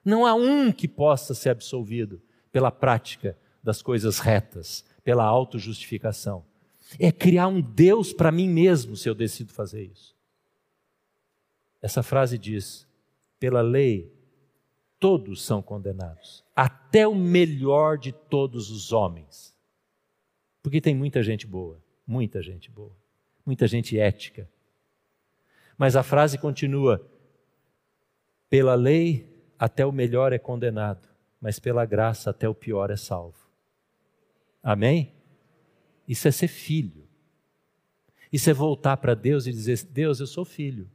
Não 0.03 0.25
há 0.25 0.33
um 0.33 0.73
que 0.73 0.89
possa 0.89 1.35
ser 1.35 1.51
absolvido 1.51 2.23
pela 2.51 2.71
prática 2.71 3.37
das 3.63 3.83
coisas 3.83 4.19
retas, 4.19 4.83
pela 5.05 5.25
autojustificação. 5.25 6.45
É 6.99 7.11
criar 7.11 7.49
um 7.49 7.61
Deus 7.61 8.13
para 8.13 8.33
mim 8.33 8.49
mesmo 8.49 8.97
se 8.97 9.09
eu 9.09 9.15
decido 9.15 9.53
fazer 9.53 9.85
isso. 9.85 10.15
Essa 11.81 12.03
frase 12.03 12.39
diz: 12.39 12.87
pela 13.39 13.61
lei, 13.61 14.13
todos 14.99 15.43
são 15.43 15.61
condenados, 15.61 16.45
até 16.55 17.09
o 17.09 17.15
melhor 17.15 17.99
de 17.99 18.13
todos 18.13 18.71
os 18.71 18.93
homens. 18.93 19.53
Porque 20.63 20.81
tem 20.81 20.95
muita 20.95 21.23
gente 21.23 21.47
boa, 21.47 21.83
muita 22.07 22.41
gente 22.41 22.71
boa, 22.71 22.97
muita 23.45 23.67
gente 23.67 23.99
ética. 23.99 24.49
Mas 25.77 25.97
a 25.97 26.03
frase 26.03 26.39
continua: 26.39 27.05
pela 28.49 28.75
lei, 28.75 29.29
até 29.59 29.85
o 29.85 29.91
melhor 29.91 30.33
é 30.33 30.39
condenado, 30.39 31.09
mas 31.41 31.59
pela 31.59 31.85
graça, 31.85 32.31
até 32.31 32.49
o 32.49 32.55
pior 32.55 32.91
é 32.91 32.97
salvo. 32.97 33.42
Amém? 34.63 35.13
Isso 36.07 36.29
é 36.29 36.31
ser 36.31 36.49
filho. 36.49 37.03
Isso 38.33 38.49
é 38.49 38.53
voltar 38.53 38.97
para 38.97 39.15
Deus 39.15 39.47
e 39.47 39.53
dizer: 39.53 39.83
Deus, 39.91 40.21
eu 40.21 40.27
sou 40.27 40.45
filho. 40.45 40.89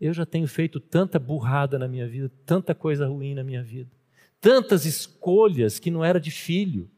Eu 0.00 0.12
já 0.12 0.26
tenho 0.26 0.46
feito 0.46 0.78
tanta 0.78 1.18
burrada 1.18 1.78
na 1.78 1.88
minha 1.88 2.06
vida, 2.06 2.30
tanta 2.44 2.74
coisa 2.74 3.06
ruim 3.06 3.34
na 3.34 3.42
minha 3.42 3.62
vida, 3.62 3.90
tantas 4.40 4.84
escolhas 4.84 5.78
que 5.78 5.90
não 5.90 6.04
era 6.04 6.20
de 6.20 6.30
filho, 6.30 6.88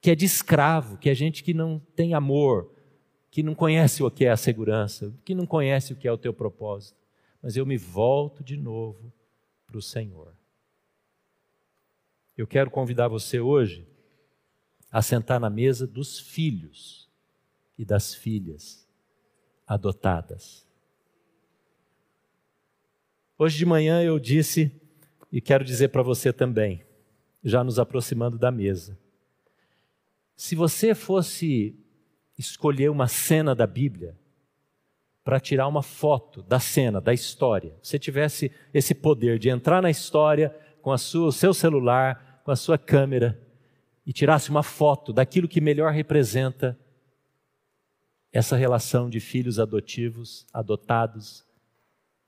que 0.00 0.10
é 0.10 0.14
de 0.14 0.24
escravo, 0.24 0.96
que 0.96 1.10
é 1.10 1.14
gente 1.14 1.42
que 1.42 1.52
não 1.52 1.80
tem 1.96 2.14
amor, 2.14 2.70
que 3.30 3.42
não 3.42 3.54
conhece 3.54 4.02
o 4.04 4.10
que 4.10 4.24
é 4.24 4.30
a 4.30 4.36
segurança, 4.36 5.12
que 5.24 5.34
não 5.34 5.46
conhece 5.46 5.92
o 5.92 5.96
que 5.96 6.06
é 6.06 6.12
o 6.12 6.18
teu 6.18 6.32
propósito. 6.32 6.96
Mas 7.42 7.56
eu 7.56 7.66
me 7.66 7.76
volto 7.76 8.44
de 8.44 8.56
novo 8.56 9.12
para 9.66 9.76
o 9.76 9.82
Senhor. 9.82 10.32
Eu 12.36 12.46
quero 12.46 12.70
convidar 12.70 13.08
você 13.08 13.40
hoje 13.40 13.86
a 14.94 15.02
sentar 15.02 15.40
na 15.40 15.50
mesa 15.50 15.88
dos 15.88 16.20
filhos 16.20 17.10
e 17.76 17.84
das 17.84 18.14
filhas 18.14 18.88
adotadas. 19.66 20.64
Hoje 23.36 23.58
de 23.58 23.66
manhã 23.66 24.04
eu 24.04 24.20
disse, 24.20 24.70
e 25.32 25.40
quero 25.40 25.64
dizer 25.64 25.88
para 25.88 26.00
você 26.00 26.32
também, 26.32 26.84
já 27.42 27.64
nos 27.64 27.80
aproximando 27.80 28.38
da 28.38 28.52
mesa. 28.52 28.96
Se 30.36 30.54
você 30.54 30.94
fosse 30.94 31.76
escolher 32.38 32.88
uma 32.88 33.08
cena 33.08 33.52
da 33.52 33.66
Bíblia 33.66 34.16
para 35.24 35.40
tirar 35.40 35.66
uma 35.66 35.82
foto 35.82 36.40
da 36.40 36.60
cena, 36.60 37.00
da 37.00 37.12
história, 37.12 37.76
você 37.82 37.98
tivesse 37.98 38.52
esse 38.72 38.94
poder 38.94 39.40
de 39.40 39.48
entrar 39.48 39.82
na 39.82 39.90
história 39.90 40.56
com 40.80 40.92
a 40.92 40.98
sua, 40.98 41.26
o 41.26 41.32
seu 41.32 41.52
celular, 41.52 42.42
com 42.44 42.52
a 42.52 42.56
sua 42.56 42.78
câmera 42.78 43.43
e 44.06 44.12
tirasse 44.12 44.50
uma 44.50 44.62
foto 44.62 45.12
daquilo 45.12 45.48
que 45.48 45.60
melhor 45.60 45.92
representa 45.92 46.78
essa 48.32 48.56
relação 48.56 49.08
de 49.08 49.20
filhos 49.20 49.58
adotivos, 49.58 50.46
adotados 50.52 51.44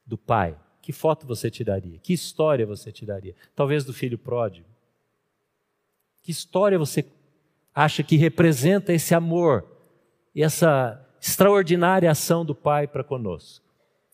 do 0.06 0.16
pai. 0.16 0.56
Que 0.80 0.92
foto 0.92 1.26
você 1.26 1.50
tiraria? 1.50 1.98
Que 1.98 2.12
história 2.12 2.64
você 2.64 2.92
tiraria? 2.92 3.34
Talvez 3.54 3.84
do 3.84 3.92
filho 3.92 4.16
pródigo. 4.16 4.68
Que 6.22 6.30
história 6.30 6.78
você 6.78 7.04
acha 7.74 8.02
que 8.02 8.16
representa 8.16 8.92
esse 8.92 9.14
amor 9.14 9.66
e 10.34 10.42
essa 10.42 11.04
extraordinária 11.20 12.10
ação 12.10 12.44
do 12.44 12.54
Pai 12.54 12.86
para 12.86 13.04
conosco? 13.04 13.64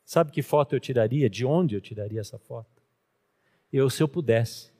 Sabe 0.04 0.32
que 0.32 0.42
foto 0.42 0.74
eu 0.74 0.80
tiraria? 0.80 1.28
De 1.28 1.44
onde 1.44 1.74
eu 1.74 1.80
tiraria 1.80 2.20
essa 2.20 2.38
foto? 2.38 2.82
Eu, 3.72 3.88
se 3.88 4.02
eu 4.02 4.08
pudesse, 4.08 4.70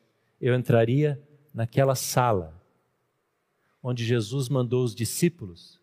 eu 0.41 0.55
entraria 0.55 1.21
naquela 1.55 1.95
sala 1.95 2.62
onde 3.83 4.05
Jesus 4.05 4.49
mandou 4.49 4.85
os 4.85 4.95
discípulos 4.95 5.81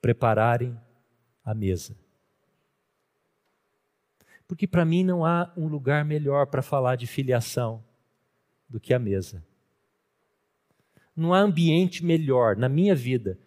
prepararem 0.00 0.78
a 1.44 1.54
mesa. 1.54 1.96
Porque 4.46 4.66
para 4.66 4.84
mim 4.84 5.04
não 5.04 5.24
há 5.24 5.52
um 5.56 5.66
lugar 5.66 6.04
melhor 6.04 6.46
para 6.46 6.62
falar 6.62 6.96
de 6.96 7.06
filiação 7.06 7.82
do 8.68 8.78
que 8.78 8.92
a 8.92 8.98
mesa. 8.98 9.44
Não 11.16 11.34
há 11.34 11.40
ambiente 11.40 12.04
melhor 12.04 12.56
na 12.56 12.68
minha 12.68 12.94
vida, 12.94 13.38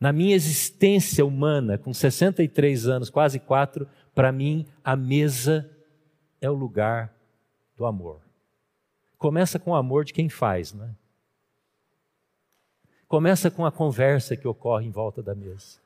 na 0.00 0.12
minha 0.12 0.34
existência 0.34 1.24
humana, 1.24 1.78
com 1.78 1.94
63 1.94 2.88
anos, 2.88 3.08
quase 3.08 3.38
quatro, 3.38 3.88
para 4.14 4.32
mim 4.32 4.66
a 4.82 4.96
mesa 4.96 5.70
é 6.40 6.50
o 6.50 6.54
lugar 6.54 7.14
do 7.76 7.86
amor. 7.86 8.20
Começa 9.16 9.58
com 9.58 9.70
o 9.70 9.76
amor 9.76 10.04
de 10.04 10.12
quem 10.12 10.28
faz, 10.28 10.72
não 10.72 10.84
é? 10.84 11.01
Começa 13.12 13.50
com 13.50 13.66
a 13.66 13.70
conversa 13.70 14.34
que 14.34 14.48
ocorre 14.48 14.86
em 14.86 14.90
volta 14.90 15.22
da 15.22 15.34
mesa 15.34 15.82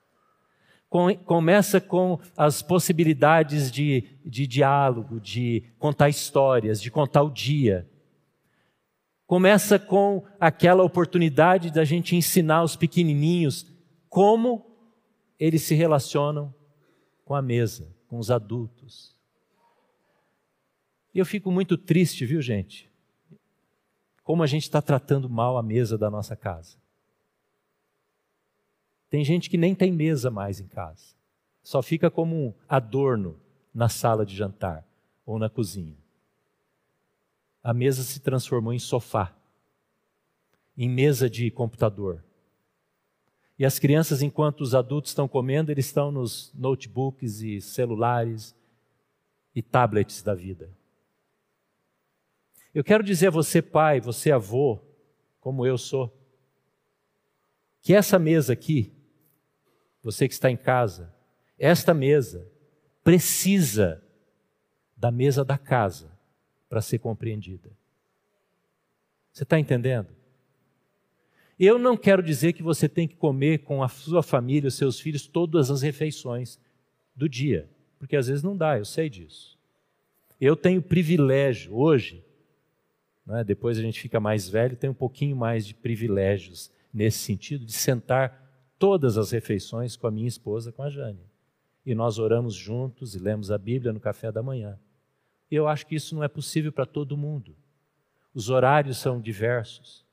começa 1.27 1.81
com 1.81 2.21
as 2.37 2.63
possibilidades 2.63 3.69
de, 3.69 4.05
de 4.25 4.47
diálogo, 4.47 5.21
de 5.21 5.65
contar 5.77 6.09
histórias, 6.09 6.81
de 6.81 6.89
contar 6.89 7.25
o 7.25 7.31
dia. 7.31 7.91
Começa 9.27 9.77
com 9.77 10.25
aquela 10.39 10.85
oportunidade 10.85 11.73
da 11.73 11.85
gente 11.85 12.15
ensinar 12.15 12.63
os 12.63 12.77
pequenininhos 12.77 13.67
como 14.09 14.65
eles 15.37 15.63
se 15.63 15.75
relacionam 15.75 16.55
com 17.25 17.35
a 17.35 17.43
mesa, 17.43 17.93
com 18.07 18.21
os 18.21 18.31
adultos. 18.31 19.17
E 21.13 21.19
eu 21.19 21.27
fico 21.27 21.51
muito 21.51 21.77
triste, 21.77 22.25
viu, 22.25 22.41
gente? 22.41 22.89
Como 24.23 24.45
a 24.45 24.47
gente 24.47 24.63
está 24.63 24.81
tratando 24.81 25.29
mal 25.29 25.59
a 25.59 25.63
mesa 25.65 25.99
da 25.99 26.09
nossa 26.09 26.37
casa. 26.37 26.86
Tem 29.17 29.25
gente 29.25 29.49
que 29.49 29.57
nem 29.57 29.75
tem 29.75 29.91
mesa 29.91 30.31
mais 30.31 30.61
em 30.61 30.67
casa. 30.67 31.15
Só 31.63 31.81
fica 31.81 32.11
como 32.11 32.37
um 32.37 32.53
adorno 32.69 33.41
na 33.73 33.89
sala 33.89 34.27
de 34.27 34.37
jantar 34.37 34.87
ou 35.25 35.39
na 35.39 35.49
cozinha. 35.49 35.97
A 37.65 37.73
mesa 37.73 38.03
se 38.03 38.21
transformou 38.21 38.75
em 38.75 38.79
sofá, 38.79 39.35
em 40.77 40.87
mesa 40.87 41.31
de 41.31 41.51
computador. 41.51 42.23
E 43.59 43.65
as 43.65 43.79
crianças, 43.79 44.21
enquanto 44.21 44.61
os 44.61 44.75
adultos 44.75 45.13
estão 45.13 45.27
comendo, 45.27 45.71
eles 45.71 45.87
estão 45.87 46.13
nos 46.13 46.53
notebooks 46.53 47.41
e 47.41 47.59
celulares 47.63 48.55
e 49.55 49.63
tablets 49.63 50.23
da 50.23 50.35
vida. 50.35 50.69
Eu 52.75 52.85
quero 52.85 53.03
dizer 53.03 53.29
a 53.29 53.31
você, 53.31 53.63
pai, 53.63 53.99
você, 53.99 54.31
avô, 54.31 54.79
como 55.41 55.65
eu 55.65 55.79
sou, 55.79 56.15
que 57.81 57.95
essa 57.95 58.19
mesa 58.19 58.53
aqui 58.53 58.93
você 60.07 60.29
que 60.29 60.35
está 60.35 60.49
em 60.49 60.57
casa, 60.57 61.13
esta 61.59 61.93
mesa 61.93 62.47
precisa 63.03 64.01
da 64.97 65.11
mesa 65.11 65.45
da 65.45 65.59
casa 65.59 66.17
para 66.69 66.81
ser 66.81 67.01
compreendida. 67.01 67.73
Você 69.33 69.43
está 69.43 69.59
entendendo? 69.59 70.07
Eu 71.59 71.77
não 71.77 71.97
quero 71.97 72.23
dizer 72.23 72.53
que 72.53 72.63
você 72.63 72.89
tem 72.89 73.09
que 73.09 73.17
comer 73.17 73.65
com 73.65 73.83
a 73.83 73.89
sua 73.89 74.23
família, 74.23 74.69
os 74.69 74.77
seus 74.77 75.01
filhos, 75.01 75.27
todas 75.27 75.73
as 75.73 75.83
refeições 75.83 76.57
do 77.13 77.29
dia, 77.29 77.69
porque 77.99 78.15
às 78.15 78.29
vezes 78.29 78.45
não 78.45 78.57
dá, 78.57 78.79
eu 78.79 78.85
sei 78.85 79.11
disso. 79.11 79.59
Eu 80.41 80.55
tenho 80.55 80.81
privilégio 80.81 81.75
hoje, 81.75 82.25
né, 83.27 83.43
depois 83.43 83.77
a 83.77 83.83
gente 83.83 84.01
fica 84.01 84.21
mais 84.21 84.49
velho, 84.49 84.77
tem 84.77 84.89
um 84.89 84.95
pouquinho 84.95 85.35
mais 85.35 85.67
de 85.67 85.75
privilégios 85.75 86.71
nesse 86.95 87.19
sentido, 87.19 87.65
de 87.65 87.73
sentar 87.73 88.46
todas 88.79 89.17
as 89.17 89.31
refeições 89.31 89.97
com 89.97 90.07
a 90.07 90.11
minha 90.11 90.29
esposa, 90.29 90.73
com 90.73 90.83
a 90.83 90.91
Jane. 90.91 91.25
E 91.85 91.95
nós 91.95 92.19
oramos 92.19 92.55
juntos 92.55 93.15
e 93.15 93.19
lemos 93.19 93.51
a 93.51 93.59
Bíblia 93.59 93.93
no 93.93 94.01
café 94.01 94.33
da 94.33 94.43
manhã. 94.43 94.79
E 95.51 95.55
eu 95.55 95.69
acho 95.69 95.87
que 95.87 95.95
isso 95.95 96.15
não 96.15 96.25
é 96.25 96.29
possível 96.29 96.73
para 96.73 96.85
todo 96.85 97.17
mundo. 97.17 97.55
Os 98.35 98.51
horários 98.51 98.99
são 98.99 99.21
diversos. 99.21 100.05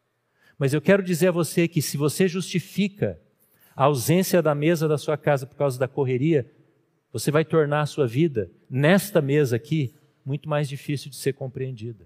Mas 0.57 0.73
eu 0.73 0.81
quero 0.81 1.03
dizer 1.03 1.29
a 1.29 1.31
você 1.31 1.67
que 1.67 1.81
se 1.81 1.97
você 1.97 2.27
justifica 2.27 3.19
a 3.75 3.85
ausência 3.85 4.41
da 4.41 4.53
mesa 4.53 4.87
da 4.87 4.97
sua 4.97 5.17
casa 5.17 5.47
por 5.47 5.55
causa 5.55 5.79
da 5.79 5.87
correria, 5.87 6.49
você 7.11 7.31
vai 7.31 7.43
tornar 7.43 7.81
a 7.81 7.85
sua 7.85 8.07
vida, 8.07 8.49
nesta 8.69 9.21
mesa 9.21 9.55
aqui, 9.55 9.93
muito 10.25 10.47
mais 10.47 10.69
difícil 10.69 11.09
de 11.09 11.15
ser 11.15 11.33
compreendida. 11.33 12.05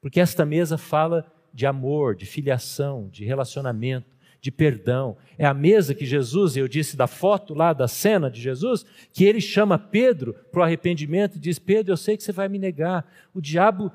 Porque 0.00 0.20
esta 0.20 0.46
mesa 0.46 0.78
fala 0.78 1.30
de 1.52 1.66
amor, 1.66 2.14
de 2.14 2.26
filiação, 2.26 3.08
de 3.08 3.24
relacionamento, 3.24 4.16
de 4.40 4.50
perdão. 4.50 5.16
É 5.36 5.44
a 5.44 5.54
mesa 5.54 5.94
que 5.94 6.06
Jesus, 6.06 6.56
eu 6.56 6.66
disse 6.66 6.96
da 6.96 7.06
foto 7.06 7.54
lá, 7.54 7.72
da 7.72 7.86
cena 7.86 8.30
de 8.30 8.40
Jesus, 8.40 8.84
que 9.12 9.24
ele 9.24 9.40
chama 9.40 9.78
Pedro 9.78 10.34
para 10.50 10.60
o 10.60 10.62
arrependimento 10.62 11.36
e 11.36 11.40
diz: 11.40 11.58
Pedro, 11.58 11.92
eu 11.92 11.96
sei 11.96 12.16
que 12.16 12.22
você 12.22 12.32
vai 12.32 12.48
me 12.48 12.58
negar. 12.58 13.06
O 13.34 13.40
diabo 13.40 13.92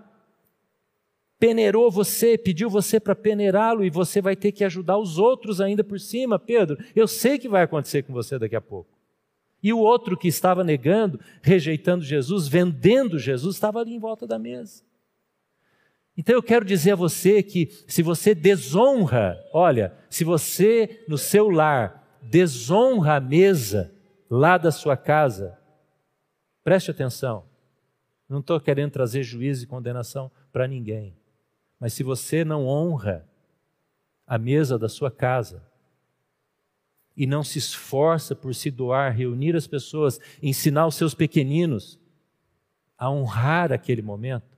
peneirou 1.39 1.91
você, 1.91 2.37
pediu 2.37 2.69
você 2.69 2.99
para 2.99 3.15
peneirá-lo 3.15 3.83
e 3.83 3.89
você 3.89 4.21
vai 4.21 4.35
ter 4.35 4.51
que 4.51 4.63
ajudar 4.63 4.97
os 4.97 5.17
outros 5.17 5.59
ainda 5.59 5.83
por 5.83 5.99
cima, 5.99 6.39
Pedro. 6.39 6.77
Eu 6.95 7.07
sei 7.07 7.37
que 7.37 7.49
vai 7.49 7.63
acontecer 7.63 8.03
com 8.03 8.13
você 8.13 8.37
daqui 8.39 8.55
a 8.55 8.61
pouco. 8.61 8.95
E 9.61 9.73
o 9.73 9.79
outro 9.79 10.15
que 10.15 10.27
estava 10.27 10.63
negando, 10.63 11.19
rejeitando 11.41 12.03
Jesus, 12.03 12.47
vendendo 12.47 13.17
Jesus, 13.17 13.55
estava 13.55 13.79
ali 13.79 13.95
em 13.95 13.99
volta 13.99 14.27
da 14.27 14.37
mesa. 14.37 14.83
Então 16.17 16.35
eu 16.35 16.43
quero 16.43 16.63
dizer 16.63 16.91
a 16.91 16.95
você 16.95 17.43
que 17.43 17.67
se 17.87 18.01
você 18.01 18.33
desonra, 18.33 19.37
olha, 19.53 19.93
se 20.09 20.23
você 20.23 21.03
no 21.07 21.17
seu 21.17 21.49
lar 21.49 22.19
desonra 22.21 23.15
a 23.15 23.19
mesa 23.19 23.93
lá 24.29 24.57
da 24.57 24.71
sua 24.71 24.95
casa, 24.95 25.57
preste 26.63 26.89
atenção, 26.89 27.45
não 28.27 28.39
estou 28.39 28.59
querendo 28.59 28.91
trazer 28.91 29.23
juízo 29.23 29.63
e 29.63 29.67
condenação 29.67 30.31
para 30.51 30.67
ninguém, 30.67 31.15
mas 31.79 31.93
se 31.93 32.01
você 32.01 32.45
não 32.45 32.65
honra 32.65 33.27
a 34.25 34.37
mesa 34.37 34.79
da 34.79 34.89
sua 34.89 35.11
casa, 35.11 35.61
e 37.15 37.25
não 37.25 37.43
se 37.43 37.57
esforça 37.57 38.35
por 38.35 38.53
se 38.53 38.69
doar, 38.69 39.13
reunir 39.13 39.55
as 39.55 39.65
pessoas, 39.65 40.19
ensinar 40.41 40.85
os 40.85 40.95
seus 40.95 41.13
pequeninos 41.13 41.99
a 42.97 43.09
honrar 43.09 43.71
aquele 43.71 44.01
momento, 44.01 44.54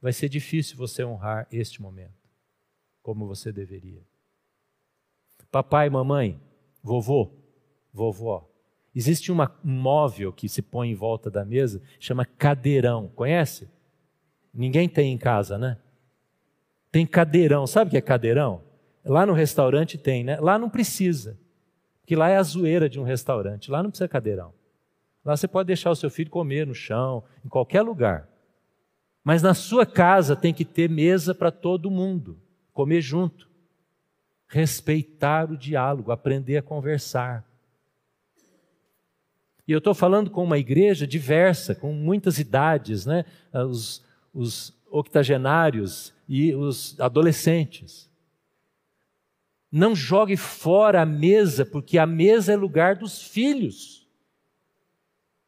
vai 0.00 0.12
ser 0.12 0.28
difícil 0.28 0.76
você 0.76 1.04
honrar 1.04 1.46
este 1.50 1.82
momento 1.82 2.20
como 3.02 3.26
você 3.26 3.52
deveria. 3.52 4.02
Papai, 5.50 5.90
mamãe, 5.90 6.40
vovô, 6.82 7.32
vovó. 7.92 8.48
Existe 8.94 9.30
uma, 9.30 9.56
um 9.64 9.72
móvel 9.72 10.32
que 10.32 10.48
se 10.48 10.62
põe 10.62 10.90
em 10.90 10.94
volta 10.94 11.30
da 11.30 11.44
mesa, 11.44 11.80
chama 11.98 12.24
cadeirão. 12.24 13.08
Conhece? 13.08 13.68
Ninguém 14.52 14.88
tem 14.88 15.12
em 15.12 15.18
casa, 15.18 15.56
né? 15.56 15.78
Tem 16.90 17.06
cadeirão. 17.06 17.66
Sabe 17.66 17.88
o 17.88 17.90
que 17.90 17.96
é 17.96 18.00
cadeirão? 18.00 18.62
Lá 19.04 19.24
no 19.24 19.32
restaurante 19.32 19.96
tem, 19.96 20.24
né? 20.24 20.38
Lá 20.40 20.58
não 20.58 20.68
precisa. 20.68 21.38
Porque 22.00 22.16
lá 22.16 22.28
é 22.28 22.36
a 22.36 22.42
zoeira 22.42 22.88
de 22.88 22.98
um 22.98 23.04
restaurante. 23.04 23.70
Lá 23.70 23.82
não 23.82 23.90
precisa 23.90 24.08
cadeirão. 24.08 24.52
Lá 25.24 25.36
você 25.36 25.46
pode 25.46 25.68
deixar 25.68 25.90
o 25.90 25.96
seu 25.96 26.10
filho 26.10 26.30
comer 26.30 26.66
no 26.66 26.74
chão, 26.74 27.22
em 27.44 27.48
qualquer 27.48 27.82
lugar. 27.82 28.28
Mas 29.22 29.42
na 29.42 29.54
sua 29.54 29.84
casa 29.84 30.34
tem 30.34 30.52
que 30.52 30.64
ter 30.64 30.88
mesa 30.88 31.34
para 31.34 31.50
todo 31.50 31.90
mundo, 31.90 32.38
comer 32.72 33.00
junto, 33.00 33.48
respeitar 34.48 35.50
o 35.50 35.56
diálogo, 35.56 36.10
aprender 36.10 36.56
a 36.56 36.62
conversar. 36.62 37.44
E 39.68 39.72
eu 39.72 39.78
estou 39.78 39.94
falando 39.94 40.30
com 40.30 40.42
uma 40.42 40.58
igreja 40.58 41.06
diversa, 41.06 41.74
com 41.74 41.92
muitas 41.92 42.38
idades, 42.38 43.06
né? 43.06 43.24
os, 43.52 44.04
os 44.34 44.76
octogenários 44.90 46.12
e 46.28 46.54
os 46.54 46.98
adolescentes. 46.98 48.10
Não 49.70 49.94
jogue 49.94 50.36
fora 50.36 51.02
a 51.02 51.06
mesa, 51.06 51.64
porque 51.64 51.98
a 51.98 52.06
mesa 52.06 52.52
é 52.52 52.56
lugar 52.56 52.96
dos 52.96 53.22
filhos, 53.22 54.08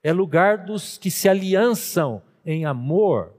é 0.02 0.12
lugar 0.12 0.66
dos 0.66 0.96
que 0.96 1.10
se 1.10 1.28
aliançam 1.28 2.22
em 2.46 2.64
amor. 2.64 3.34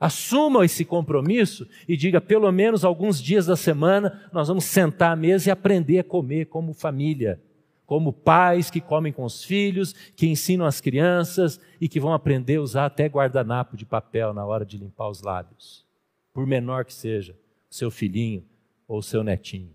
Assuma 0.00 0.64
esse 0.64 0.82
compromisso 0.82 1.68
e 1.86 1.94
diga, 1.94 2.22
pelo 2.22 2.50
menos 2.50 2.86
alguns 2.86 3.20
dias 3.20 3.44
da 3.44 3.54
semana, 3.54 4.26
nós 4.32 4.48
vamos 4.48 4.64
sentar 4.64 5.12
à 5.12 5.16
mesa 5.16 5.50
e 5.50 5.52
aprender 5.52 5.98
a 5.98 6.04
comer 6.04 6.46
como 6.46 6.72
família, 6.72 7.38
como 7.84 8.10
pais 8.10 8.70
que 8.70 8.80
comem 8.80 9.12
com 9.12 9.24
os 9.24 9.44
filhos, 9.44 9.92
que 10.16 10.26
ensinam 10.26 10.64
as 10.64 10.80
crianças 10.80 11.60
e 11.78 11.86
que 11.86 12.00
vão 12.00 12.14
aprender 12.14 12.56
a 12.56 12.62
usar 12.62 12.86
até 12.86 13.04
guardanapo 13.04 13.76
de 13.76 13.84
papel 13.84 14.32
na 14.32 14.42
hora 14.42 14.64
de 14.64 14.78
limpar 14.78 15.10
os 15.10 15.20
lábios, 15.20 15.84
por 16.32 16.46
menor 16.46 16.86
que 16.86 16.94
seja, 16.94 17.36
seu 17.68 17.90
filhinho 17.90 18.42
ou 18.88 19.02
seu 19.02 19.22
netinho. 19.22 19.74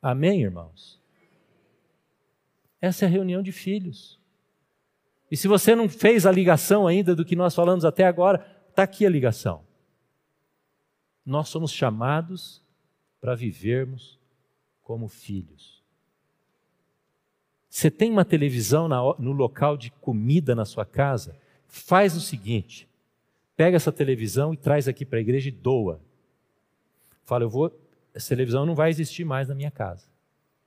Amém, 0.00 0.40
irmãos? 0.40 0.98
Essa 2.80 3.04
é 3.04 3.08
a 3.08 3.10
reunião 3.10 3.42
de 3.42 3.52
filhos. 3.52 4.18
E 5.30 5.36
se 5.36 5.46
você 5.46 5.74
não 5.74 5.86
fez 5.86 6.24
a 6.24 6.32
ligação 6.32 6.86
ainda 6.86 7.14
do 7.14 7.26
que 7.26 7.36
nós 7.36 7.54
falamos 7.54 7.84
até 7.84 8.06
agora, 8.06 8.46
está 8.70 8.84
aqui 8.84 9.04
a 9.04 9.10
ligação 9.10 9.65
nós 11.26 11.48
somos 11.48 11.72
chamados 11.72 12.62
para 13.20 13.34
vivermos 13.34 14.18
como 14.82 15.08
filhos. 15.08 15.82
Você 17.68 17.90
tem 17.90 18.10
uma 18.10 18.24
televisão 18.24 18.88
no 19.18 19.32
local 19.32 19.76
de 19.76 19.90
comida 19.90 20.54
na 20.54 20.64
sua 20.64 20.86
casa? 20.86 21.36
Faz 21.66 22.16
o 22.16 22.20
seguinte: 22.20 22.88
pega 23.56 23.76
essa 23.76 23.92
televisão 23.92 24.54
e 24.54 24.56
traz 24.56 24.86
aqui 24.86 25.04
para 25.04 25.18
a 25.18 25.20
igreja 25.20 25.48
e 25.48 25.52
doa. 25.52 26.00
Fala, 27.24 27.44
eu 27.44 27.50
vou, 27.50 27.76
essa 28.14 28.28
televisão 28.28 28.64
não 28.64 28.74
vai 28.74 28.88
existir 28.88 29.24
mais 29.24 29.48
na 29.48 29.54
minha 29.54 29.70
casa. 29.70 30.06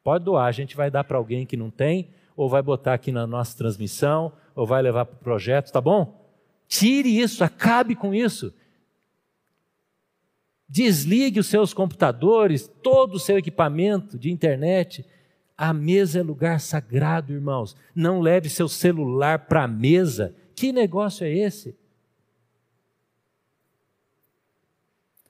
Pode 0.03 0.25
doar, 0.25 0.45
a 0.45 0.51
gente 0.51 0.75
vai 0.75 0.91
dar 0.91 1.03
para 1.05 1.17
alguém 1.17 1.45
que 1.45 1.55
não 1.55 1.71
tem, 1.71 2.09
ou 2.35 2.49
vai 2.49 2.61
botar 2.61 2.93
aqui 2.93 3.11
na 3.11 3.25
nossa 3.25 3.57
transmissão, 3.57 4.33
ou 4.53 4.67
vai 4.67 4.81
levar 4.81 5.05
para 5.05 5.15
o 5.15 5.19
projeto, 5.19 5.71
tá 5.71 5.79
bom? 5.79 6.19
Tire 6.67 7.17
isso, 7.17 7.43
acabe 7.43 7.95
com 7.95 8.13
isso. 8.13 8.53
Desligue 10.69 11.39
os 11.39 11.47
seus 11.47 11.73
computadores, 11.73 12.69
todo 12.83 13.15
o 13.15 13.19
seu 13.19 13.39
equipamento 13.39 14.19
de 14.19 14.31
internet. 14.31 15.03
A 15.57 15.73
mesa 15.73 16.19
é 16.19 16.23
lugar 16.23 16.59
sagrado, 16.59 17.33
irmãos. 17.33 17.75
Não 17.95 18.21
leve 18.21 18.49
seu 18.49 18.69
celular 18.69 19.47
para 19.47 19.63
a 19.63 19.67
mesa. 19.67 20.35
Que 20.55 20.71
negócio 20.71 21.25
é 21.25 21.33
esse? 21.33 21.75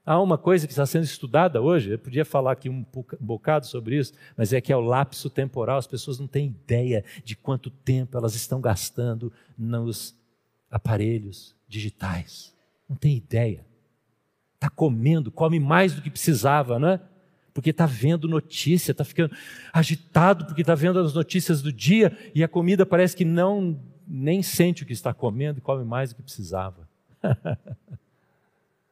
Há 0.06 0.20
uma 0.20 0.40
coisa 0.40 0.66
que 0.66 0.74
está 0.74 0.88
sendo 0.88 1.04
estudada 1.04 1.62
hoje, 1.62 1.92
eu 1.92 2.00
podia 2.00 2.26
falar 2.26 2.54
aqui 2.54 2.68
um 2.68 2.84
bocado 3.20 3.68
sobre 3.68 3.96
isso, 3.96 4.12
mas 4.36 4.52
é 4.52 4.60
que 4.60 4.74
é 4.74 4.76
o 4.76 4.82
lapso 4.82 5.30
temporal. 5.30 5.78
As 5.78 5.86
pessoas 5.86 6.18
não 6.18 6.26
têm 6.26 6.48
ideia 6.48 7.06
de 7.24 7.36
quanto 7.36 7.70
tempo 7.70 8.18
elas 8.18 8.34
estão 8.34 8.60
gastando 8.60 9.32
nos 9.56 10.16
aparelhos 10.70 11.56
digitais. 11.68 12.52
Não 12.90 12.96
tem 12.96 13.16
ideia. 13.16 13.69
Está 14.60 14.70
comendo, 14.70 15.32
come 15.32 15.58
mais 15.58 15.94
do 15.94 16.02
que 16.02 16.10
precisava, 16.10 16.78
né? 16.78 17.00
Porque 17.54 17.70
está 17.70 17.86
vendo 17.86 18.28
notícia, 18.28 18.92
está 18.92 19.06
ficando 19.06 19.34
agitado 19.72 20.46
porque 20.46 20.60
está 20.60 20.76
vendo 20.76 21.00
as 21.00 21.14
notícias 21.14 21.62
do 21.62 21.72
dia 21.72 22.12
e 22.36 22.44
a 22.44 22.48
comida 22.48 22.86
parece 22.86 23.16
que 23.16 23.24
não 23.24 23.80
nem 24.06 24.44
sente 24.44 24.84
o 24.84 24.86
que 24.86 24.92
está 24.92 25.14
comendo 25.14 25.60
e 25.60 25.62
come 25.62 25.86
mais 25.86 26.10
do 26.10 26.18
que 26.18 26.24
precisava. 26.24 26.88